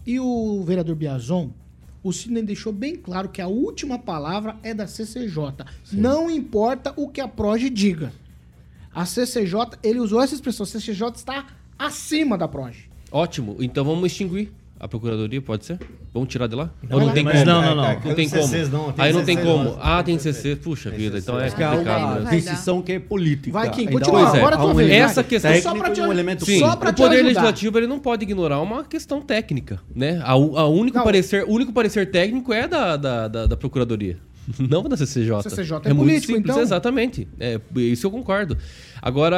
e 0.05 0.19
o 0.19 0.63
vereador 0.65 0.95
Biazon, 0.95 1.51
o 2.01 2.11
Sidney 2.11 2.41
deixou 2.41 2.73
bem 2.73 2.95
claro 2.95 3.29
que 3.29 3.41
a 3.41 3.47
última 3.47 3.99
palavra 3.99 4.55
é 4.63 4.73
da 4.73 4.87
CCJ. 4.87 5.65
Não 5.91 6.31
importa 6.31 6.93
o 6.95 7.09
que 7.09 7.21
a 7.21 7.27
Proge 7.27 7.69
diga. 7.69 8.11
A 8.93 9.05
CCJ, 9.05 9.77
ele 9.83 9.99
usou 9.99 10.19
essa 10.19 10.33
expressão, 10.33 10.63
a 10.63 10.67
CCJ 10.67 11.09
está 11.15 11.45
acima 11.77 12.35
da 12.37 12.47
Proge. 12.47 12.86
Ótimo, 13.11 13.57
então 13.59 13.83
vamos 13.85 14.05
extinguir. 14.11 14.51
a 14.79 14.87
procuradoria, 14.87 15.41
pode 15.41 15.65
ser? 15.65 15.79
Vamos 16.13 16.29
tirar 16.29 16.45
de 16.45 16.55
lá? 16.55 16.69
Não, 16.87 16.99
Ou 16.99 17.05
não 17.07 17.13
tem 17.13 17.23
mas 17.23 17.33
como? 17.39 17.45
não, 17.47 17.61
não, 17.63 17.75
não. 17.75 17.99
Não 18.05 18.13
tem 18.15 18.29
como. 18.29 18.43
CCs 18.43 18.69
não, 18.69 18.91
tem 18.91 19.05
Aí 19.05 19.11
não 19.13 19.25
tem 19.25 19.37
como. 19.37 19.63
não. 19.63 19.77
Ah, 19.81 20.03
tem 20.03 20.19
CC. 20.19 20.55
Puxa 20.55 20.91
vida, 20.91 21.17
então 21.17 21.39
é 21.39 21.49
complicado. 21.49 21.79
uma 21.83 22.15
mesmo. 22.15 22.29
decisão 22.29 22.81
que 22.83 22.91
é 22.91 22.99
política. 22.99 23.51
Vai, 23.53 23.71
Kim, 23.71 23.87
continua. 23.87 24.27
Agora 24.27 24.55
é 24.55 24.59
um 24.59 24.73
vez, 24.75 24.89
elemento 24.89 25.09
Essa 25.11 25.23
questão 25.23 25.61
Só 25.61 25.73
pra 25.75 25.89
te- 25.89 26.01
um 26.01 26.11
elemento 26.11 26.45
Sim, 26.45 26.59
Só 26.59 26.75
pra 26.75 26.91
o 26.91 26.93
poder 26.93 27.23
legislativo 27.23 27.77
ele 27.79 27.87
não 27.87 27.97
pode 27.97 28.23
ignorar 28.23 28.61
uma 28.61 28.83
questão 28.83 29.19
técnica, 29.19 29.79
né? 29.95 30.19
A, 30.23 30.33
a 30.33 30.67
único 30.67 31.03
parecer, 31.03 31.43
o 31.43 31.51
único 31.53 31.73
parecer 31.73 32.11
técnico 32.11 32.53
é 32.53 32.67
da, 32.67 32.95
da, 32.97 33.27
da, 33.27 33.45
da 33.47 33.57
procuradoria, 33.57 34.17
não 34.59 34.83
da 34.83 34.95
CCJ. 34.97 35.41
CCJ 35.43 35.77
é 35.85 35.93
muito 35.93 36.07
político, 36.09 36.33
simples, 36.33 36.51
então? 36.51 36.61
exatamente. 36.61 37.27
É, 37.39 37.59
isso 37.75 38.07
eu 38.07 38.11
concordo. 38.11 38.57
Agora, 39.01 39.37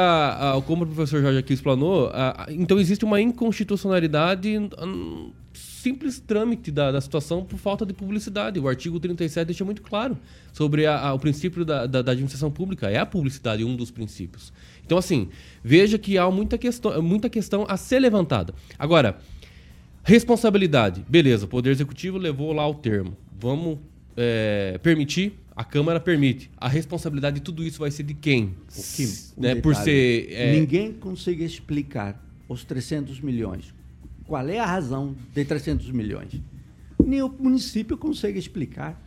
a- 0.56 0.62
como 0.62 0.84
o 0.84 0.86
professor 0.86 1.20
Jorge 1.20 1.38
aqui 1.38 1.52
explanou, 1.52 2.08
a- 2.08 2.44
a- 2.46 2.52
então 2.52 2.78
existe 2.78 3.04
uma 3.04 3.20
inconstitucionalidade, 3.20 4.56
hum, 4.58 5.32
simples 5.52 6.20
trâmite 6.20 6.70
da, 6.70 6.92
da 6.92 7.00
situação 7.00 7.42
por 7.44 7.58
falta 7.58 7.84
de 7.86 7.92
publicidade. 7.92 8.60
O 8.60 8.68
artigo 8.68 9.00
37 9.00 9.46
deixa 9.46 9.64
muito 9.64 9.82
claro 9.82 10.16
sobre 10.52 10.86
a- 10.86 10.98
a- 11.08 11.14
o 11.14 11.18
princípio 11.18 11.64
da, 11.64 11.86
da, 11.86 12.02
da 12.02 12.12
administração 12.12 12.50
pública. 12.50 12.88
É 12.90 12.98
a 12.98 13.06
publicidade 13.06 13.64
um 13.64 13.74
dos 13.74 13.90
princípios. 13.90 14.52
Então, 14.84 14.98
assim, 14.98 15.28
veja 15.64 15.98
que 15.98 16.18
há 16.18 16.30
muita 16.30 16.58
questão, 16.58 17.00
muita 17.02 17.28
questão 17.30 17.64
a 17.68 17.76
ser 17.76 17.98
levantada. 18.00 18.54
Agora, 18.78 19.18
responsabilidade. 20.02 21.04
Beleza, 21.08 21.44
o 21.44 21.48
Poder 21.48 21.70
Executivo 21.70 22.18
levou 22.18 22.52
lá 22.52 22.66
o 22.68 22.74
termo. 22.74 23.16
Vamos 23.38 23.78
é, 24.20 24.78
permitir? 24.82 25.38
A 25.54 25.64
Câmara 25.64 26.00
permite. 26.00 26.50
A 26.56 26.68
responsabilidade 26.68 27.36
de 27.36 27.42
tudo 27.42 27.62
isso 27.64 27.80
vai 27.80 27.90
ser 27.90 28.02
de 28.02 28.14
quem? 28.14 28.54
O 28.76 28.82
Kim, 28.94 29.04
um 29.36 29.40
né, 29.42 29.54
por 29.56 29.74
ser... 29.74 30.32
é, 30.32 30.52
Ninguém 30.58 30.92
consegue 30.92 31.44
explicar 31.44 32.22
os 32.48 32.64
300 32.64 33.20
milhões. 33.20 33.74
Qual 34.26 34.48
é 34.48 34.58
a 34.58 34.66
razão 34.66 35.14
de 35.34 35.44
300 35.44 35.90
milhões? 35.90 36.40
Nem 37.04 37.22
o 37.22 37.28
município 37.28 37.96
consegue 37.96 38.38
explicar. 38.38 39.00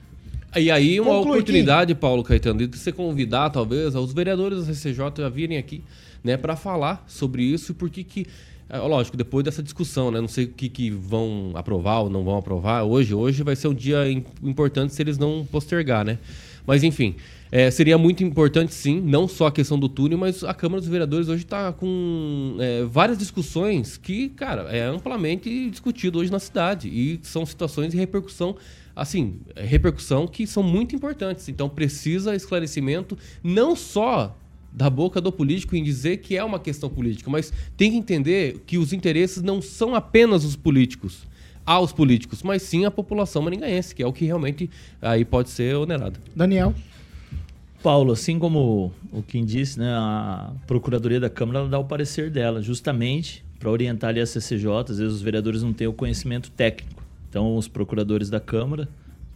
E 0.56 0.70
aí, 0.70 1.00
uma 1.00 1.18
oportunidade, 1.18 1.96
Paulo 1.96 2.24
Caetano, 2.24 2.68
de 2.68 2.78
você 2.78 2.92
convidar, 2.92 3.50
talvez, 3.50 3.96
os 3.96 4.14
vereadores 4.14 4.60
da 4.60 4.74
CCJ 4.74 5.24
a 5.26 5.30
virem 5.30 5.58
aqui, 5.58 5.84
né, 6.24 6.38
para 6.38 6.56
falar 6.56 7.04
sobre 7.08 7.44
isso 7.44 7.72
e 7.72 7.76
por 7.76 7.90
que 7.90 8.04
que. 8.04 8.28
É, 8.70 8.78
Lógico, 8.78 9.16
depois 9.18 9.44
dessa 9.44 9.62
discussão, 9.62 10.10
né? 10.12 10.20
Não 10.20 10.28
sei 10.28 10.46
o 10.46 10.48
que, 10.50 10.70
que 10.70 10.90
vão 10.90 11.52
aprovar 11.54 12.02
ou 12.02 12.10
não 12.10 12.24
vão 12.24 12.38
aprovar. 12.38 12.84
Hoje, 12.84 13.14
hoje 13.14 13.44
vai 13.44 13.56
ser 13.56 13.68
um 13.68 13.74
dia 13.74 14.10
im- 14.10 14.24
importante 14.42 14.94
se 14.94 15.02
eles 15.02 15.18
não 15.18 15.46
postergar, 15.52 16.04
né? 16.06 16.18
Mas 16.66 16.82
enfim, 16.84 17.16
é, 17.52 17.70
seria 17.70 17.98
muito 17.98 18.24
importante 18.24 18.74
sim, 18.74 19.02
não 19.02 19.28
só 19.28 19.48
a 19.48 19.52
questão 19.52 19.78
do 19.78 19.90
túnel, 19.90 20.18
mas 20.18 20.44
a 20.44 20.54
Câmara 20.54 20.80
dos 20.80 20.90
Vereadores 20.90 21.28
hoje 21.28 21.44
está 21.44 21.74
com 21.74 22.56
é, 22.60 22.84
várias 22.86 23.18
discussões 23.18 23.98
que, 23.98 24.30
cara, 24.30 24.64
é 24.76 24.84
amplamente 24.86 25.70
discutido 25.70 26.20
hoje 26.20 26.32
na 26.32 26.40
cidade. 26.40 26.88
E 26.88 27.20
são 27.22 27.46
situações 27.46 27.92
de 27.92 27.98
repercussão, 27.98 28.56
assim, 28.96 29.40
repercussão 29.58 30.26
que 30.26 30.48
são 30.48 30.64
muito 30.64 30.96
importantes. 30.96 31.50
Então 31.50 31.68
precisa 31.68 32.34
esclarecimento, 32.34 33.18
não 33.44 33.76
só 33.76 34.36
da 34.76 34.90
boca 34.90 35.22
do 35.22 35.32
político 35.32 35.76
em 35.76 35.84
dizer 35.84 36.18
que 36.18 36.36
é 36.36 36.44
uma 36.44 36.60
questão 36.60 36.90
política, 36.90 37.30
mas 37.30 37.54
tem 37.78 37.92
que 37.92 37.98
entender 37.98 38.62
que 38.66 38.78
os 38.78 38.92
interesses 38.92 39.44
não 39.44 39.62
são 39.62 39.94
apenas 39.94 40.44
os 40.44 40.56
políticos 40.56 41.28
aos 41.66 41.94
políticos, 41.94 42.44
mas 42.44 42.62
sim 42.62 42.84
a 42.86 42.92
população 42.92 43.42
maringaense, 43.42 43.96
que 43.96 44.04
é 44.04 44.08
o 44.08 44.12
que 44.12 44.26
realmente 44.26 44.70
aí 45.02 45.24
pode 45.24 45.50
ser 45.50 45.76
onerado. 45.76 46.20
Daniel. 46.36 46.74
Paulo, 47.82 48.14
assim 48.14 48.40
como 48.40 48.94
o 49.12 49.22
Kim 49.22 49.44
disse, 49.44 49.78
né, 49.78 49.90
a 49.90 50.54
Procuradoria 50.66 51.20
da 51.20 51.30
Câmara 51.30 51.60
ela 51.60 51.70
dá 51.70 51.78
o 51.78 51.84
parecer 51.84 52.30
dela, 52.30 52.62
justamente 52.62 53.44
para 53.60 53.70
orientar 53.70 54.10
ali 54.10 54.22
a 54.22 54.26
CCJ. 54.26 54.70
Às 54.90 54.98
vezes 55.00 55.14
os 55.14 55.22
vereadores 55.22 55.64
não 55.64 55.74
têm 55.74 55.88
o 55.88 55.94
conhecimento 55.94 56.50
técnico. 56.52 57.04
Então, 57.30 57.58
os 57.58 57.68
procuradores 57.68 58.30
da 58.30 58.40
Câmara 58.40 58.88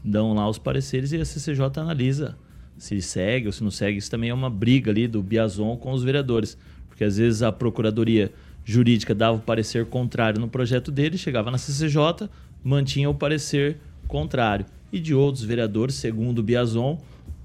dão 0.03 0.33
lá 0.33 0.49
os 0.49 0.57
pareceres 0.57 1.11
e 1.11 1.17
a 1.17 1.25
CCJ 1.25 1.81
analisa 1.81 2.37
se 2.77 3.01
segue 3.01 3.47
ou 3.47 3.53
se 3.53 3.63
não 3.63 3.71
segue. 3.71 3.97
Isso 3.97 4.11
também 4.11 4.29
é 4.29 4.33
uma 4.33 4.49
briga 4.49 4.91
ali 4.91 5.07
do 5.07 5.21
Biazon 5.21 5.75
com 5.77 5.91
os 5.91 6.03
vereadores, 6.03 6.57
porque 6.87 7.03
às 7.03 7.17
vezes 7.17 7.41
a 7.41 7.51
Procuradoria 7.51 8.31
Jurídica 8.63 9.15
dava 9.15 9.37
o 9.37 9.41
parecer 9.41 9.85
contrário 9.85 10.39
no 10.39 10.47
projeto 10.47 10.91
dele, 10.91 11.17
chegava 11.17 11.49
na 11.49 11.57
CCJ, 11.57 12.29
mantinha 12.63 13.09
o 13.09 13.13
parecer 13.13 13.77
contrário. 14.07 14.65
E 14.91 14.99
de 14.99 15.13
outros 15.13 15.43
vereadores, 15.43 15.95
segundo 15.95 16.39
o 16.39 16.43
Biazon, 16.43 17.01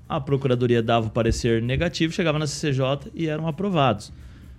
a 0.09 0.21
Procuradoria 0.21 0.83
dava 0.83 1.07
o 1.07 1.11
parecer 1.11 1.63
negativo, 1.63 2.13
chegava 2.13 2.39
na 2.39 2.47
CCJ 2.47 3.11
e 3.15 3.27
eram 3.29 3.47
aprovados. 3.47 4.13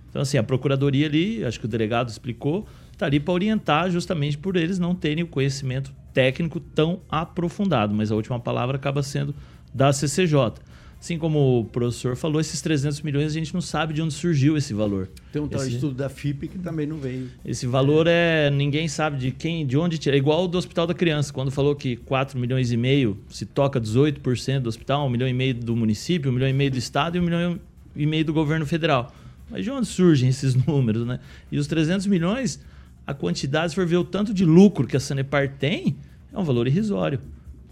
Então, 0.08 0.22
assim, 0.22 0.38
a 0.38 0.42
Procuradoria 0.42 1.06
ali, 1.06 1.44
acho 1.44 1.58
que 1.58 1.66
o 1.66 1.68
delegado 1.68 2.08
explicou, 2.08 2.66
está 2.92 3.06
ali 3.06 3.20
para 3.20 3.34
orientar 3.34 3.90
justamente 3.90 4.38
por 4.38 4.56
eles 4.56 4.78
não 4.78 4.94
terem 4.94 5.24
o 5.24 5.26
conhecimento 5.26 5.92
técnico 6.12 6.60
tão 6.60 7.00
aprofundado, 7.10 7.92
mas 7.92 8.10
a 8.12 8.14
última 8.14 8.38
palavra 8.38 8.76
acaba 8.76 9.02
sendo 9.02 9.34
da 9.74 9.92
CCJ. 9.92 10.52
Assim 11.00 11.18
como 11.18 11.60
o 11.60 11.64
professor 11.66 12.16
falou, 12.16 12.40
esses 12.40 12.62
300 12.62 13.02
milhões 13.02 13.26
a 13.26 13.34
gente 13.34 13.52
não 13.52 13.60
sabe 13.60 13.92
de 13.92 14.00
onde 14.00 14.14
surgiu 14.14 14.56
esse 14.56 14.72
valor. 14.72 15.10
Tem 15.30 15.42
um 15.42 15.46
tal 15.46 15.60
Esse- 15.60 15.74
estudo 15.74 15.94
da 15.94 16.08
FIP 16.08 16.48
que 16.48 16.58
também 16.58 16.86
não 16.86 16.96
veio. 16.96 17.28
esse 17.44 17.66
valor 17.66 18.06
é 18.08 18.48
ninguém 18.48 18.88
sabe 18.88 19.18
de 19.18 19.30
quem, 19.30 19.66
de 19.66 19.76
onde 19.76 19.98
tira. 19.98 20.16
É 20.16 20.18
igual 20.18 20.48
do 20.48 20.56
Hospital 20.56 20.86
da 20.86 20.94
Criança, 20.94 21.30
quando 21.30 21.50
falou 21.50 21.76
que 21.76 21.96
4 21.96 22.38
milhões 22.38 22.72
e 22.72 22.76
meio 22.78 23.18
se 23.28 23.44
toca 23.44 23.78
18% 23.78 24.60
do 24.62 24.68
hospital, 24.68 25.06
1 25.06 25.10
milhão 25.10 25.28
e 25.28 25.34
meio 25.34 25.52
do 25.54 25.76
município, 25.76 26.30
1 26.30 26.34
milhão 26.34 26.48
e 26.48 26.54
meio 26.54 26.70
do 26.70 26.78
estado 26.78 27.18
e 27.18 27.20
1 27.20 27.22
milhão 27.22 27.60
e 27.94 28.06
meio 28.06 28.24
do 28.24 28.32
governo 28.32 28.64
federal. 28.64 29.14
Mas 29.50 29.62
de 29.62 29.70
onde 29.70 29.86
surgem 29.86 30.30
esses 30.30 30.54
números, 30.54 31.06
né? 31.06 31.20
E 31.52 31.58
os 31.58 31.66
300 31.66 32.06
milhões, 32.06 32.58
a 33.06 33.12
quantidade, 33.12 33.70
se 33.70 33.74
for 33.74 33.84
ver 33.84 33.98
o 33.98 34.04
tanto 34.04 34.32
de 34.32 34.46
lucro 34.46 34.86
que 34.86 34.96
a 34.96 35.00
Sanepar 35.00 35.52
tem, 35.58 35.96
é 36.32 36.38
um 36.38 36.44
valor 36.44 36.66
irrisório. 36.66 37.20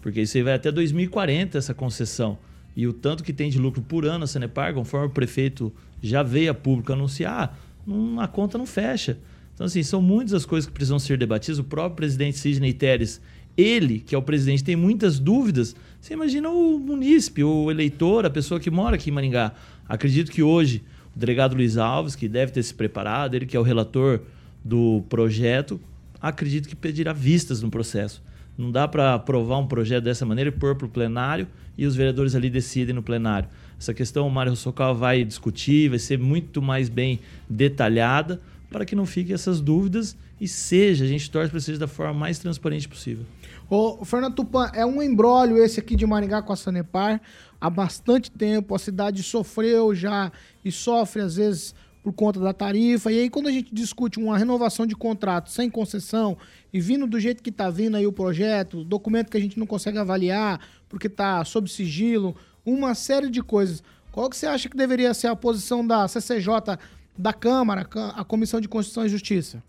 Porque 0.03 0.21
isso 0.21 0.35
aí 0.35 0.43
vai 0.43 0.53
até 0.53 0.69
2040 0.69 1.57
essa 1.57 1.73
concessão. 1.73 2.37
E 2.75 2.85
o 2.85 2.91
tanto 2.91 3.23
que 3.23 3.31
tem 3.31 3.49
de 3.49 3.57
lucro 3.57 3.81
por 3.81 4.05
ano 4.05 4.25
a 4.25 4.27
Sanepar, 4.27 4.73
conforme 4.73 5.07
o 5.07 5.09
prefeito 5.09 5.71
já 6.01 6.21
veio 6.21 6.51
a 6.51 6.53
público 6.53 6.91
anunciar, 6.91 7.57
não- 7.87 8.19
a 8.19 8.27
conta 8.27 8.57
não 8.57 8.65
fecha. 8.65 9.17
Então, 9.53 9.65
assim, 9.65 9.81
são 9.81 10.01
muitas 10.01 10.33
as 10.33 10.45
coisas 10.45 10.67
que 10.67 10.73
precisam 10.73 10.99
ser 10.99 11.17
debatidas. 11.17 11.57
O 11.57 11.63
próprio 11.63 11.95
presidente 11.95 12.37
Sidney 12.37 12.73
Teres, 12.73 13.21
ele, 13.55 13.99
que 13.99 14.13
é 14.13 14.17
o 14.17 14.21
presidente, 14.21 14.63
tem 14.63 14.75
muitas 14.75 15.19
dúvidas. 15.19 15.73
Você 16.01 16.13
imagina 16.13 16.49
o 16.49 16.77
munícipe, 16.77 17.43
o 17.43 17.71
eleitor, 17.71 18.25
a 18.25 18.29
pessoa 18.29 18.59
que 18.59 18.69
mora 18.69 18.95
aqui 18.95 19.09
em 19.09 19.13
Maringá. 19.13 19.53
Acredito 19.87 20.31
que 20.31 20.43
hoje 20.43 20.83
o 21.15 21.19
delegado 21.19 21.55
Luiz 21.55 21.77
Alves, 21.77 22.15
que 22.15 22.27
deve 22.27 22.51
ter 22.51 22.63
se 22.63 22.73
preparado, 22.73 23.35
ele 23.35 23.45
que 23.45 23.55
é 23.55 23.59
o 23.59 23.63
relator 23.63 24.19
do 24.65 25.03
projeto, 25.07 25.79
acredito 26.19 26.67
que 26.67 26.75
pedirá 26.75 27.13
vistas 27.13 27.61
no 27.61 27.69
processo. 27.69 28.21
Não 28.57 28.71
dá 28.71 28.87
para 28.87 29.15
aprovar 29.15 29.57
um 29.57 29.67
projeto 29.67 30.03
dessa 30.03 30.25
maneira 30.25 30.49
e 30.49 30.53
pôr 30.53 30.75
para 30.75 30.85
o 30.85 30.89
plenário 30.89 31.47
e 31.77 31.85
os 31.85 31.95
vereadores 31.95 32.35
ali 32.35 32.49
decidem 32.49 32.93
no 32.93 33.01
plenário. 33.01 33.49
Essa 33.79 33.93
questão 33.93 34.27
o 34.27 34.31
Mário 34.31 34.55
Socal 34.55 34.95
vai 34.95 35.23
discutir, 35.23 35.89
vai 35.89 35.99
ser 35.99 36.19
muito 36.19 36.61
mais 36.61 36.87
bem 36.87 37.19
detalhada 37.49 38.39
para 38.69 38.85
que 38.85 38.95
não 38.95 39.05
fiquem 39.05 39.33
essas 39.33 39.61
dúvidas 39.61 40.15
e 40.41 40.47
seja, 40.47 41.05
a 41.05 41.07
gente 41.07 41.29
torce 41.29 41.49
para 41.49 41.59
seja 41.59 41.79
da 41.79 41.87
forma 41.87 42.13
mais 42.13 42.39
transparente 42.39 42.87
possível. 42.87 43.25
Ô, 43.69 44.03
Fernando 44.03 44.35
Tupan, 44.35 44.69
é 44.73 44.85
um 44.85 45.01
embrólio 45.01 45.57
esse 45.57 45.79
aqui 45.79 45.95
de 45.95 46.05
Maringá 46.05 46.41
com 46.41 46.51
a 46.51 46.55
Sanepar. 46.55 47.21
Há 47.61 47.69
bastante 47.69 48.29
tempo 48.29 48.75
a 48.75 48.79
cidade 48.79 49.23
sofreu 49.23 49.95
já 49.95 50.31
e 50.65 50.71
sofre 50.71 51.21
às 51.21 51.35
vezes 51.37 51.73
por 52.03 52.11
conta 52.13 52.39
da 52.39 52.53
tarifa. 52.53 53.11
E 53.11 53.21
aí 53.21 53.29
quando 53.29 53.47
a 53.47 53.51
gente 53.51 53.73
discute 53.73 54.19
uma 54.19 54.37
renovação 54.37 54.85
de 54.85 54.95
contrato 54.95 55.49
sem 55.49 55.69
concessão 55.69 56.37
e 56.71 56.79
vindo 56.79 57.07
do 57.07 57.19
jeito 57.19 57.41
que 57.41 57.49
está 57.49 57.69
vindo 57.69 57.95
aí 57.95 58.05
o 58.05 58.11
projeto, 58.11 58.83
documento 58.83 59.31
que 59.31 59.37
a 59.37 59.41
gente 59.41 59.57
não 59.57 59.65
consegue 59.65 59.97
avaliar 59.97 60.59
porque 60.89 61.07
está 61.07 61.43
sob 61.45 61.69
sigilo, 61.69 62.35
uma 62.65 62.93
série 62.93 63.29
de 63.29 63.41
coisas. 63.41 63.81
Qual 64.11 64.29
que 64.29 64.37
você 64.37 64.45
acha 64.45 64.69
que 64.69 64.77
deveria 64.77 65.13
ser 65.13 65.27
a 65.27 65.35
posição 65.35 65.85
da 65.85 66.07
CCJ 66.07 66.77
da 67.17 67.33
Câmara, 67.33 67.87
a 68.15 68.23
Comissão 68.23 68.59
de 68.59 68.67
Constituição 68.67 69.05
e 69.05 69.09
Justiça? 69.09 69.63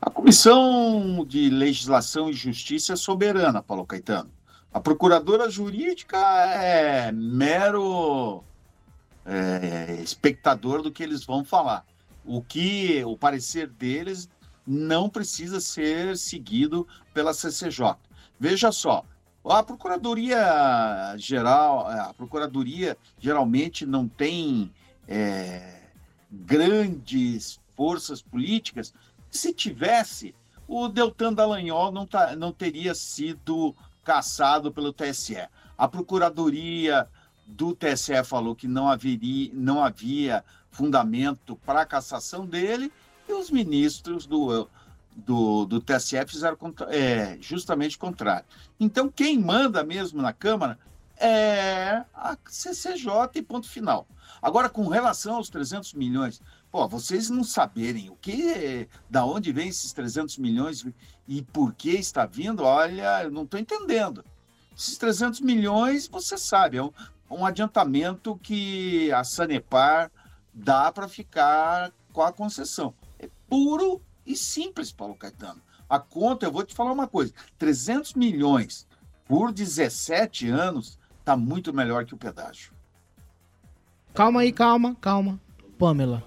A 0.00 0.10
Comissão 0.10 1.24
de 1.26 1.50
Legislação 1.50 2.30
e 2.30 2.32
Justiça 2.32 2.92
é 2.92 2.96
soberana, 2.96 3.60
Paulo 3.60 3.84
Caetano. 3.84 4.30
A 4.72 4.78
procuradora 4.78 5.50
jurídica 5.50 6.16
é 6.16 7.10
mero 7.10 8.44
é, 9.28 10.00
espectador 10.02 10.80
do 10.80 10.90
que 10.90 11.02
eles 11.02 11.24
vão 11.24 11.44
falar. 11.44 11.84
O 12.24 12.42
que 12.42 13.04
o 13.04 13.16
parecer 13.16 13.68
deles 13.68 14.28
não 14.66 15.08
precisa 15.08 15.60
ser 15.60 16.16
seguido 16.16 16.88
pela 17.12 17.34
CCJ. 17.34 17.96
Veja 18.40 18.72
só, 18.72 19.04
a 19.44 19.62
Procuradoria 19.62 21.14
Geral, 21.16 21.86
a 21.86 22.14
Procuradoria 22.14 22.96
geralmente 23.18 23.84
não 23.84 24.08
tem 24.08 24.72
é, 25.06 25.82
grandes 26.30 27.60
forças 27.76 28.22
políticas. 28.22 28.94
Se 29.30 29.52
tivesse, 29.52 30.34
o 30.66 30.88
Deltan 30.88 31.32
Dallagnol 31.32 31.92
não, 31.92 32.06
tá, 32.06 32.34
não 32.36 32.52
teria 32.52 32.94
sido 32.94 33.74
caçado 34.04 34.72
pelo 34.72 34.92
TSE. 34.92 35.48
A 35.76 35.88
Procuradoria 35.88 37.08
do 37.48 37.74
TSE 37.74 38.22
falou 38.24 38.54
que 38.54 38.68
não, 38.68 38.88
haveria, 38.88 39.50
não 39.54 39.82
havia 39.82 40.44
fundamento 40.70 41.56
para 41.64 41.80
a 41.80 41.86
cassação 41.86 42.46
dele, 42.46 42.92
e 43.26 43.32
os 43.32 43.50
ministros 43.50 44.26
do, 44.26 44.68
do, 45.16 45.64
do 45.64 45.80
TSE 45.80 46.24
fizeram 46.26 46.56
contra- 46.56 46.94
é, 46.94 47.38
justamente 47.40 47.96
o 47.96 48.00
contrário. 48.00 48.44
Então, 48.78 49.08
quem 49.08 49.38
manda 49.38 49.82
mesmo 49.82 50.20
na 50.20 50.32
Câmara 50.32 50.78
é 51.16 52.04
a 52.14 52.36
CCJ 52.46 53.10
e 53.34 53.42
ponto 53.42 53.68
final. 53.68 54.06
Agora, 54.40 54.68
com 54.68 54.86
relação 54.86 55.36
aos 55.36 55.48
300 55.48 55.94
milhões, 55.94 56.40
pô, 56.70 56.86
vocês 56.86 57.28
não 57.28 57.42
saberem 57.42 58.08
o 58.10 58.14
que, 58.16 58.86
da 59.10 59.24
onde 59.24 59.50
vem 59.52 59.68
esses 59.68 59.92
300 59.92 60.38
milhões 60.38 60.86
e 61.26 61.42
por 61.42 61.74
que 61.74 61.90
está 61.90 62.24
vindo, 62.24 62.62
olha, 62.62 63.24
eu 63.24 63.30
não 63.30 63.42
estou 63.42 63.58
entendendo. 63.58 64.24
Esses 64.76 64.96
300 64.96 65.40
milhões, 65.40 66.06
você 66.06 66.38
sabe, 66.38 66.76
é 66.76 66.82
um, 66.82 66.92
um 67.30 67.44
adiantamento 67.44 68.38
que 68.42 69.12
a 69.12 69.22
Sanepar 69.24 70.10
dá 70.52 70.90
para 70.90 71.08
ficar 71.08 71.92
com 72.12 72.22
a 72.22 72.32
concessão. 72.32 72.94
É 73.18 73.28
puro 73.48 74.00
e 74.26 74.36
simples, 74.36 74.92
Paulo 74.92 75.14
Caetano. 75.14 75.60
A 75.88 75.98
conta, 75.98 76.46
eu 76.46 76.52
vou 76.52 76.64
te 76.64 76.74
falar 76.74 76.92
uma 76.92 77.06
coisa: 77.06 77.32
300 77.58 78.14
milhões 78.14 78.86
por 79.26 79.52
17 79.52 80.48
anos 80.48 80.98
está 81.20 81.36
muito 81.36 81.72
melhor 81.72 82.04
que 82.04 82.14
o 82.14 82.18
pedágio. 82.18 82.72
Calma 84.14 84.40
aí, 84.40 84.52
calma, 84.52 84.96
calma. 85.00 85.40
Pamela. 85.78 86.24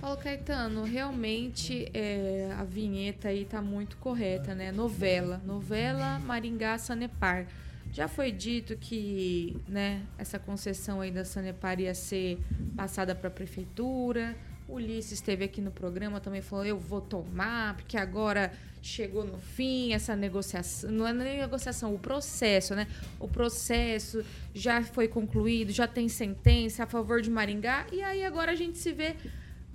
Paulo 0.00 0.16
Caetano, 0.18 0.84
realmente 0.84 1.90
é, 1.94 2.54
a 2.58 2.64
vinheta 2.64 3.28
aí 3.28 3.44
tá 3.44 3.62
muito 3.62 3.96
correta, 3.96 4.54
né? 4.54 4.70
Novela, 4.70 5.40
novela 5.44 6.18
Maringá 6.18 6.76
Sanepar. 6.78 7.46
Já 7.94 8.08
foi 8.08 8.32
dito 8.32 8.76
que, 8.76 9.56
né, 9.68 10.02
essa 10.18 10.36
concessão 10.36 11.00
aí 11.00 11.12
da 11.12 11.24
Sanepar 11.24 11.78
ia 11.78 11.94
ser 11.94 12.40
passada 12.76 13.14
para 13.14 13.28
a 13.28 13.30
prefeitura. 13.30 14.36
O 14.66 14.74
Ulisses 14.74 15.12
esteve 15.12 15.44
aqui 15.44 15.60
no 15.60 15.70
programa 15.70 16.18
também 16.18 16.42
falou: 16.42 16.64
"Eu 16.64 16.76
vou 16.76 17.00
tomar, 17.00 17.76
porque 17.76 17.96
agora 17.96 18.52
chegou 18.82 19.22
no 19.24 19.38
fim 19.38 19.92
essa 19.92 20.16
negociação, 20.16 20.90
não 20.90 21.06
é 21.06 21.12
nem 21.12 21.38
negociação, 21.38 21.94
o 21.94 21.98
processo, 21.98 22.74
né? 22.74 22.88
O 23.20 23.28
processo 23.28 24.24
já 24.52 24.82
foi 24.82 25.06
concluído, 25.06 25.70
já 25.70 25.86
tem 25.86 26.08
sentença 26.08 26.82
a 26.82 26.86
favor 26.88 27.22
de 27.22 27.30
Maringá 27.30 27.86
e 27.92 28.02
aí 28.02 28.24
agora 28.24 28.50
a 28.50 28.56
gente 28.56 28.76
se 28.76 28.92
vê 28.92 29.14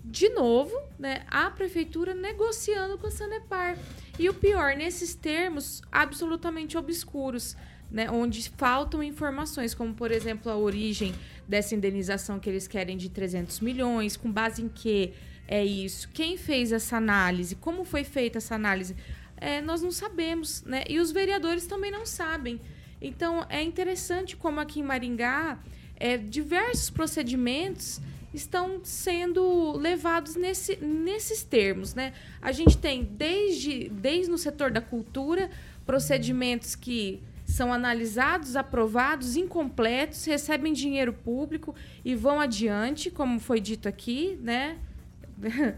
de 0.04 0.28
novo, 0.30 0.76
né, 0.98 1.24
a 1.28 1.52
prefeitura 1.52 2.14
negociando 2.14 2.98
com 2.98 3.08
a 3.08 3.12
Sanepar. 3.12 3.78
E 4.18 4.28
o 4.28 4.34
pior, 4.34 4.76
nesses 4.76 5.14
termos 5.14 5.82
absolutamente 5.92 6.78
obscuros, 6.78 7.56
né, 7.92 8.10
onde 8.10 8.50
faltam 8.50 9.02
informações, 9.02 9.74
como 9.74 9.94
por 9.94 10.12
exemplo 10.12 10.52
a 10.52 10.58
origem 10.58 11.14
dessa 11.48 11.74
indenização 11.74 12.40
que 12.40 12.50
eles 12.50 12.68
querem 12.68 12.96
de 12.96 13.10
300 13.10 13.60
milhões, 13.60 14.16
com 14.16 14.32
base 14.32 14.62
em 14.62 14.70
que 14.70 15.14
é 15.48 15.66
isso, 15.66 16.08
quem 16.10 16.38
fez 16.38 16.72
essa 16.72 16.98
análise, 16.98 17.56
como 17.56 17.84
foi 17.84 18.04
feita 18.04 18.38
essa 18.38 18.54
análise, 18.54 18.96
é, 19.36 19.62
nós 19.62 19.82
não 19.82 19.92
sabemos, 19.92 20.62
né? 20.64 20.84
E 20.88 21.00
os 21.00 21.12
vereadores 21.12 21.66
também 21.66 21.90
não 21.90 22.06
sabem. 22.06 22.60
Então 23.02 23.46
é 23.50 23.64
interessante 23.64 24.36
como 24.36 24.60
aqui 24.60 24.82
em 24.82 24.84
Maringá 24.84 25.58
é, 25.96 26.18
diversos 26.18 26.90
procedimentos 26.90 28.00
estão 28.34 28.82
sendo 28.84 29.76
levados 29.78 30.36
nesse, 30.36 30.76
nesses 30.78 31.42
termos, 31.42 31.96
né? 31.96 32.14
A 32.42 32.52
gente 32.52 32.78
tem 32.78 33.04
desde, 33.04 33.90
desde 33.90 34.30
no 34.30 34.38
setor 34.38 34.72
da 34.72 34.82
cultura 34.82 35.50
procedimentos 35.86 36.76
que 36.76 37.24
são 37.50 37.74
analisados, 37.74 38.56
aprovados, 38.56 39.36
incompletos, 39.36 40.24
recebem 40.26 40.72
dinheiro 40.72 41.12
público 41.12 41.74
e 42.06 42.14
vão 42.14 42.40
adiante, 42.40 43.10
como 43.10 43.40
foi 43.40 43.60
dito 43.60 43.90
aqui, 43.90 44.38
né? 44.42 44.78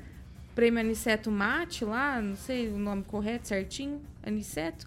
Prêmio 0.54 0.82
Aniceto 0.82 1.32
Mate 1.32 1.86
lá, 1.86 2.22
não 2.22 2.36
sei 2.36 2.68
o 2.68 2.78
nome 2.78 3.04
correto 3.04 3.48
certinho, 3.48 4.02
Aniceto. 4.22 4.86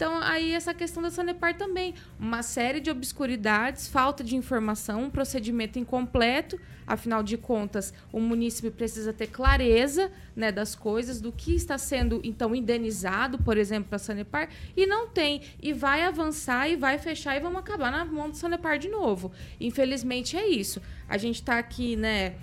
Então, 0.00 0.16
aí 0.22 0.54
essa 0.54 0.72
questão 0.72 1.02
da 1.02 1.10
Sanepar 1.10 1.58
também. 1.58 1.92
Uma 2.18 2.42
série 2.42 2.80
de 2.80 2.90
obscuridades, 2.90 3.86
falta 3.86 4.24
de 4.24 4.34
informação, 4.34 5.02
um 5.02 5.10
procedimento 5.10 5.78
incompleto. 5.78 6.58
Afinal 6.86 7.22
de 7.22 7.36
contas, 7.36 7.92
o 8.10 8.18
município 8.18 8.72
precisa 8.72 9.12
ter 9.12 9.26
clareza 9.26 10.10
né, 10.34 10.50
das 10.50 10.74
coisas, 10.74 11.20
do 11.20 11.30
que 11.30 11.54
está 11.54 11.76
sendo, 11.76 12.18
então, 12.24 12.54
indenizado, 12.54 13.40
por 13.40 13.58
exemplo, 13.58 13.90
para 13.90 13.96
a 13.96 13.98
Sanepar, 13.98 14.48
e 14.74 14.86
não 14.86 15.06
tem. 15.06 15.42
E 15.62 15.74
vai 15.74 16.02
avançar 16.02 16.66
e 16.66 16.76
vai 16.76 16.98
fechar 16.98 17.36
e 17.36 17.40
vamos 17.40 17.60
acabar 17.60 17.92
na 17.92 18.02
mão 18.02 18.30
do 18.30 18.36
Sanepar 18.38 18.78
de 18.78 18.88
novo. 18.88 19.30
Infelizmente, 19.60 20.34
é 20.34 20.48
isso. 20.48 20.80
A 21.06 21.18
gente 21.18 21.42
está 21.42 21.58
aqui, 21.58 21.94
né? 21.94 22.36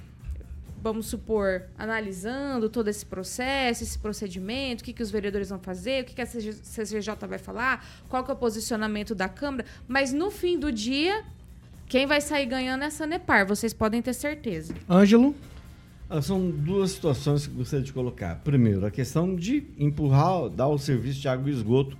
Vamos 0.82 1.08
supor, 1.08 1.64
analisando 1.78 2.70
todo 2.70 2.88
esse 2.88 3.06
processo, 3.06 3.84
esse 3.84 3.98
procedimento, 3.98 4.82
o 4.82 4.84
que, 4.84 4.94
que 4.94 5.04
os 5.04 5.12
vereadores 5.12 5.50
vão 5.50 5.60
fazer, 5.60 6.04
o 6.04 6.06
que, 6.06 6.16
que 6.16 6.22
a 6.22 6.26
CCJ 6.26 7.16
vai 7.28 7.38
falar, 7.38 7.86
qual 8.08 8.24
que 8.24 8.32
é 8.32 8.34
o 8.34 8.38
posicionamento 8.38 9.16
da 9.16 9.28
Câmara, 9.28 9.66
mas 9.88 10.14
no 10.14 10.30
fim 10.30 10.58
do 10.60 10.72
dia, 10.72 11.24
quem 11.88 12.06
vai 12.06 12.22
sair 12.22 12.46
ganhando 12.46 12.84
é 12.84 12.88
a 12.88 12.92
Sanepar, 12.92 13.48
vocês 13.48 13.74
podem 13.74 14.02
ter 14.02 14.14
certeza. 14.14 14.74
Ângelo? 14.90 15.36
Ah, 16.10 16.22
São 16.22 16.50
duas 16.50 16.92
situações 16.92 17.46
que 17.46 17.54
eu 17.54 17.58
gostaria 17.58 17.84
de 17.84 17.92
colocar. 17.92 18.36
Primeiro, 18.36 18.86
a 18.86 18.92
questão 18.92 19.36
de 19.36 19.66
empurrar, 19.78 20.50
dar 20.50 20.68
o 20.68 20.78
serviço 20.78 21.20
de 21.20 21.28
água 21.28 21.50
e 21.50 21.54
esgoto 21.54 21.98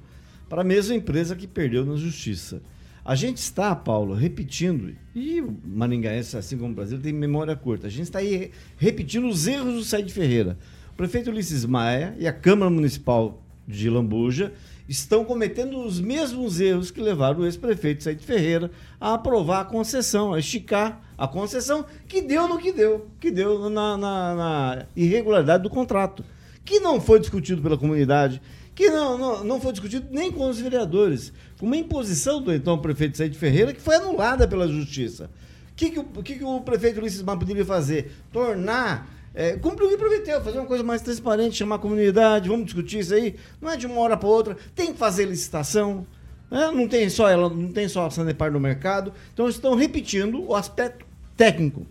para 0.48 0.62
a 0.62 0.64
mesma 0.64 0.96
empresa 0.96 1.36
que 1.36 1.46
perdeu 1.46 1.86
na 1.86 1.98
justiça. 1.98 2.62
A 3.08 3.16
gente 3.16 3.38
está, 3.38 3.74
Paulo, 3.74 4.14
repetindo, 4.14 4.94
e 5.16 5.40
o 5.40 5.56
Maringaense, 5.66 6.36
assim 6.36 6.58
como 6.58 6.74
o 6.74 6.76
Brasil, 6.76 7.00
tem 7.00 7.14
memória 7.14 7.56
curta. 7.56 7.88
A 7.88 7.90
gente 7.90 8.04
está 8.04 8.20
aí 8.20 8.52
repetindo 8.78 9.28
os 9.30 9.48
erros 9.48 9.74
do 9.76 9.84
Said 9.86 10.12
Ferreira. 10.12 10.58
O 10.92 10.98
prefeito 10.98 11.30
Ulisses 11.30 11.64
Maia 11.64 12.14
e 12.20 12.28
a 12.28 12.34
Câmara 12.34 12.70
Municipal 12.70 13.42
de 13.66 13.90
Lambuja 13.90 14.52
estão 14.90 15.24
cometendo 15.24 15.80
os 15.86 16.02
mesmos 16.02 16.60
erros 16.60 16.92
que 16.92 17.00
levaram 17.02 17.40
o 17.40 17.46
ex-prefeito 17.46 18.04
Said 18.04 18.22
Ferreira 18.22 18.72
a 19.00 19.14
aprovar 19.14 19.62
a 19.62 19.66
concessão, 19.66 20.34
a 20.34 20.40
esticar 20.40 21.02
a 21.18 21.28
concessão, 21.30 21.86
que 22.10 22.22
deu 22.22 22.46
no 22.48 22.58
que 22.58 22.74
deu, 22.74 23.08
que 23.22 23.32
deu 23.32 23.70
na, 23.70 23.96
na- 23.98 24.36
na 24.36 24.86
irregularidade 24.98 25.64
do 25.64 25.70
contrato, 25.70 26.26
que 26.66 26.82
não 26.82 27.00
foi 27.00 27.20
discutido 27.22 27.62
pela 27.62 27.78
comunidade, 27.78 28.42
que 28.78 28.92
não, 28.92 29.18
não, 29.18 29.44
não 29.44 29.60
foi 29.60 29.72
discutido 29.72 30.06
nem 30.12 30.32
com 30.32 30.48
os 30.48 30.60
vereadores, 30.60 31.34
uma 31.60 31.76
imposição 31.76 32.40
do 32.40 32.54
então 32.54 32.78
prefeito 32.78 33.18
Said 33.18 33.36
Ferreira 33.36 33.74
que 33.74 33.82
foi 33.82 33.96
anulada 33.96 34.48
pela 34.48 34.68
justiça. 34.68 35.32
Que, 35.76 35.90
que, 35.90 36.00
o, 36.00 36.04
que, 36.04 36.36
que 36.36 36.44
o 36.44 36.62
prefeito 36.62 37.00
Ulisses 37.00 37.24
Maia 37.24 37.40
poderia 37.40 37.66
fazer? 37.66 38.12
Tornar. 38.32 39.12
É, 39.34 39.54
cumprir 39.58 39.88
o 39.88 39.90
que 39.90 39.98
prometeu, 39.98 40.40
fazer 40.42 40.60
uma 40.60 40.68
coisa 40.68 40.84
mais 40.84 41.02
transparente, 41.02 41.56
chamar 41.56 41.78
a 41.78 41.80
comunidade, 41.80 42.50
vamos 42.50 42.66
discutir 42.66 43.00
isso 43.00 43.16
aí. 43.16 43.36
Não 43.60 43.72
é 43.72 43.76
de 43.76 43.88
uma 43.88 44.00
hora 44.00 44.16
para 44.16 44.30
outra, 44.30 44.56
tem 44.76 44.94
que 44.94 45.00
fazer 45.00 45.26
licitação. 45.26 46.06
né? 46.52 46.70
Não 46.72 46.88
tem 46.88 47.10
só 47.10 47.28
ela, 47.28 47.50
não 47.50 47.72
tem 47.72 47.88
só 47.88 48.06
a 48.06 48.12
Sanepar 48.12 48.52
no 48.52 48.60
mercado. 48.60 49.12
Então 49.34 49.50
estão 49.50 49.74
repetindo 49.74 50.40
o 50.44 50.54
aspecto 50.54 51.04
técnico. 51.36 51.88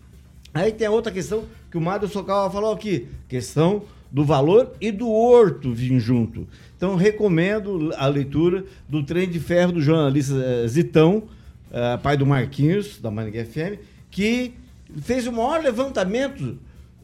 Aí 0.55 0.71
tem 0.71 0.87
a 0.87 0.91
outra 0.93 1.11
questão 1.11 1.45
que 1.69 1.77
o 1.77 1.81
Mário 1.81 2.07
Socal 2.07 2.49
falou 2.49 2.73
aqui, 2.73 3.09
questão 3.29 3.83
do 4.11 4.25
valor 4.25 4.73
e 4.81 4.91
do 4.91 5.11
horto 5.11 5.73
vir 5.73 5.99
junto. 5.99 6.47
Então 6.77 6.97
recomendo 6.97 7.93
a 7.97 8.07
leitura 8.07 8.65
do 8.89 9.03
Trem 9.03 9.29
de 9.29 9.41
Ferro 9.41 9.73
do 9.73 9.81
jornalista 9.81 10.35
eh, 10.35 10.69
Zitão, 10.69 11.25
eh, 11.71 11.97
pai 11.99 12.17
do 12.17 12.27
Marquinhos, 12.27 13.01
da 13.01 13.11
Maringá 13.11 13.45
FM, 13.45 13.81
que 14.11 14.55
fez 15.03 15.27
o 15.27 15.33
maior 15.33 15.63
levantamento 15.63 16.59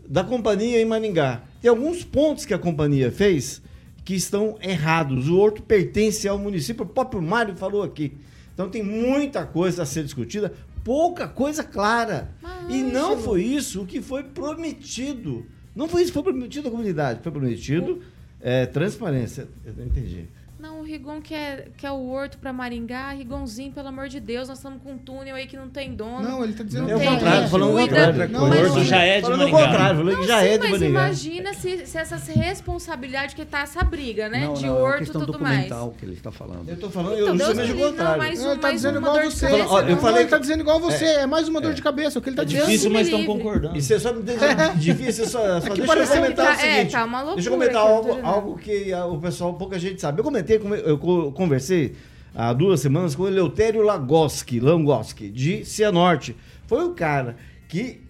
da 0.09 0.23
companhia 0.23 0.81
em 0.81 0.85
Maringá. 0.85 1.43
Tem 1.61 1.69
alguns 1.69 2.05
pontos 2.05 2.45
que 2.45 2.55
a 2.55 2.59
companhia 2.59 3.11
fez 3.11 3.63
que 4.05 4.15
estão 4.15 4.57
errados. 4.61 5.29
O 5.29 5.39
horto 5.39 5.63
pertence 5.63 6.27
ao 6.27 6.39
município, 6.39 6.85
o 6.85 6.89
próprio 6.89 7.23
Mário 7.23 7.57
falou 7.57 7.83
aqui. 7.83 8.13
Então 8.53 8.69
tem 8.69 8.83
muita 8.83 9.47
coisa 9.47 9.83
a 9.83 9.87
ser 9.87 10.05
discutida, 10.05 10.53
pouca 10.85 11.27
coisa 11.27 11.65
clara. 11.65 12.31
e 12.69 12.83
não 12.83 13.19
foi 13.19 13.43
isso 13.43 13.83
o 13.83 13.87
que 13.87 14.01
foi 14.01 14.23
prometido. 14.23 15.47
Não 15.75 15.89
foi 15.89 16.03
isso 16.03 16.13
que 16.13 16.15
foi 16.15 16.33
prometido 16.33 16.69
à 16.69 16.71
comunidade. 16.71 17.21
Foi 17.23 17.33
prometido 17.33 18.03
é, 18.41 18.67
transparência. 18.67 19.49
Eu 19.65 19.75
não 19.75 19.87
entendi. 19.87 20.27
Não, 20.63 20.79
o 20.79 20.83
Rigon 20.85 21.21
quer, 21.21 21.71
quer 21.77 21.91
o 21.91 22.09
horto 22.09 22.39
para 22.39 22.53
Maringá. 22.53 23.11
Rigonzinho, 23.11 23.73
pelo 23.73 23.89
amor 23.89 24.09
de 24.09 24.21
Deus, 24.21 24.47
nós 24.49 24.59
estamos 24.59 24.81
com 24.81 24.93
um 24.93 24.97
túnel 24.97 25.35
aí 25.35 25.49
que 25.49 25.57
não 25.57 25.69
tem 25.69 25.93
dono. 25.93 26.21
Não, 26.23 26.45
ele 26.45 26.53
tá 26.53 26.63
dizendo 26.63 26.87
não 26.87 26.95
que 26.95 27.01
tem 27.01 27.09
é 27.09 27.11
o 27.11 27.15
contrário, 27.15 27.49
falando 27.49 27.75
o 27.75 27.79
contrário. 27.81 28.29
Não, 28.29 28.41
o 28.41 28.45
horto 28.49 28.85
já 28.85 29.03
é 29.03 29.17
de 29.17 29.23
Falando 29.23 29.39
Maringá. 29.41 29.67
contrário, 29.67 29.97
falando 29.99 30.25
já 30.25 30.39
Sim, 30.41 30.47
é 30.47 30.53
de 30.53 30.59
mas 30.59 30.71
Maringá. 30.71 30.87
imagina 30.89 31.55
se, 31.55 31.85
se 31.87 31.99
essa 31.99 32.17
responsabilidade 32.17 33.35
que 33.35 33.45
tá 33.45 33.63
essa 33.63 33.83
briga, 33.83 34.29
né? 34.29 34.47
Não, 34.47 34.55
de 34.55 34.67
não, 34.67 34.77
é 34.79 34.81
horto 34.83 34.97
e 34.97 34.99
questão 35.01 35.21
tudo 35.27 35.41
mais. 35.41 35.67
que 35.99 36.05
ele 36.05 36.13
está 36.15 36.31
falando. 36.31 36.69
Eu 36.69 36.77
tô 36.77 36.89
falando 36.91 37.15
Então, 37.15 37.27
eu 37.29 37.35
Deus 37.35 37.49
justamente 37.49 37.73
me 37.75 37.83
o 37.85 37.89
contrário. 37.91 38.13
não, 38.13 38.19
mais 38.19 38.39
Não, 38.41 38.47
um, 38.47 38.53
ele 38.53 38.61
tá 38.61 38.71
dizendo 38.71 38.99
igual 38.99 39.15
você. 39.21 39.47
eu 39.47 39.59
Não, 39.59 39.97
falei 39.99 40.23
ele 40.23 40.31
tá 40.31 40.39
dizendo 40.39 40.61
igual 40.61 40.79
você. 40.81 41.05
É, 41.05 41.27
mais 41.27 41.49
uma 41.49 41.61
dor 41.61 41.75
de 41.75 41.83
cabeça. 41.83 42.19
O 42.19 42.23
que 42.23 42.29
ele 42.29 42.37
tá 42.37 42.43
É 42.43 42.45
dizendo. 42.45 42.67
difícil, 42.67 42.91
mas 42.91 43.09
estão 43.09 43.25
concordando. 43.25 43.77
E 43.77 43.83
você 43.83 43.99
só 43.99 44.13
me 44.13 44.23
difícil, 44.77 45.27
só, 45.27 45.59
deixa 45.59 45.83
eu 45.83 46.07
comentar 46.07 46.47
tá- 46.47 46.53
o 46.53 46.57
seguinte. 46.57 46.95
é, 46.95 46.99
tá 46.99 47.05
uma 47.05 47.19
loucura 47.19 47.35
deixa 47.37 47.49
eu 47.49 47.53
comentar 47.55 47.83
algo, 47.83 48.09
dizendo. 48.11 48.27
algo 48.27 48.57
que 48.59 48.93
ah, 48.93 49.07
o 49.07 49.19
pessoal, 49.19 49.55
pouca 49.55 49.79
gente 49.79 50.01
sabe. 50.01 50.21
Eu 50.21 50.25
comentei, 50.25 50.52
com- 50.59 50.75
eu 50.75 50.99
co- 50.99 51.33
conversei 51.33 51.93
há 52.35 52.53
duas 52.53 52.81
semanas 52.81 53.15
com 53.15 53.25
o 53.25 53.29
Eleutério 53.29 53.83
Lagoski, 53.83 54.59
Langoski, 54.61 55.29
de 55.29 55.65
Cianorte. 55.65 56.35
Foi 56.67 56.85
o 56.85 56.91
cara 56.91 57.37
que, 57.69 58.01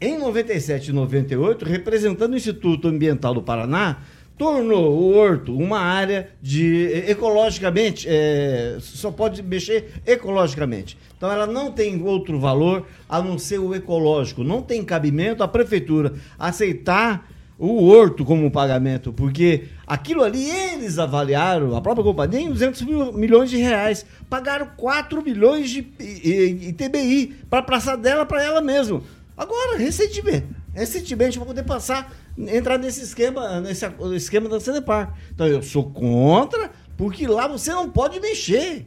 em 0.00 0.18
97 0.18 0.88
e 0.88 0.92
98, 0.92 1.64
representando 1.64 2.32
o 2.32 2.36
Instituto 2.36 2.88
Ambiental 2.88 3.34
do 3.34 3.42
Paraná, 3.42 3.98
tornou 4.38 4.92
o 5.00 5.16
horto 5.16 5.56
uma 5.56 5.78
área 5.78 6.28
de 6.42 6.90
ecologicamente, 7.08 8.06
é, 8.08 8.76
só 8.80 9.10
pode 9.10 9.42
mexer 9.42 9.94
ecologicamente. 10.06 10.96
Então 11.16 11.32
ela 11.32 11.46
não 11.46 11.72
tem 11.72 12.02
outro 12.02 12.38
valor 12.38 12.86
a 13.08 13.22
não 13.22 13.38
ser 13.38 13.58
o 13.58 13.74
ecológico. 13.74 14.44
Não 14.44 14.60
tem 14.60 14.84
cabimento 14.84 15.42
a 15.42 15.48
prefeitura 15.48 16.12
aceitar 16.38 17.30
o 17.58 17.86
horto 17.86 18.24
como 18.24 18.50
pagamento, 18.50 19.12
porque 19.12 19.68
aquilo 19.86 20.22
ali 20.22 20.50
eles 20.50 20.98
avaliaram, 20.98 21.74
a 21.74 21.80
própria 21.80 22.04
companhia, 22.04 22.40
em 22.40 22.50
200 22.50 22.82
mil, 22.82 23.12
milhões 23.12 23.48
de 23.48 23.56
reais. 23.56 24.04
Pagaram 24.28 24.68
4 24.76 25.22
milhões 25.22 25.70
de 25.70 25.78
ITBI 25.98 27.34
para 27.48 27.62
passar 27.62 27.96
dela 27.96 28.26
para 28.26 28.42
ela 28.42 28.60
mesma. 28.60 29.02
Agora, 29.36 29.78
recentemente, 29.78 30.46
recentemente, 30.74 31.38
para 31.38 31.46
poder 31.46 31.62
passar, 31.62 32.14
entrar 32.38 32.78
nesse 32.78 33.02
esquema, 33.02 33.60
nesse 33.60 33.86
esquema 34.14 34.48
da 34.48 34.60
Cenepar. 34.60 35.14
Então 35.34 35.46
eu 35.46 35.62
sou 35.62 35.84
contra, 35.90 36.70
porque 36.96 37.26
lá 37.26 37.48
você 37.48 37.70
não 37.70 37.88
pode 37.88 38.20
mexer. 38.20 38.86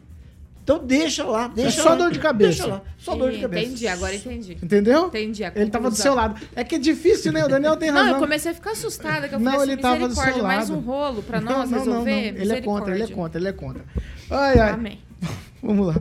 Então 0.69 0.85
deixa 0.85 1.23
lá, 1.23 1.47
deixa 1.47 1.79
é 1.79 1.83
só 1.83 1.89
lá, 1.89 1.95
dor 1.95 2.11
de 2.11 2.19
cabeça. 2.19 2.61
Deixa 2.61 2.67
lá, 2.67 2.81
só 2.95 3.15
dor 3.15 3.31
de 3.31 3.39
cabeça. 3.39 3.65
Entendi, 3.65 3.87
agora 3.87 4.13
entendi. 4.15 4.57
Entendeu? 4.61 5.07
Entendi. 5.07 5.43
Ele 5.55 5.69
tava 5.71 5.89
do 5.89 5.95
seu 5.95 6.13
lado. 6.13 6.39
É 6.55 6.63
que 6.63 6.75
é 6.75 6.77
difícil, 6.77 7.31
né? 7.31 7.43
O 7.43 7.47
Daniel 7.47 7.75
tem 7.75 7.89
razão. 7.89 8.05
Não, 8.05 8.13
eu 8.13 8.19
comecei 8.19 8.51
a 8.51 8.53
ficar 8.53 8.73
assustada, 8.73 9.27
que 9.27 9.33
eu 9.33 9.39
Não, 9.39 9.51
falei 9.51 9.65
ele 9.65 9.73
assim, 9.73 9.81
tava 9.81 10.07
do 10.07 10.13
seu 10.13 10.43
mais 10.43 10.69
lado. 10.69 10.79
um 10.79 10.81
rolo 10.81 11.23
pra 11.23 11.41
Não, 11.41 11.51
nós 11.57 11.71
não, 11.71 11.79
não, 11.79 11.85
resolver? 11.85 12.33
não. 12.33 12.41
Ele 12.41 12.53
é 12.53 12.61
contra, 12.61 12.93
ele 12.93 13.03
é 13.03 13.07
contra, 13.07 13.39
ele 13.41 13.47
é 13.47 13.51
contra. 13.51 13.83
Ai, 14.29 14.59
ai. 14.59 14.71
Amém. 14.73 14.99
Vamos 15.63 15.87
lá. 15.87 15.95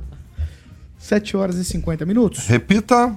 7 0.98 1.34
horas 1.34 1.56
e 1.56 1.64
50 1.64 2.04
minutos. 2.04 2.46
Repita. 2.46 3.16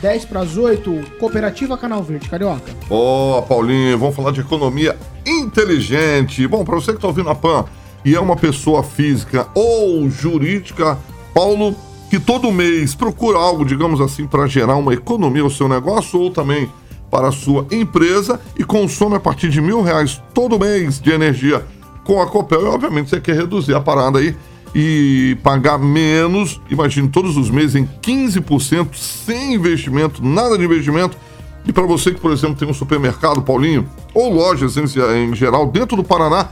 10 0.00 0.24
para 0.26 0.42
as 0.42 0.56
8, 0.56 1.16
Cooperativa 1.18 1.76
Canal 1.76 2.04
Verde, 2.04 2.28
Carioca. 2.28 2.70
Ó, 2.88 3.42
Paulinho, 3.42 3.98
vamos 3.98 4.14
falar 4.14 4.30
de 4.30 4.40
economia 4.40 4.96
inteligente. 5.26 6.46
Bom, 6.46 6.64
para 6.64 6.76
você 6.76 6.92
que 6.92 6.98
está 6.98 7.08
ouvindo 7.08 7.28
a 7.28 7.34
PAN 7.34 7.64
e 8.04 8.14
é 8.14 8.20
uma 8.20 8.36
pessoa 8.36 8.82
física 8.82 9.48
ou 9.54 10.08
jurídica, 10.10 10.98
Paulo, 11.34 11.74
que 12.10 12.20
todo 12.20 12.52
mês 12.52 12.94
procura 12.94 13.38
algo, 13.38 13.64
digamos 13.64 14.00
assim, 14.00 14.26
para 14.26 14.46
gerar 14.46 14.76
uma 14.76 14.92
economia 14.92 15.42
ao 15.42 15.50
seu 15.50 15.68
negócio 15.68 16.20
ou 16.20 16.30
também 16.30 16.68
para 17.10 17.28
a 17.28 17.32
sua 17.32 17.66
empresa 17.70 18.40
e 18.58 18.64
consome 18.64 19.16
a 19.16 19.20
partir 19.20 19.50
de 19.50 19.60
mil 19.60 19.82
reais 19.82 20.22
todo 20.34 20.58
mês 20.58 21.00
de 21.00 21.10
energia 21.10 21.64
com 22.04 22.20
a 22.20 22.26
Copel. 22.26 22.62
E, 22.62 22.64
obviamente, 22.66 23.10
você 23.10 23.20
quer 23.20 23.36
reduzir 23.36 23.74
a 23.74 23.80
parada 23.80 24.18
aí 24.18 24.34
e 24.74 25.36
pagar 25.42 25.78
menos, 25.78 26.60
imagine, 26.70 27.08
todos 27.08 27.36
os 27.36 27.50
meses 27.50 27.76
em 27.76 27.86
15% 28.02 28.94
sem 28.94 29.54
investimento, 29.54 30.24
nada 30.24 30.56
de 30.56 30.64
investimento. 30.64 31.16
E 31.64 31.72
para 31.72 31.84
você 31.84 32.12
que, 32.12 32.20
por 32.20 32.32
exemplo, 32.32 32.56
tem 32.56 32.68
um 32.68 32.74
supermercado, 32.74 33.42
Paulinho, 33.42 33.86
ou 34.14 34.32
lojas 34.32 34.76
em, 34.76 34.84
em 35.24 35.34
geral 35.34 35.66
dentro 35.66 35.96
do 35.96 36.02
Paraná 36.02 36.48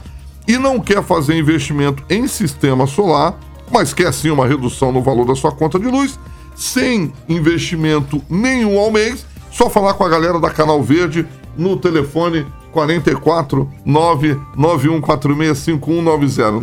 e 0.47 0.57
não 0.57 0.79
quer 0.79 1.03
fazer 1.03 1.37
investimento 1.37 2.03
em 2.09 2.27
sistema 2.27 2.87
solar, 2.87 3.37
mas 3.71 3.93
quer 3.93 4.11
sim 4.13 4.29
uma 4.29 4.47
redução 4.47 4.91
no 4.91 5.01
valor 5.01 5.25
da 5.25 5.35
sua 5.35 5.51
conta 5.51 5.79
de 5.79 5.87
luz, 5.87 6.19
sem 6.55 7.13
investimento 7.29 8.21
nenhum 8.29 8.79
ao 8.79 8.91
mês, 8.91 9.25
só 9.51 9.69
falar 9.69 9.93
com 9.93 10.03
a 10.03 10.09
galera 10.09 10.39
da 10.39 10.49
Canal 10.49 10.81
Verde 10.81 11.25
no 11.57 11.77
telefone 11.77 12.45
44 12.71 13.69
991465190 13.85 16.61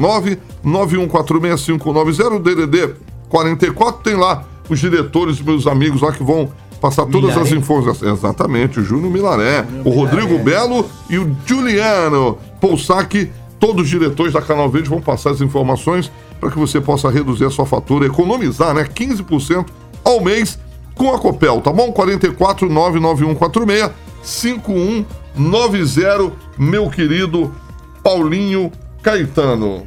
991465190 0.65 2.43
DDD 2.43 2.95
44 3.29 4.03
tem 4.03 4.17
lá 4.17 4.45
os 4.69 4.79
diretores, 4.79 5.41
meus 5.41 5.67
amigos 5.67 6.03
lá 6.03 6.13
que 6.13 6.23
vão 6.23 6.51
passar 6.81 7.07
todas 7.07 7.31
Milaré. 7.31 7.43
as 7.43 7.53
informações. 7.53 8.13
Exatamente, 8.13 8.81
o 8.81 8.85
Júnior 8.85 9.11
Milaré, 9.11 9.65
o 9.85 9.91
Rodrigo 9.91 10.39
Belo 10.39 10.87
e 11.09 11.19
o 11.19 11.37
Juliano 11.45 12.39
Poussac, 12.61 13.31
todos 13.59 13.85
os 13.85 13.89
diretores 13.89 14.33
da 14.33 14.43
Canal 14.43 14.71
Verde 14.71 14.89
vão 14.89 15.01
passar 15.01 15.31
as 15.31 15.41
informações 15.41 16.11
para 16.41 16.51
que 16.51 16.59
você 16.59 16.81
possa 16.81 17.11
reduzir 17.11 17.45
a 17.45 17.51
sua 17.51 17.67
fatura, 17.67 18.07
economizar, 18.07 18.75
né, 18.75 18.85
15% 18.85 19.67
ao 20.05 20.23
mês 20.23 20.59
com 20.95 21.13
a 21.15 21.19
Copel, 21.19 21.61
tá 21.61 21.73
bom? 21.73 21.93
44 21.93 22.69
99146 22.69 23.91
5190, 24.23 26.33
meu 26.59 26.91
querido 26.91 27.55
Paulinho 28.03 28.71
Caetano. 29.03 29.87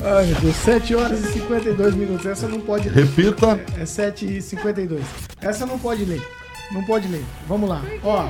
Ai, 0.00 0.26
meu 0.26 0.36
Deus, 0.36 0.56
7 0.56 0.94
horas 0.94 1.24
e 1.24 1.32
52 1.32 1.94
minutos. 1.94 2.26
Essa 2.26 2.46
não 2.46 2.60
pode 2.60 2.88
ler. 2.88 3.04
Repita. 3.04 3.60
É 3.76 3.84
7 3.84 4.38
e 4.38 4.42
52. 4.42 5.02
Essa 5.40 5.66
não 5.66 5.78
pode 5.78 6.04
ler. 6.04 6.22
Não 6.70 6.84
pode 6.84 7.08
ler. 7.08 7.24
Vamos 7.48 7.68
lá. 7.68 7.82
Ó. 8.04 8.28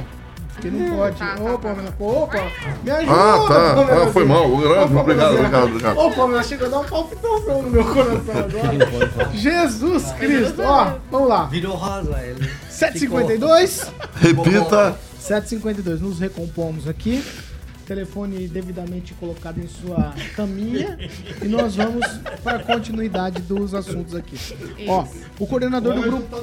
Porque 0.59 0.71
não 0.71 0.97
pode. 0.97 1.23
Opa, 1.23 1.59
Pamela, 1.59 1.95
opa, 2.01 2.53
me 2.83 2.91
ajuda. 2.91 3.13
Ah, 3.13 3.47
tá. 3.47 3.75
Pamela. 3.77 4.05
Ah, 4.05 4.13
foi 4.13 4.25
mal. 4.25 4.57
Grande, 4.57 4.95
Ô, 4.95 4.99
obrigado, 4.99 5.35
obrigado, 5.35 5.67
obrigado. 5.67 5.99
Ô, 5.99 6.11
Pamela, 6.11 6.43
chegou 6.43 6.67
a 6.67 6.71
dar 6.71 6.79
uma 6.81 6.89
palpitação 6.89 7.63
no 7.63 7.71
meu 7.71 7.85
coração 7.85 8.35
agora. 8.37 9.31
Jesus 9.35 10.13
Cristo. 10.13 10.63
Ó, 10.63 10.95
vamos 11.11 11.29
lá. 11.29 11.45
Virou 11.47 11.77
rosa 11.77 12.21
ele. 12.21 12.51
752. 12.69 13.93
Repita. 14.17 14.99
752. 15.21 16.01
Nos 16.01 16.19
recompomos 16.19 16.89
aqui. 16.89 17.25
Telefone 17.89 18.47
devidamente 18.47 19.15
colocado 19.15 19.59
em 19.59 19.67
sua 19.67 20.15
caminha. 20.37 20.99
E 21.41 21.49
nós 21.49 21.75
vamos 21.75 22.07
para 22.45 22.59
a 22.59 22.63
continuidade 22.63 23.41
dos 23.41 23.73
assuntos 23.73 24.15
aqui. 24.15 24.37
Ó, 24.87 25.07
o 25.39 25.47
coordenador 25.47 25.95
do 25.95 26.03
grupo. 26.03 26.37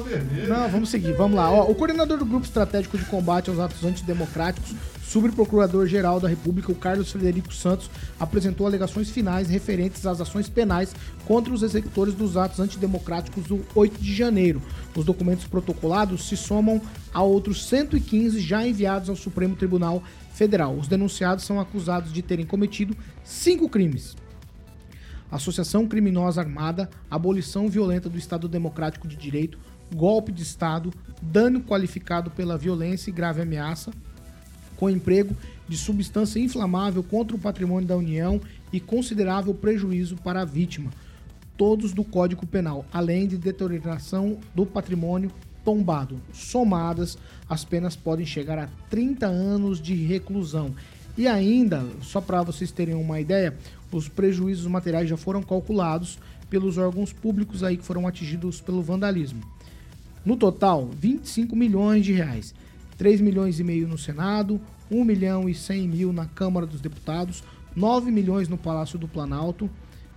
Não, 0.48 0.68
vamos 0.68 0.88
seguir, 0.88 1.12
vamos 1.12 1.36
lá. 1.36 1.48
Ó, 1.48 1.70
o 1.70 1.74
coordenador 1.76 2.18
do 2.18 2.26
Grupo 2.26 2.44
Estratégico 2.44 2.98
de 2.98 3.04
Combate 3.04 3.48
aos 3.48 3.60
Atos 3.60 3.84
Antidemocráticos, 3.84 4.74
subprocurador-geral 5.06 6.18
da 6.18 6.28
República, 6.28 6.72
o 6.72 6.74
Carlos 6.74 7.10
Frederico 7.12 7.54
Santos, 7.54 7.88
apresentou 8.18 8.66
alegações 8.66 9.08
finais 9.08 9.48
referentes 9.48 10.04
às 10.04 10.20
ações 10.20 10.48
penais 10.48 10.94
contra 11.24 11.52
os 11.52 11.62
executores 11.62 12.14
dos 12.14 12.36
atos 12.36 12.60
antidemocráticos 12.60 13.44
do 13.44 13.64
8 13.74 14.00
de 14.00 14.14
janeiro. 14.14 14.60
Os 14.96 15.04
documentos 15.04 15.46
protocolados 15.46 16.28
se 16.28 16.36
somam 16.36 16.80
a 17.14 17.22
outros 17.22 17.66
115 17.66 18.40
já 18.40 18.66
enviados 18.66 19.08
ao 19.08 19.16
Supremo 19.16 19.54
Tribunal 19.54 20.02
Federal. 20.34 20.76
Os 20.76 20.88
denunciados 20.88 21.44
são 21.44 21.60
acusados 21.60 22.12
de 22.12 22.22
terem 22.22 22.44
cometido 22.44 22.96
cinco 23.24 23.68
crimes 23.68 24.16
associação 25.30 25.86
criminosa 25.86 26.40
armada, 26.40 26.88
abolição 27.10 27.68
violenta 27.68 28.08
do 28.08 28.18
Estado 28.18 28.48
Democrático 28.48 29.08
de 29.08 29.16
Direito, 29.16 29.58
golpe 29.94 30.32
de 30.32 30.42
Estado, 30.42 30.92
dano 31.20 31.60
qualificado 31.60 32.30
pela 32.30 32.56
violência 32.56 33.10
e 33.10 33.12
grave 33.12 33.42
ameaça, 33.42 33.90
com 34.76 34.90
emprego 34.90 35.36
de 35.68 35.76
substância 35.76 36.38
inflamável 36.38 37.02
contra 37.02 37.36
o 37.36 37.40
patrimônio 37.40 37.88
da 37.88 37.96
União 37.96 38.40
e 38.72 38.78
considerável 38.78 39.54
prejuízo 39.54 40.16
para 40.16 40.42
a 40.42 40.44
vítima, 40.44 40.90
todos 41.56 41.92
do 41.92 42.04
Código 42.04 42.46
Penal, 42.46 42.84
além 42.92 43.26
de 43.26 43.36
deterioração 43.36 44.38
do 44.54 44.64
patrimônio 44.64 45.30
tombado. 45.64 46.20
Somadas, 46.32 47.18
as 47.48 47.64
penas 47.64 47.96
podem 47.96 48.24
chegar 48.24 48.58
a 48.58 48.68
30 48.88 49.26
anos 49.26 49.80
de 49.80 49.94
reclusão. 49.94 50.74
E 51.18 51.26
ainda, 51.26 51.84
só 52.02 52.20
para 52.20 52.42
vocês 52.42 52.70
terem 52.70 52.94
uma 52.94 53.20
ideia, 53.20 53.56
os 53.90 54.08
prejuízos 54.08 54.66
materiais 54.66 55.08
já 55.08 55.16
foram 55.16 55.42
calculados 55.42 56.18
pelos 56.50 56.78
órgãos 56.78 57.12
públicos 57.12 57.64
aí 57.64 57.76
que 57.76 57.84
foram 57.84 58.06
atingidos 58.06 58.60
pelo 58.60 58.82
vandalismo. 58.82 59.42
No 60.24 60.36
total, 60.36 60.88
25 61.00 61.56
milhões 61.56 62.04
de 62.04 62.12
reais. 62.12 62.54
3 62.96 63.20
milhões 63.20 63.60
e 63.60 63.64
meio 63.64 63.86
no 63.86 63.98
Senado, 63.98 64.60
1 64.90 65.04
milhão 65.04 65.48
e 65.48 65.54
100 65.54 65.88
mil 65.88 66.12
na 66.12 66.26
Câmara 66.26 66.66
dos 66.66 66.80
Deputados, 66.80 67.42
9 67.74 68.10
milhões 68.10 68.48
no 68.48 68.56
Palácio 68.56 68.98
do 68.98 69.06
Planalto, 69.06 69.68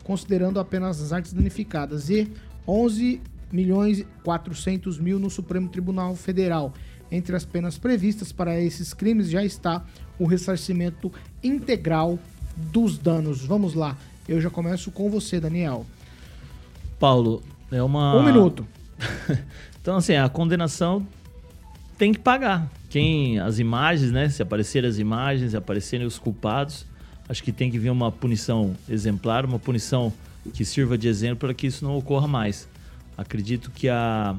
considerando 0.04 0.60
apenas 0.60 1.02
as 1.02 1.12
artes 1.12 1.34
danificadas, 1.34 2.10
e 2.10 2.32
11 2.68 3.22
milhões 3.52 4.00
e 4.00 4.08
400 4.24 5.00
mil 5.00 5.20
no 5.20 5.30
Supremo 5.30 5.70
Tribunal 5.70 6.16
Federal. 6.16 6.74
Entre 7.12 7.36
as 7.36 7.44
penas 7.44 7.78
previstas 7.78 8.32
para 8.32 8.60
esses 8.60 8.94
crimes 8.94 9.30
já 9.30 9.44
está 9.44 9.84
o 10.20 10.26
ressarcimento 10.26 11.12
integral 11.44 12.20
dos 12.56 12.98
danos. 12.98 13.44
Vamos 13.44 13.74
lá, 13.74 13.98
eu 14.28 14.40
já 14.40 14.50
começo 14.50 14.92
com 14.92 15.10
você, 15.10 15.40
Daniel. 15.40 15.86
Paulo, 17.00 17.42
é 17.72 17.82
uma. 17.82 18.16
Um 18.16 18.24
minuto. 18.24 18.68
então, 19.82 19.98
assim, 19.98 20.16
a 20.16 20.30
condenação 20.30 21.06
tem 22.00 22.14
que 22.14 22.20
pagar. 22.20 22.72
Quem. 22.90 23.40
As 23.40 23.60
imagens, 23.60 24.12
né? 24.12 24.30
Se 24.30 24.42
aparecerem 24.42 24.90
as 24.90 24.98
imagens, 24.98 25.52
se 25.52 25.58
aparecerem 25.58 26.08
os 26.08 26.18
culpados, 26.18 26.86
acho 27.28 27.44
que 27.44 27.52
tem 27.52 27.70
que 27.70 27.78
vir 27.78 27.92
uma 27.92 28.10
punição 28.10 28.74
exemplar, 28.90 29.46
uma 29.46 29.60
punição 29.60 30.12
que 30.54 30.64
sirva 30.64 30.98
de 30.98 31.10
exemplo 31.10 31.40
para 31.40 31.54
que 31.54 31.68
isso 31.68 31.84
não 31.84 31.98
ocorra 31.98 32.28
mais. 32.28 32.68
Acredito 33.18 33.70
que 33.70 33.90
a 33.90 34.34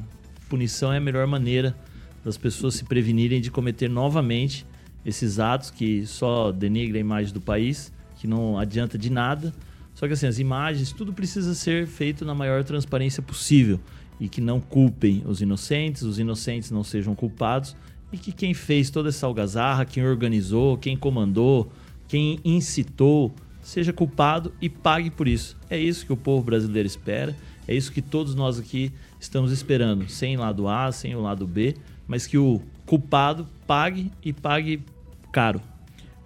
punição 0.49 0.91
é 0.91 0.97
a 0.97 1.01
melhor 1.01 1.27
maneira 1.27 1.77
das 2.25 2.39
pessoas 2.39 2.75
se 2.75 2.85
prevenirem 2.85 3.43
de 3.43 3.51
cometer 3.51 3.89
novamente 3.89 4.67
esses 5.05 5.39
atos 5.39 5.71
que 5.71 6.07
só 6.07 6.51
denigram 6.51 6.97
a 6.97 7.01
imagem 7.01 7.33
do 7.33 7.41
país, 7.41 7.93
que 8.17 8.27
não 8.27 8.59
adianta 8.59 8.97
de 8.97 9.11
nada. 9.11 9.53
Só 9.95 10.07
que 10.07 10.15
assim, 10.15 10.27
as 10.27 10.39
imagens, 10.39 10.93
tudo 10.93 11.13
precisa 11.13 11.55
ser 11.55 11.87
feito 11.87 12.25
na 12.25 12.35
maior 12.35 12.65
transparência 12.65 13.23
possível 13.23 13.79
e 14.21 14.29
que 14.29 14.41
não 14.41 14.61
culpem 14.61 15.23
os 15.27 15.41
inocentes, 15.41 16.03
os 16.03 16.19
inocentes 16.19 16.71
não 16.71 16.85
sejam 16.85 17.15
culpados 17.15 17.75
e 18.13 18.19
que 18.19 18.31
quem 18.33 18.53
fez 18.53 18.91
toda 18.91 19.09
essa 19.09 19.27
algazarra, 19.27 19.85
quem 19.85 20.05
organizou, 20.05 20.77
quem 20.77 20.97
comandou 20.97 21.71
quem 22.11 22.41
incitou, 22.45 23.33
seja 23.63 23.93
culpado 23.93 24.53
e 24.61 24.69
pague 24.69 25.11
por 25.11 25.29
isso. 25.29 25.57
É 25.71 25.79
isso 25.79 26.05
que 26.05 26.13
o 26.13 26.17
povo 26.17 26.43
brasileiro 26.43 26.85
espera, 26.85 27.37
é 27.69 27.75
isso 27.75 27.93
que 27.93 28.03
todos 28.03 28.35
nós 28.35 28.59
aqui 28.59 28.93
estamos 29.21 29.53
esperando, 29.53 30.09
sem 30.09 30.37
lado 30.37 30.67
A, 30.67 30.91
sem 30.91 31.15
o 31.15 31.23
lado 31.23 31.47
B, 31.47 31.77
mas 32.09 32.27
que 32.27 32.37
o 32.37 32.61
culpado 32.85 33.47
pague 33.65 34.11
e 34.25 34.33
pague 34.33 34.83
caro. 35.31 35.63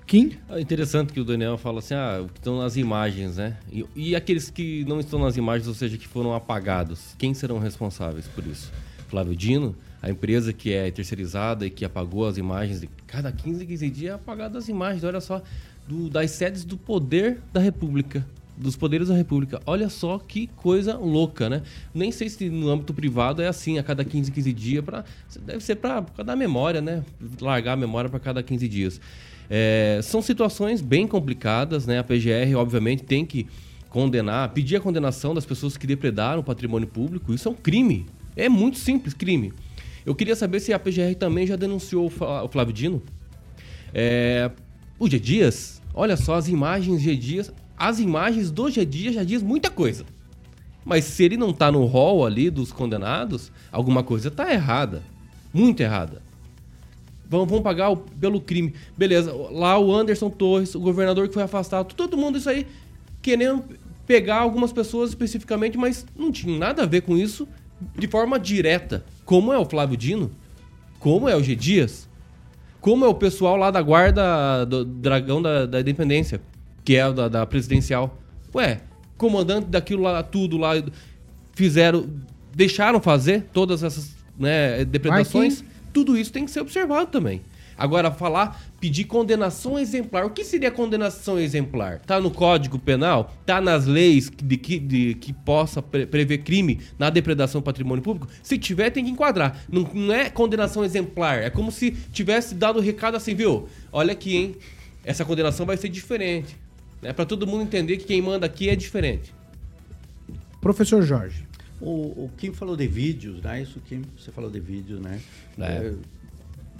Kim? 0.07 0.33
É 0.51 0.61
interessante 0.61 1.13
que 1.13 1.21
o 1.21 1.25
Daniel 1.25 1.57
fala 1.57 1.79
assim, 1.79 1.95
ah, 1.95 2.21
o 2.23 2.29
que 2.29 2.39
estão 2.39 2.59
nas 2.59 2.77
imagens, 2.77 3.37
né? 3.37 3.57
E, 3.73 3.87
e 3.97 4.17
aqueles 4.17 4.51
que 4.51 4.85
não 4.87 5.01
estão 5.01 5.19
nas 5.19 5.37
imagens, 5.37 5.67
ou 5.67 5.75
seja, 5.75 5.97
que 5.97 6.07
foram 6.07 6.35
apagados, 6.35 7.15
quem 7.19 7.33
serão 7.33 7.59
responsáveis 7.59 8.27
por 8.29 8.47
isso? 8.47 8.71
Flávio 9.09 9.35
Dino, 9.35 9.75
a 10.03 10.11
empresa 10.11 10.53
que 10.53 10.73
é 10.73 10.91
terceirizada 10.91 11.67
e 11.67 11.71
que 11.71 11.85
apagou 11.85 12.27
as 12.27 12.37
imagens, 12.37 12.81
de 12.83 12.89
cada 13.07 13.33
15, 13.33 13.65
15 13.65 13.91
dias 13.91 14.13
é 14.13 14.15
apagado 14.15 14.59
as 14.59 14.69
imagens, 14.69 15.05
olha 15.05 15.21
só, 15.21 15.43
do- 15.89 16.11
das 16.11 16.31
sedes 16.33 16.65
do 16.65 16.77
poder 16.77 17.41
da 17.53 17.61
República. 17.61 18.27
Dos 18.57 18.77
poderes 18.77 19.09
da 19.09 19.15
República. 19.17 19.61
Olha 19.67 19.89
só 19.89 20.17
que 20.19 20.47
coisa 20.49 20.97
louca, 20.97 21.49
né? 21.51 21.63
Nem 21.93 22.13
sei 22.13 22.29
se 22.29 22.49
no 22.49 22.71
âmbito 22.71 22.95
privado 22.95 23.43
é 23.43 23.49
assim, 23.49 23.79
a 23.79 23.83
cada 23.83 24.05
15, 24.05 24.31
15 24.31 24.53
dias. 24.53 24.85
Pra, 24.85 25.05
deve 25.45 25.61
ser 25.65 25.75
para 25.75 26.01
dar 26.25 26.37
memória, 26.37 26.81
né? 26.81 27.03
Largar 27.41 27.73
a 27.73 27.77
memória 27.77 28.09
para 28.09 28.21
cada 28.21 28.45
15 28.45 28.69
dias. 28.69 29.01
É, 29.49 30.01
são 30.03 30.23
situações 30.23 30.81
bem 30.81 31.07
complicadas, 31.07 31.87
né? 31.87 31.99
A 31.99 32.05
PGR, 32.05 32.55
obviamente, 32.57 33.03
tem 33.03 33.25
que 33.27 33.47
condenar, 33.89 34.49
pedir 34.51 34.77
a 34.77 34.81
condenação 34.81 35.35
das 35.35 35.47
pessoas 35.47 35.77
que 35.77 35.87
depredaram 35.87 36.41
o 36.41 36.45
patrimônio 36.45 36.89
público. 36.89 37.33
Isso 37.33 37.49
é 37.49 37.51
um 37.51 37.55
crime. 37.55 38.07
É 38.35 38.49
muito 38.49 38.79
simples, 38.79 39.15
crime. 39.15 39.53
Eu 40.05 40.15
queria 40.15 40.35
saber 40.35 40.61
se 40.61 40.73
a 40.73 40.79
PGR 40.79 41.15
também 41.19 41.47
já 41.47 41.57
denunciou 41.57 42.07
o 42.07 42.49
Flávio 42.49 42.73
Dino. 42.73 43.03
É, 43.93 44.51
o 44.99 45.09
G 45.09 45.19
Dias, 45.19 45.81
olha 45.95 46.17
só, 46.17 46.35
as 46.35 46.49
imagens 46.49 47.01
G 47.01 47.15
Dias, 47.17 47.53
as 47.77 48.01
imagens 48.01 48.51
do 48.51 48.69
G 48.69 48.85
Dias 48.85 49.15
já 49.15 49.23
diz 49.23 49.43
muita 49.43 49.71
coisa. 49.71 50.05
Mas 50.85 51.05
se 51.05 51.25
ele 51.25 51.37
não 51.37 51.53
tá 51.53 51.73
no 51.73 51.85
rol 51.87 52.27
ali 52.27 52.51
dos 52.51 52.73
condenados, 52.73 53.51
alguma 53.73 54.03
coisa 54.03 54.31
tá 54.31 54.53
errada. 54.53 55.03
Muito 55.53 55.81
errada. 55.81 56.21
Vão, 57.29 57.47
vão 57.47 57.63
pagar 57.63 57.91
o- 57.91 57.97
pelo 57.97 58.41
crime. 58.41 58.75
Beleza, 58.97 59.33
lá 59.51 59.79
o 59.79 59.93
Anderson 59.95 60.29
Torres, 60.31 60.75
o 60.75 60.81
governador 60.81 61.27
que 61.29 61.35
foi 61.35 61.43
afastado, 61.43 61.95
todo 61.95 62.17
mundo 62.17 62.39
isso 62.39 62.49
aí 62.51 62.67
querendo 63.23 63.65
pegar 64.07 64.37
algumas 64.37 64.73
pessoas 64.73 65.11
especificamente, 65.11 65.79
mas 65.79 66.05
não 66.17 66.31
tinha 66.31 66.59
nada 66.59 66.83
a 66.83 66.87
ver 66.87 67.01
com 67.03 67.17
isso 67.17 67.49
de 67.99 68.07
forma 68.07 68.39
direta. 68.39 69.05
Como 69.25 69.53
é 69.53 69.59
o 69.59 69.65
Flávio 69.65 69.97
Dino? 69.97 70.31
Como 70.99 71.29
é 71.29 71.35
o 71.35 71.43
G 71.43 71.55
Dias? 71.57 72.09
Como 72.81 73.05
é 73.05 73.09
o 73.09 73.15
pessoal 73.15 73.57
lá 73.57 73.71
da 73.71 73.81
guarda 73.81 74.65
do 74.67 74.85
Dragão 74.85 75.41
da, 75.41 75.65
da 75.65 75.81
Independência, 75.81 76.41
que 76.85 76.95
é 76.97 77.07
o 77.09 77.15
da, 77.15 77.29
da 77.29 77.47
presidencial? 77.47 78.19
Ué, 78.55 78.83
comandante 79.17 79.69
daquilo 79.69 80.03
lá, 80.03 80.23
tudo 80.23 80.59
lá, 80.59 80.73
fizeram, 81.55 82.07
deixaram 82.55 83.01
fazer 83.01 83.47
todas 83.53 83.83
essas 83.83 84.15
né, 84.39 84.85
depredações? 84.85 85.65
Tudo 85.95 86.19
isso 86.19 86.31
tem 86.31 86.45
que 86.45 86.51
ser 86.51 86.61
observado 86.61 87.07
também. 87.11 87.41
Agora, 87.77 88.11
falar, 88.11 88.63
pedir 88.81 89.05
condenação 89.05 89.79
exemplar. 89.79 90.25
O 90.25 90.31
que 90.31 90.45
seria 90.45 90.71
condenação 90.71 91.39
exemplar? 91.41 92.01
Tá 92.01 92.21
no 92.21 92.31
Código 92.31 92.79
Penal? 92.79 93.35
Tá 93.45 93.61
nas 93.61 93.85
leis 93.87 94.31
de 94.31 94.57
que, 94.57 94.79
de, 94.79 95.15
que 95.15 95.33
possa 95.33 95.83
pre- 95.83 96.07
prever 96.07 96.39
crime 96.39 96.81
na 96.99 97.11
depredação 97.11 97.61
do 97.61 97.65
patrimônio 97.65 98.03
público? 98.03 98.29
Se 98.45 98.59
tiver, 98.59 98.91
tem 98.91 99.05
que 99.05 99.11
enquadrar. 99.11 99.65
Não, 99.69 99.83
não 99.93 100.15
é 100.15 100.31
condenação 100.31 100.85
exemplar. 100.85 101.43
É 101.43 101.51
como 101.51 101.73
se 101.73 101.91
tivesse 102.13 102.55
dado 102.55 102.79
o 102.79 102.83
recado 102.83 103.17
assim, 103.17 103.35
viu? 103.35 103.69
Olha 103.93 104.13
aqui, 104.13 104.37
hein? 104.37 104.57
Essa 105.05 105.25
condenação 105.25 105.67
vai 105.67 105.77
ser 105.77 105.89
diferente. 105.89 106.57
É 107.03 107.13
para 107.13 107.25
todo 107.25 107.47
mundo 107.47 107.63
entender 107.63 107.97
que 107.97 108.05
quem 108.05 108.23
manda 108.23 108.47
aqui 108.47 108.69
é 108.69 108.77
diferente. 108.77 109.35
Professor 110.61 111.03
Jorge. 111.03 111.45
O, 111.81 112.25
o 112.25 112.31
Kim 112.37 112.53
falou 112.53 112.77
de 112.77 112.87
vídeos, 112.87 113.41
né? 113.43 113.63
Isso, 113.63 113.81
Kim, 113.81 114.03
você 114.19 114.31
falou 114.31 114.51
de 114.51 114.61
vídeos, 114.61 115.01
né? 115.01 115.21
É. 115.59 115.93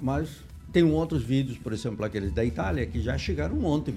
mas 0.01 0.29
tem 0.71 0.83
outros 0.83 1.23
vídeos, 1.23 1.57
por 1.57 1.71
exemplo, 1.73 2.03
aqueles 2.05 2.33
da 2.33 2.43
Itália, 2.43 2.85
que 2.85 3.01
já 3.01 3.17
chegaram 3.17 3.63
ontem, 3.63 3.95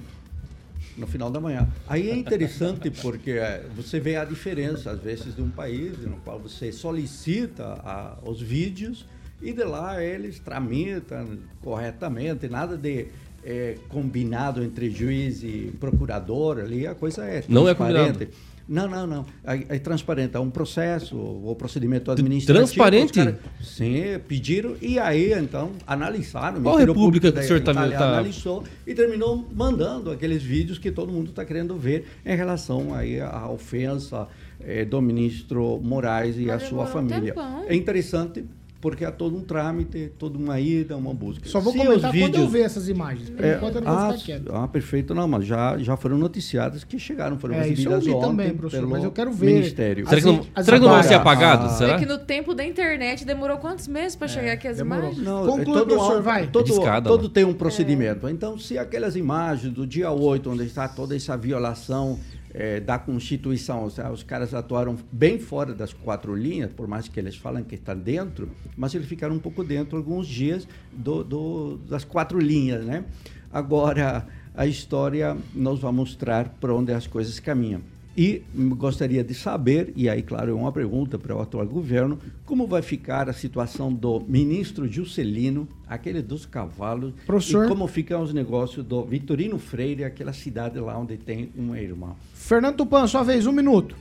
no 0.97 1.07
final 1.07 1.31
da 1.31 1.41
manhã. 1.41 1.69
Aí 1.89 2.11
é 2.11 2.15
interessante 2.17 2.91
porque 2.91 3.33
eh, 3.33 3.65
você 3.75 3.99
vê 4.01 4.17
a 4.17 4.25
diferença, 4.25 4.91
às 4.93 5.01
vezes, 5.01 5.35
de 5.35 5.43
um 5.43 5.51
país 5.51 5.99
no 5.99 6.17
qual 6.19 6.39
você 6.39 6.71
solicita 6.73 7.65
a- 7.85 8.19
os 8.25 8.41
vídeos 8.41 9.05
e 9.41 9.53
de 9.53 9.63
lá 9.65 10.03
eles 10.03 10.39
tramitam 10.41 11.39
corretamente, 11.63 12.49
nada 12.49 12.77
de 12.77 13.07
eh, 13.45 13.77
combinado 13.89 14.63
entre 14.63 14.91
juiz 14.91 15.43
e 15.45 15.73
procurador 15.79 16.59
ali, 16.59 16.87
a 16.87 16.95
coisa 16.95 17.25
é 17.25 17.45
Não 17.49 17.69
é 17.69 17.75
combinado. 17.75 18.27
Não, 18.69 18.87
não, 18.87 19.07
não. 19.07 19.27
É, 19.45 19.77
é 19.77 19.79
transparente. 19.79 20.37
É 20.37 20.39
um 20.39 20.51
processo, 20.51 21.17
o 21.17 21.55
procedimento 21.57 22.11
administrativo. 22.11 22.67
transparente? 22.67 23.15
caras- 23.15 23.37
sim, 23.63 24.03
pediram 24.29 24.77
e 24.83 24.99
aí, 24.99 25.33
então, 25.33 25.73
analisaram. 25.87 26.59
o 26.59 26.63
Qual 26.63 26.77
república 26.77 27.33
que 27.33 27.39
o 27.39 27.43
senhor 27.43 27.61
tá- 27.63 27.73
Itália 27.73 27.97
tá- 27.97 28.09
analisou 28.09 28.63
e 28.87 28.95
terminou 28.95 29.49
mandando 29.55 30.11
aqueles 30.11 30.43
vídeos 30.43 30.79
que 30.79 30.91
todo 30.93 31.11
mundo 31.11 31.31
está 31.31 31.45
querendo 31.47 31.77
ver 31.79 32.07
em 32.27 32.37
relação 32.37 32.93
aí 32.95 33.19
à 33.21 33.49
ofensa 33.49 34.29
eh, 34.61 34.85
do 34.85 35.01
ministro 35.01 35.81
Moraes 35.83 36.37
e 36.37 36.43
Mas 36.47 36.63
a 36.63 36.67
sua 36.67 36.85
um 36.85 36.87
família. 36.89 37.33
tempão. 37.33 37.65
É 37.67 37.75
interessante 37.75 38.45
porque 38.81 39.05
há 39.05 39.11
todo 39.11 39.37
um 39.37 39.41
trâmite, 39.41 40.13
toda 40.19 40.39
uma 40.39 40.61
ida, 40.61 40.97
uma 40.97 41.13
busca. 41.13 41.49
Só 41.49 41.59
vou 41.59 41.73
Se 41.73 41.79
comentar 41.79 41.97
os 41.97 42.03
quando 42.03 42.15
eu 42.15 42.27
vídeos- 42.27 42.53
ver 42.53 42.61
essas 42.61 42.89
imagens. 42.89 43.29
Por 43.31 43.45
é, 43.45 43.57
enquanto 43.57 43.75
eu 43.75 43.81
não 43.81 43.93
vou 43.93 43.99
ah, 44.05 44.13
ficar 44.13 44.25
quieto. 44.25 44.55
ah, 44.55 44.69
perfeito. 44.69 45.15
Não, 45.15 45.27
mas 45.27 45.45
já, 45.47 45.77
já 45.79 45.97
foram 45.97 46.17
noticiadas 46.17 46.85
que 46.85 46.97
chegaram, 46.99 47.37
foram 47.39 47.57
É, 47.57 47.69
isso 47.69 47.89
eu 47.89 48.01
vi 48.01 48.11
ontem 48.13 48.21
também, 48.29 48.55
professor, 48.55 48.81
pelo 48.83 48.91
mas 48.93 49.03
eu 49.03 49.11
quero 49.11 49.33
ver. 49.33 49.47
Ministério. 49.47 50.09
Será 50.09 50.21
que 50.21 50.27
não- 50.29 50.47
As- 50.55 50.65
será 50.65 50.79
que 50.79 50.85
não 50.85 50.93
vão 50.93 51.03
ser 51.03 51.15
apagados? 51.15 51.67
Ah, 51.73 51.77
Será? 51.77 51.93
É 51.95 51.99
que 51.99 52.07
no 52.07 52.19
tempo 52.19 52.55
da 52.55 52.65
internet 52.65 53.25
demorou 53.25 53.59
quantos 53.59 53.89
meses 53.89 54.15
para 54.15 54.29
chegar 54.29 54.53
aqui 54.53 54.69
as 54.69 54.77
demorou. 54.77 55.07
imagens? 55.07 55.25
Não, 55.27 55.47
Conclui, 55.47 55.61
é 55.63 55.65
todo, 55.65 55.87
professor, 55.97 56.23
vai. 56.23 56.47
Todo, 56.47 56.65
Discada, 56.67 57.09
todo 57.09 57.21
mano. 57.23 57.29
tem 57.31 57.45
um 57.45 57.55
procedimento. 57.55 58.29
Então, 58.29 58.57
se 58.59 58.79
aquelas 58.79 59.17
imagens 59.17 59.73
do 59.73 59.85
dia 59.87 60.11
8, 60.13 60.51
onde 60.51 60.65
está 60.65 60.87
toda 60.87 61.17
essa 61.17 61.37
violação 61.37 62.19
eh, 62.55 62.81
da 62.81 62.99
Constituição, 62.99 63.89
seja, 63.91 64.11
os 64.11 64.23
caras 64.23 64.55
atuaram 64.55 64.97
bem 65.13 65.39
fora 65.39 65.75
das 65.75 65.93
quatro 65.93 66.35
linhas, 66.35 66.71
por 66.73 66.87
mais 66.89 67.09
que 67.09 67.19
eles 67.21 67.37
falam 67.37 67.63
que 67.65 67.75
estão 67.75 67.97
dentro, 67.97 68.51
mas 68.77 68.95
eles 68.95 69.07
ficaram 69.07 69.35
um 69.35 69.39
pouco 69.39 69.63
dentro 69.65 69.97
alguns 69.97 70.27
dias 70.27 70.67
do, 70.93 71.23
do- 71.25 71.77
das 71.89 72.05
quatro 72.05 72.39
linhas, 72.39 72.85
né? 72.85 73.05
Agora, 73.53 74.27
a 74.55 74.67
história 74.67 75.37
nos 75.55 75.81
vai 75.81 75.93
mostrar 75.93 76.49
para 76.61 76.75
onde 76.75 76.93
as 76.93 77.07
coisas 77.07 77.39
caminham. 77.41 77.81
E 78.19 78.43
gostaria 78.75 79.23
de 79.23 79.33
saber, 79.33 79.93
e 79.95 80.09
aí, 80.09 80.25
claro, 80.25 80.51
é 80.51 80.53
uma 80.53 80.73
pergunta 80.73 81.17
para 81.17 81.37
o 81.37 81.41
atual 81.41 81.65
governo, 81.65 82.19
como 82.45 82.67
vai 82.67 82.83
ficar 82.83 83.29
a 83.29 83.33
situação 83.33 83.93
do 83.93 84.19
ministro 84.19 84.89
Juscelino, 84.89 85.69
aquele 85.87 86.21
dos 86.21 86.45
cavalos, 86.45 87.15
Professor. 87.25 87.67
e 87.67 87.69
como 87.69 87.87
ficam 87.87 88.21
os 88.21 88.35
negócios 88.35 88.85
do 88.85 89.05
Vitorino 89.05 89.57
Freire, 89.57 90.03
aquela 90.03 90.33
cidade 90.33 90.81
lá 90.81 90.99
onde 90.99 91.17
tem 91.17 91.53
uma 91.55 91.79
irmã. 91.79 92.17
Fernando 92.35 92.79
Tupan, 92.79 93.07
sua 93.07 93.23
vez, 93.23 93.47
um 93.47 93.53
minuto. 93.53 93.95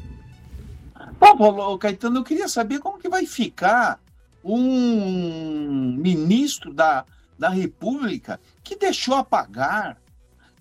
Bom, 1.20 1.38
Paulo 1.38 1.78
Caetano, 1.78 2.18
eu 2.18 2.24
queria 2.24 2.48
saber 2.48 2.80
como 2.80 2.98
que 2.98 3.08
vai 3.08 3.28
ficar 3.28 4.00
um 4.44 5.96
ministro 5.96 6.74
da, 6.74 7.06
da 7.38 7.50
República 7.50 8.40
que 8.64 8.76
deixou 8.76 9.14
apagar 9.14 9.96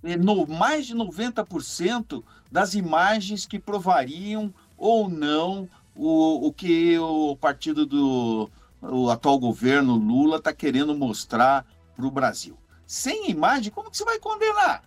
eh, 0.05 0.19
no, 0.19 0.47
mais 0.47 0.87
de 0.87 0.95
90% 0.95 2.23
das 2.51 2.75
imagens 2.75 3.47
que 3.47 3.59
provariam 3.59 4.53
ou 4.77 5.09
não 5.09 5.69
o, 5.95 6.47
o 6.47 6.53
que 6.53 6.99
o 6.99 7.37
partido 7.37 7.87
do 7.87 8.51
o 8.81 9.11
atual 9.11 9.39
governo 9.39 9.97
Lula 9.97 10.37
está 10.37 10.53
querendo 10.53 10.95
mostrar 10.95 11.67
para 11.97 12.07
o 12.07 12.11
Brasil. 12.11 12.57
Sem 12.87 13.31
imagem, 13.31 13.73
como 13.73 13.91
que 13.91 13.97
você 13.97 14.05
vai 14.05 14.19
condenar? 14.19 14.85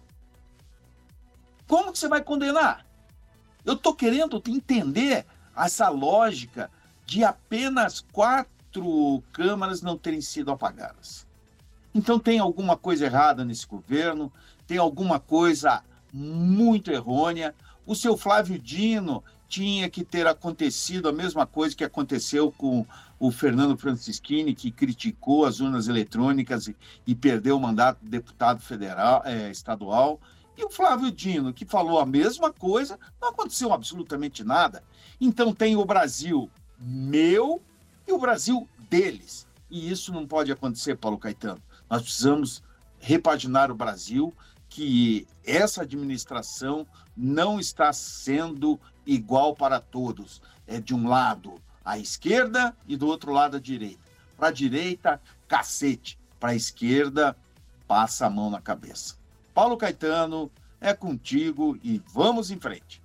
Como 1.67 1.91
que 1.91 1.99
você 1.99 2.07
vai 2.07 2.23
condenar? 2.23 2.85
Eu 3.65 3.73
estou 3.73 3.93
querendo 3.93 4.41
entender 4.47 5.25
essa 5.55 5.89
lógica 5.89 6.71
de 7.05 7.23
apenas 7.23 8.05
quatro 8.11 9.21
câmaras 9.33 9.81
não 9.81 9.97
terem 9.97 10.21
sido 10.21 10.51
apagadas. 10.51 11.27
Então 11.93 12.19
tem 12.19 12.39
alguma 12.39 12.77
coisa 12.77 13.05
errada 13.05 13.43
nesse 13.43 13.67
governo, 13.67 14.31
tem 14.65 14.77
alguma 14.77 15.19
coisa 15.19 15.83
muito 16.11 16.91
errônea. 16.91 17.53
O 17.85 17.95
seu 17.95 18.17
Flávio 18.17 18.59
Dino 18.59 19.23
tinha 19.47 19.89
que 19.89 20.03
ter 20.03 20.27
acontecido 20.27 21.09
a 21.09 21.11
mesma 21.11 21.45
coisa 21.45 21.75
que 21.75 21.83
aconteceu 21.83 22.51
com 22.51 22.85
o 23.19 23.31
Fernando 23.31 23.77
Francischini, 23.77 24.53
que 24.53 24.71
criticou 24.71 25.45
as 25.45 25.59
urnas 25.59 25.87
eletrônicas 25.87 26.67
e, 26.67 26.75
e 27.05 27.15
perdeu 27.15 27.57
o 27.57 27.59
mandato 27.59 27.99
de 28.01 28.09
deputado 28.09 28.61
federal, 28.61 29.23
eh, 29.25 29.49
estadual. 29.49 30.19
E 30.55 30.63
o 30.63 30.69
Flávio 30.69 31.11
Dino, 31.11 31.53
que 31.53 31.65
falou 31.65 31.99
a 31.99 32.05
mesma 32.05 32.51
coisa, 32.53 32.99
não 33.21 33.29
aconteceu 33.29 33.73
absolutamente 33.73 34.43
nada. 34.43 34.83
Então 35.19 35.53
tem 35.53 35.75
o 35.75 35.85
Brasil 35.85 36.49
meu 36.79 37.61
e 38.07 38.11
o 38.11 38.19
Brasil 38.19 38.67
deles. 38.89 39.47
E 39.69 39.91
isso 39.91 40.13
não 40.13 40.25
pode 40.25 40.51
acontecer, 40.51 40.95
Paulo 40.95 41.17
Caetano. 41.17 41.61
Nós 41.89 42.01
precisamos 42.01 42.63
repaginar 42.99 43.71
o 43.71 43.75
Brasil, 43.75 44.33
que 44.69 45.27
essa 45.49 45.81
administração 45.81 46.85
não 47.15 47.59
está 47.59 47.91
sendo 47.93 48.79
igual 49.05 49.55
para 49.55 49.79
todos. 49.79 50.41
É 50.67 50.79
de 50.79 50.93
um 50.93 51.07
lado 51.07 51.55
a 51.83 51.97
esquerda 51.97 52.75
e 52.87 52.95
do 52.95 53.07
outro 53.07 53.31
lado 53.31 53.57
a 53.57 53.59
direita. 53.59 53.99
Para 54.37 54.49
a 54.49 54.51
direita, 54.51 55.21
cacete. 55.47 56.17
Para 56.39 56.51
a 56.51 56.55
esquerda, 56.55 57.35
passa 57.87 58.27
a 58.27 58.29
mão 58.29 58.49
na 58.49 58.61
cabeça. 58.61 59.15
Paulo 59.53 59.75
Caetano, 59.75 60.49
é 60.79 60.93
contigo 60.93 61.77
e 61.83 62.01
vamos 62.13 62.51
em 62.51 62.59
frente. 62.59 63.01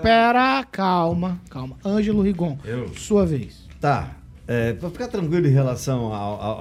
Pera, 0.00 0.64
calma, 0.64 1.40
calma. 1.50 1.76
Ângelo 1.84 2.22
Rigon, 2.22 2.58
Eu? 2.64 2.94
sua 2.94 3.26
vez. 3.26 3.68
Tá. 3.80 4.16
É, 4.50 4.72
para 4.72 4.88
ficar 4.88 5.08
tranquilo 5.08 5.46
em 5.46 5.50
relação 5.50 6.10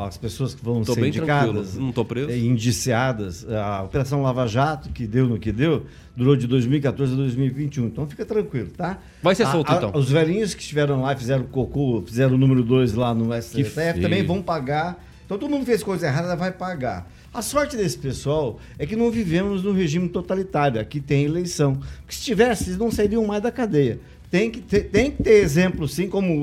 às 0.04 0.18
pessoas 0.18 0.54
que 0.54 0.62
vão 0.64 0.84
Tô 0.84 0.94
ser 0.94 1.06
indicadas, 1.08 1.76
não 1.76 1.94
tô 1.94 2.04
preso. 2.04 2.30
eh, 2.30 2.38
indiciadas, 2.38 3.48
a 3.50 3.84
Operação 3.84 4.22
Lava 4.22 4.46
Jato, 4.46 4.90
que 4.90 5.08
deu 5.08 5.26
no 5.26 5.40
que 5.40 5.54
deu, 5.54 5.86
durou 6.14 6.36
de 6.36 6.48
2014 6.48 7.14
a 7.14 7.16
2021. 7.16 7.86
Então 7.86 8.06
fica 8.06 8.26
tranquilo, 8.26 8.70
tá? 8.76 8.98
Vai 9.24 9.34
ser 9.36 9.44
A- 9.44 9.52
solto, 9.54 9.72
a- 9.72 9.76
então. 9.78 9.92
Os 9.96 10.12
velhinhos 10.12 10.54
que 10.54 10.62
estiveram 10.62 11.02
lá, 11.02 11.16
fizeram 11.16 11.46
cocô, 11.46 12.04
fizeram 12.06 12.36
o 12.36 12.38
número 12.38 12.62
2 12.62 12.94
lá 12.94 13.14
no 13.14 13.34
STF, 13.34 14.02
também 14.02 14.22
vão 14.26 14.42
pagar. 14.42 15.02
Então 15.26 15.38
todo 15.38 15.50
mundo 15.50 15.66
fez 15.66 15.82
coisa 15.82 16.08
errada, 16.08 16.36
vai 16.36 16.52
pagar. 16.52 17.10
A 17.34 17.42
sorte 17.42 17.76
desse 17.78 17.98
pessoal 17.98 18.60
é 18.80 18.86
que 18.86 18.96
não 18.96 19.12
vivemos 19.12 19.62
num 19.64 19.74
regime 19.74 20.10
totalitário. 20.10 20.80
Aqui 20.82 21.00
tem 21.00 21.24
eleição. 21.26 21.76
Porque 21.76 22.16
se 22.16 22.22
tivesse, 22.22 22.66
eles 22.70 22.78
não 22.78 22.90
sairiam 22.90 23.26
mais 23.26 23.44
da 23.44 23.52
cadeia. 23.52 24.00
Tem 24.30 24.52
que 24.52 24.60
ter, 24.60 24.82
tem 24.90 25.10
que 25.12 25.24
ter 25.24 25.42
exemplo, 25.42 25.88
sim, 25.88 26.10
como 26.10 26.34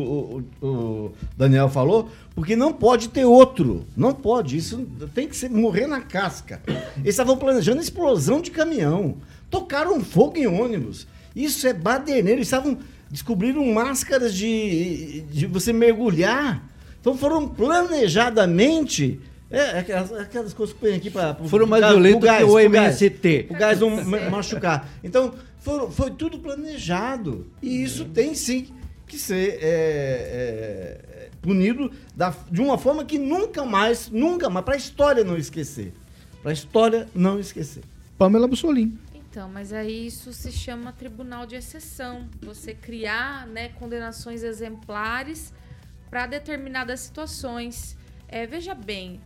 o, 0.62 0.66
o- 0.66 1.12
Daniel 1.36 1.68
falou, 1.68 2.08
porque 2.34 2.56
não 2.56 2.72
pode 2.72 3.08
ter 3.10 3.24
outro. 3.26 3.84
Não 3.94 4.14
pode. 4.14 4.56
Isso 4.56 4.86
tem 5.14 5.28
que 5.28 5.36
ser, 5.36 5.50
morrer 5.50 5.86
na 5.86 6.00
casca. 6.00 6.62
Eles 6.66 7.08
estavam 7.10 7.36
planejando 7.36 7.82
explosão 7.82 8.40
de 8.40 8.50
caminhão. 8.50 9.16
Tocaram 9.50 10.00
fogo 10.02 10.38
em 10.38 10.46
ônibus. 10.46 11.06
Isso 11.36 11.66
é 11.66 11.72
baderneiro. 11.74 12.38
Eles 12.38 12.46
estavam. 12.48 12.78
Descobriram 13.10 13.64
máscaras 13.72 14.34
de, 14.34 15.20
de 15.30 15.46
você 15.46 15.72
mergulhar. 15.72 16.66
Então 17.00 17.16
foram 17.16 17.46
planejadamente. 17.48 19.20
É, 19.50 19.78
aquelas, 19.78 20.12
aquelas 20.12 20.52
coisas 20.54 20.74
que 20.74 20.80
põem 20.80 20.94
aqui 20.94 21.10
para. 21.10 21.34
Foram 21.46 21.66
mais 21.66 21.84
violentos 21.86 22.28
que 22.28 22.44
o 22.44 22.58
MST. 22.58 23.46
O 23.50 23.54
gás 23.54 23.78
não 23.78 23.90
ma- 24.04 24.30
machucar. 24.30 24.88
Então, 25.04 25.34
foram- 25.64 25.90
foi 25.90 26.10
tudo 26.10 26.38
planejado. 26.38 27.50
E 27.62 27.82
isso 27.82 28.04
tem 28.04 28.34
sim 28.34 28.68
que 29.06 29.18
ser 29.18 29.58
é, 29.62 29.66
é, 29.68 31.30
punido 31.42 31.90
da- 32.14 32.34
de 32.50 32.60
uma 32.60 32.78
forma 32.78 33.04
que 33.04 33.18
nunca 33.18 33.64
mais, 33.64 34.08
nunca 34.10 34.48
mais, 34.50 34.64
para 34.64 34.74
a 34.74 34.76
história 34.76 35.24
não 35.24 35.36
esquecer. 35.36 35.92
Para 36.42 36.50
a 36.50 36.54
história 36.54 37.08
não 37.14 37.40
esquecer. 37.40 37.82
Pamela 38.18 38.46
Bussolini. 38.46 38.98
Então, 39.14 39.48
mas 39.48 39.72
aí 39.72 40.06
isso 40.06 40.32
se 40.32 40.52
chama 40.52 40.92
tribunal 40.92 41.44
de 41.46 41.56
exceção. 41.56 42.28
Você 42.42 42.72
criar 42.74 43.46
né, 43.48 43.70
condenações 43.70 44.42
exemplares 44.44 45.52
para 46.10 46.26
determinadas 46.26 47.00
situações. 47.00 47.96
É, 48.28 48.46
veja 48.46 48.74
bem, 48.74 49.20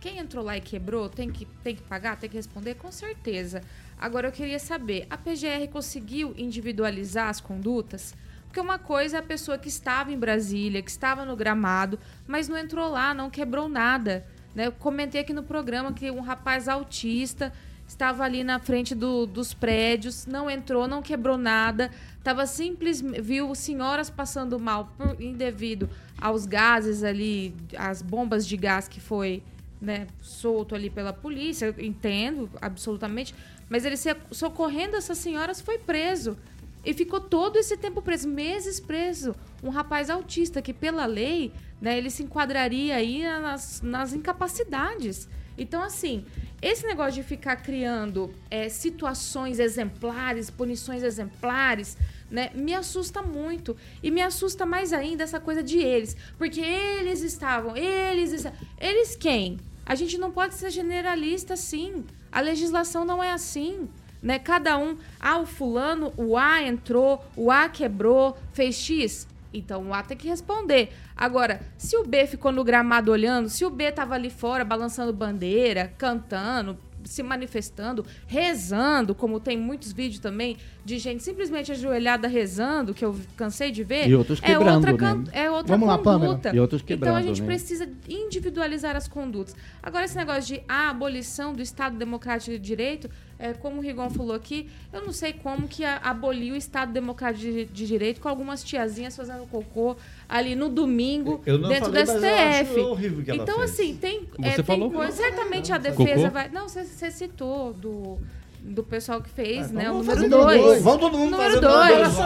quem 0.00 0.18
entrou 0.18 0.44
lá 0.44 0.56
e 0.56 0.60
quebrou 0.60 1.08
tem 1.08 1.30
que, 1.30 1.46
tem 1.62 1.74
que 1.76 1.82
pagar, 1.82 2.18
tem 2.18 2.28
que 2.28 2.36
responder? 2.36 2.74
Com 2.74 2.92
certeza. 2.92 3.62
Agora 3.98 4.28
eu 4.28 4.32
queria 4.32 4.58
saber, 4.58 5.06
a 5.08 5.16
PGR 5.16 5.68
conseguiu 5.72 6.34
individualizar 6.36 7.28
as 7.28 7.40
condutas? 7.40 8.14
Porque 8.46 8.60
uma 8.60 8.78
coisa 8.78 9.16
é 9.16 9.20
a 9.20 9.22
pessoa 9.22 9.58
que 9.58 9.68
estava 9.68 10.12
em 10.12 10.18
Brasília, 10.18 10.80
que 10.82 10.90
estava 10.90 11.24
no 11.24 11.34
gramado, 11.34 11.98
mas 12.26 12.48
não 12.48 12.56
entrou 12.56 12.88
lá, 12.88 13.12
não 13.14 13.28
quebrou 13.30 13.68
nada. 13.68 14.24
né? 14.54 14.68
Eu 14.68 14.72
comentei 14.72 15.20
aqui 15.20 15.32
no 15.32 15.42
programa 15.42 15.92
que 15.92 16.08
um 16.12 16.20
rapaz 16.20 16.68
autista 16.68 17.52
estava 17.88 18.22
ali 18.22 18.44
na 18.44 18.60
frente 18.60 18.94
do- 18.94 19.26
dos 19.26 19.52
prédios, 19.52 20.26
não 20.26 20.48
entrou, 20.48 20.86
não 20.86 21.02
quebrou 21.02 21.36
nada, 21.36 21.90
estava 22.16 22.46
simples, 22.46 23.00
viu 23.00 23.52
senhoras 23.56 24.08
passando 24.08 24.58
mal 24.60 24.92
por, 24.96 25.16
devido 25.16 25.90
aos 26.20 26.46
gases 26.46 27.02
ali, 27.02 27.52
as 27.76 28.00
bombas 28.00 28.46
de 28.46 28.56
gás 28.56 28.86
que 28.86 29.00
foi 29.00 29.42
né, 29.80 30.06
solto 30.22 30.74
ali 30.74 30.88
pela 30.88 31.12
polícia, 31.12 31.74
entendo 31.78 32.48
absolutamente, 32.62 33.34
mas 33.68 33.84
ele 33.84 33.96
socorrendo 34.30 34.96
essas 34.96 35.18
senhoras 35.18 35.60
foi 35.60 35.78
preso. 35.78 36.36
E 36.84 36.92
ficou 36.92 37.20
todo 37.20 37.56
esse 37.56 37.76
tempo 37.76 38.02
preso, 38.02 38.28
meses 38.28 38.78
preso. 38.78 39.34
Um 39.62 39.70
rapaz 39.70 40.10
autista 40.10 40.60
que, 40.60 40.74
pela 40.74 41.06
lei, 41.06 41.52
né, 41.80 41.96
ele 41.96 42.10
se 42.10 42.22
enquadraria 42.22 42.94
aí 42.94 43.22
nas, 43.22 43.80
nas 43.80 44.12
incapacidades. 44.12 45.26
Então, 45.56 45.82
assim, 45.82 46.26
esse 46.60 46.86
negócio 46.86 47.14
de 47.14 47.22
ficar 47.22 47.56
criando 47.56 48.34
é, 48.50 48.68
situações 48.68 49.58
exemplares, 49.58 50.50
punições 50.50 51.02
exemplares, 51.02 51.96
né, 52.30 52.50
me 52.54 52.74
assusta 52.74 53.22
muito. 53.22 53.76
E 54.02 54.10
me 54.10 54.20
assusta 54.20 54.66
mais 54.66 54.92
ainda 54.92 55.24
essa 55.24 55.40
coisa 55.40 55.62
de 55.62 55.78
eles. 55.78 56.16
Porque 56.36 56.60
eles 56.60 57.22
estavam, 57.22 57.76
eles. 57.76 58.44
Eles 58.78 59.16
quem? 59.16 59.58
A 59.86 59.94
gente 59.94 60.18
não 60.18 60.30
pode 60.30 60.54
ser 60.54 60.70
generalista 60.70 61.54
assim. 61.54 62.04
A 62.34 62.40
legislação 62.40 63.04
não 63.04 63.22
é 63.22 63.30
assim. 63.30 63.88
Né? 64.20 64.38
Cada 64.40 64.76
um, 64.76 64.96
ah, 65.20 65.38
o 65.38 65.46
fulano, 65.46 66.12
o 66.16 66.36
A 66.36 66.60
entrou, 66.62 67.24
o 67.36 67.50
A 67.50 67.68
quebrou, 67.68 68.36
fez 68.52 68.74
X. 68.74 69.28
Então 69.52 69.88
o 69.88 69.94
A 69.94 70.02
tem 70.02 70.16
que 70.16 70.26
responder. 70.26 70.92
Agora, 71.16 71.60
se 71.78 71.96
o 71.96 72.04
B 72.04 72.26
ficou 72.26 72.50
no 72.50 72.64
gramado 72.64 73.12
olhando, 73.12 73.48
se 73.48 73.64
o 73.64 73.70
B 73.70 73.92
tava 73.92 74.14
ali 74.14 74.30
fora 74.30 74.64
balançando 74.64 75.12
bandeira, 75.12 75.92
cantando, 75.96 76.76
se 77.04 77.22
manifestando, 77.22 78.04
rezando, 78.26 79.14
como 79.14 79.40
tem 79.40 79.56
muitos 79.56 79.92
vídeos 79.92 80.18
também 80.20 80.56
de 80.84 80.98
gente 80.98 81.22
simplesmente 81.22 81.72
ajoelhada 81.72 82.28
rezando, 82.28 82.92
que 82.92 83.04
eu 83.04 83.16
cansei 83.36 83.70
de 83.70 83.82
ver. 83.82 84.08
E 84.08 84.14
outros 84.14 84.40
é 84.42 84.46
quebrando, 84.46 84.88
outra, 84.88 85.14
né? 85.14 85.24
é 85.32 85.50
outra 85.50 85.76
Vamos 85.76 85.88
lá, 85.88 85.98
conduta. 85.98 86.54
E 86.54 86.60
outros 86.60 86.82
então 86.82 86.94
a 86.94 86.98
quebrando, 86.98 87.26
gente 87.26 87.40
né? 87.40 87.46
precisa 87.46 87.88
individualizar 88.08 88.96
as 88.96 89.08
condutas. 89.08 89.56
Agora, 89.82 90.04
esse 90.04 90.16
negócio 90.16 90.54
de 90.54 90.62
ah, 90.68 90.90
abolição 90.90 91.52
do 91.52 91.62
Estado 91.62 91.96
Democrático 91.96 92.50
de 92.52 92.58
Direito, 92.58 93.08
é, 93.44 93.52
como 93.52 93.76
o 93.78 93.80
Rigon 93.80 94.08
falou 94.10 94.34
aqui, 94.34 94.68
eu 94.92 95.04
não 95.04 95.12
sei 95.12 95.32
como 95.34 95.68
que 95.68 95.84
a- 95.84 95.98
aboliu 95.98 96.54
o 96.54 96.56
Estado 96.56 96.92
Democrático 96.92 97.42
de, 97.44 97.64
de 97.66 97.86
Direito 97.86 98.20
com 98.20 98.28
algumas 98.28 98.64
tiazinhas 98.64 99.14
fazendo 99.14 99.46
cocô 99.48 99.96
ali 100.28 100.54
no 100.54 100.68
domingo 100.68 101.42
Eu 101.44 101.58
não 101.58 101.68
dentro 101.68 101.86
falei, 101.86 102.04
do 102.04 102.12
mas 102.12 102.22
eu 102.22 102.30
STF. 102.30 102.70
acho 102.80 102.88
horrível 102.88 103.18
o 103.20 103.24
que 103.24 103.30
ela 103.30 103.42
então, 103.42 103.58
fez. 103.58 103.70
assim, 103.72 103.96
tem, 103.96 104.20
Você 104.38 104.48
é, 104.48 104.54
tem 104.54 104.64
falou? 104.64 104.90
coisa. 104.90 105.12
Certamente 105.16 105.72
a 105.72 105.78
defesa 105.78 106.14
Cocô? 106.22 106.30
vai. 106.30 106.48
Não, 106.48 106.68
você 106.68 107.10
citou 107.10 107.72
do. 107.74 108.18
Do 108.66 108.82
pessoal 108.82 109.20
que 109.20 109.28
fez, 109.28 109.70
então 109.70 109.74
né? 109.74 109.90
O 109.90 110.02
vamos 110.02 110.06
número 110.06 110.16
fazer 110.16 110.28
2. 110.30 110.62
dois. 110.62 110.82
Vamos 110.82 111.00
todo 111.00 111.18
mundo 111.18 111.30
número 111.32 111.50
fazer 111.50 111.60
dois. 111.60 112.16
dois. 112.16 112.18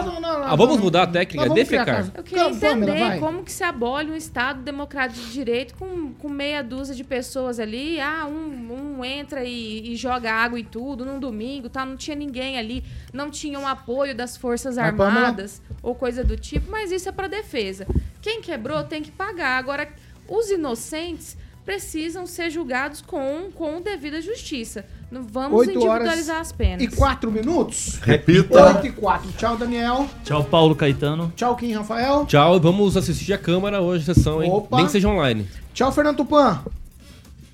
Ah, 0.45 0.55
vamos 0.55 0.77
mudar 0.79 1.03
a 1.03 1.07
técnica, 1.07 1.43
criar 1.43 1.53
defecar. 1.53 2.11
Eu 2.15 2.23
queria 2.23 2.43
Calma, 2.45 2.55
entender 2.55 3.19
como 3.19 3.43
que 3.43 3.51
se 3.51 3.61
abole 3.61 4.09
um 4.09 4.15
Estado 4.15 4.61
democrático 4.61 5.19
de 5.19 5.33
direito 5.33 5.75
com, 5.75 6.13
com 6.13 6.29
meia 6.29 6.63
dúzia 6.63 6.95
de 6.95 7.03
pessoas 7.03 7.59
ali. 7.59 7.99
Ah, 7.99 8.25
um, 8.25 8.99
um 8.99 9.03
entra 9.03 9.43
e, 9.43 9.91
e 9.91 9.95
joga 9.97 10.31
água 10.31 10.57
e 10.57 10.63
tudo 10.63 11.03
num 11.03 11.19
domingo, 11.19 11.67
tá? 11.67 11.85
Não 11.85 11.97
tinha 11.97 12.15
ninguém 12.15 12.57
ali, 12.57 12.85
não 13.11 13.29
tinha 13.29 13.59
um 13.59 13.67
apoio 13.67 14.15
das 14.15 14.37
Forças 14.37 14.75
Pamela. 14.75 15.07
Armadas 15.09 15.61
ou 15.83 15.93
coisa 15.93 16.23
do 16.23 16.37
tipo, 16.37 16.71
mas 16.71 16.89
isso 16.89 17.09
é 17.09 17.11
para 17.11 17.27
defesa. 17.27 17.85
Quem 18.21 18.39
quebrou 18.39 18.81
tem 18.85 19.01
que 19.01 19.11
pagar. 19.11 19.57
Agora, 19.57 19.89
os 20.25 20.49
inocentes 20.49 21.35
precisam 21.69 22.25
ser 22.25 22.49
julgados 22.49 22.99
com, 22.99 23.51
com 23.53 23.79
devida 23.79 24.19
justiça. 24.19 24.83
Não 25.11 25.21
vamos 25.21 25.59
Oito 25.59 25.79
horas 25.83 26.01
individualizar 26.01 26.39
as 26.39 26.51
penas. 26.51 26.81
E 26.81 26.87
quatro 26.87 27.31
minutos? 27.31 27.99
Repita. 28.01 28.73
Oito 28.73 28.87
e 28.87 28.91
quatro. 28.91 29.31
Tchau, 29.33 29.55
Daniel. 29.55 30.09
Tchau, 30.23 30.43
Paulo 30.43 30.75
Caetano. 30.75 31.31
Tchau, 31.35 31.55
Kim 31.55 31.71
Rafael. 31.73 32.25
Tchau, 32.25 32.59
vamos 32.59 32.97
assistir 32.97 33.33
a 33.33 33.37
Câmara 33.37 33.81
hoje, 33.81 34.03
sessão, 34.03 34.41
hein? 34.41 34.49
Opa. 34.49 34.77
Nem 34.77 34.87
que 34.87 34.91
seja 34.91 35.07
online. 35.07 35.47
Tchau, 35.71 35.91
Fernando 35.91 36.17
Tupan. 36.17 36.59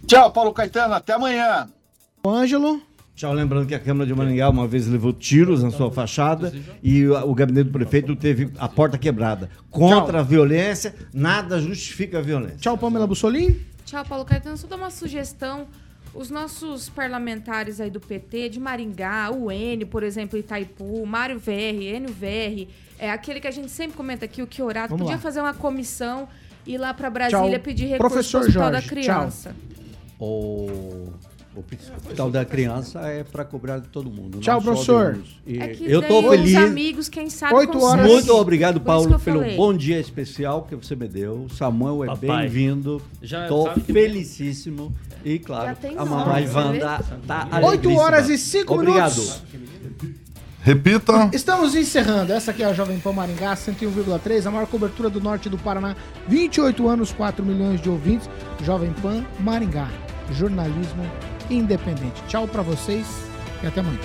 Tchau, 0.07 0.31
Paulo 0.31 0.53
Caetano. 0.53 0.93
Até 0.93 1.11
amanhã. 1.11 1.67
Ângelo. 2.25 2.81
Tchau, 3.17 3.33
lembrando 3.33 3.67
que 3.67 3.75
a 3.75 3.79
Câmara 3.79 4.07
de 4.07 4.15
Maringá 4.15 4.49
uma 4.49 4.65
vez 4.65 4.87
levou 4.87 5.11
tiros 5.11 5.61
na 5.61 5.71
sua 5.71 5.91
fachada 5.91 6.53
e 6.81 7.05
o, 7.05 7.35
gabinete 7.35 7.65
do 7.65 7.73
prefeito 7.73 8.15
teve 8.15 8.49
a 8.59 8.69
porta 8.69 8.97
quebrada. 8.97 9.49
Contra 9.69 10.21
a 10.21 10.23
violência, 10.23 10.95
nada 11.13 11.59
justifica 11.59 12.19
a 12.19 12.21
violência. 12.21 12.59
Tchau, 12.59 12.77
Pamela 12.77 13.05
Bussolini. 13.05 13.74
Tchau, 13.85 14.03
Paulo 14.03 14.25
Caetano. 14.25 14.57
Só 14.57 14.67
dar 14.67 14.75
uma 14.75 14.89
sugestão. 14.91 15.67
Os 16.13 16.29
nossos 16.29 16.87
parlamentares 16.89 17.81
aí 17.81 17.89
do 17.89 17.99
PT, 17.99 18.49
de 18.49 18.59
Maringá, 18.59 19.29
o 19.31 19.51
N, 19.51 19.85
por 19.85 20.01
exemplo, 20.01 20.39
Itaipu, 20.39 21.05
Mário 21.05 21.37
VR, 21.37 21.51
Enio 21.81 22.09
VR, 22.13 22.71
é 22.97 23.11
aquele 23.11 23.41
que 23.41 23.47
a 23.47 23.51
gente 23.51 23.69
sempre 23.69 23.97
comenta 23.97 24.23
aqui, 24.23 24.41
o 24.41 24.47
Chiorato, 24.49 24.89
Vamos 24.91 25.01
podia 25.03 25.17
lá. 25.17 25.21
fazer 25.21 25.41
uma 25.41 25.53
comissão, 25.53 26.29
ir 26.65 26.77
lá 26.77 26.93
para 26.93 27.09
Brasília 27.09 27.51
Tchau. 27.51 27.59
pedir 27.59 27.87
recurso 27.87 28.31
Professor 28.31 28.71
da 28.71 28.81
Criança. 28.81 29.53
O, 30.17 31.11
o 31.61 31.95
Hospital 31.97 32.29
da 32.31 32.43
Criança 32.45 32.99
é 33.01 33.23
para 33.23 33.43
cobrar 33.45 33.79
de 33.79 33.87
todo 33.87 34.09
mundo. 34.09 34.39
Tchau, 34.39 34.61
professor. 34.61 35.17
E 35.45 35.59
É 35.59 35.67
que 35.69 35.89
eu 35.91 36.01
tô 36.01 36.21
daí 36.21 36.29
feliz. 36.37 36.57
Os 36.57 36.63
amigos, 36.63 37.09
quem 37.09 37.29
sabe, 37.29 37.53
Oito 37.55 37.81
horas. 37.83 38.05
Muito 38.07 38.33
obrigado, 38.35 38.79
Paulo, 38.81 39.19
pelo 39.19 39.39
falei. 39.39 39.55
bom 39.55 39.73
dia 39.75 39.99
especial 39.99 40.63
que 40.63 40.75
você 40.75 40.95
me 40.95 41.07
deu. 41.07 41.47
Samuel 41.55 42.03
é 42.11 42.15
bem-vindo. 42.15 43.01
Já 43.21 43.43
Estou 43.43 43.67
sabe 43.67 43.81
que- 43.81 43.93
felicíssimo. 43.93 44.93
E, 45.23 45.39
claro, 45.39 45.75
a 45.97 46.05
mamãe 46.05 46.47
Wanda 46.47 46.99
tá 47.25 47.49
Oito 47.63 47.91
horas 47.95 48.29
e 48.29 48.37
cinco 48.37 48.75
Obrigado. 48.75 49.15
minutos. 49.15 49.41
Repita. 50.61 51.29
Estamos 51.31 51.75
encerrando. 51.75 52.33
Essa 52.33 52.49
aqui 52.49 52.63
é 52.63 52.65
a 52.65 52.73
Jovem 52.73 52.99
Pan 52.99 53.11
Maringá 53.13 53.55
101,3, 53.55 54.47
a 54.47 54.51
maior 54.51 54.65
cobertura 54.65 55.11
do 55.11 55.21
norte 55.21 55.47
do 55.47 55.59
Paraná. 55.59 55.95
28 56.27 56.87
anos, 56.89 57.11
4 57.13 57.45
milhões 57.45 57.79
de 57.79 57.87
ouvintes. 57.89 58.27
Jovem 58.63 58.91
Pan 58.93 59.23
Maringá. 59.39 59.87
Jornalismo 60.31 61.03
independente. 61.49 62.21
Tchau 62.27 62.47
pra 62.47 62.61
vocês 62.61 63.05
e 63.63 63.67
até 63.67 63.79
amanhã. 63.81 63.99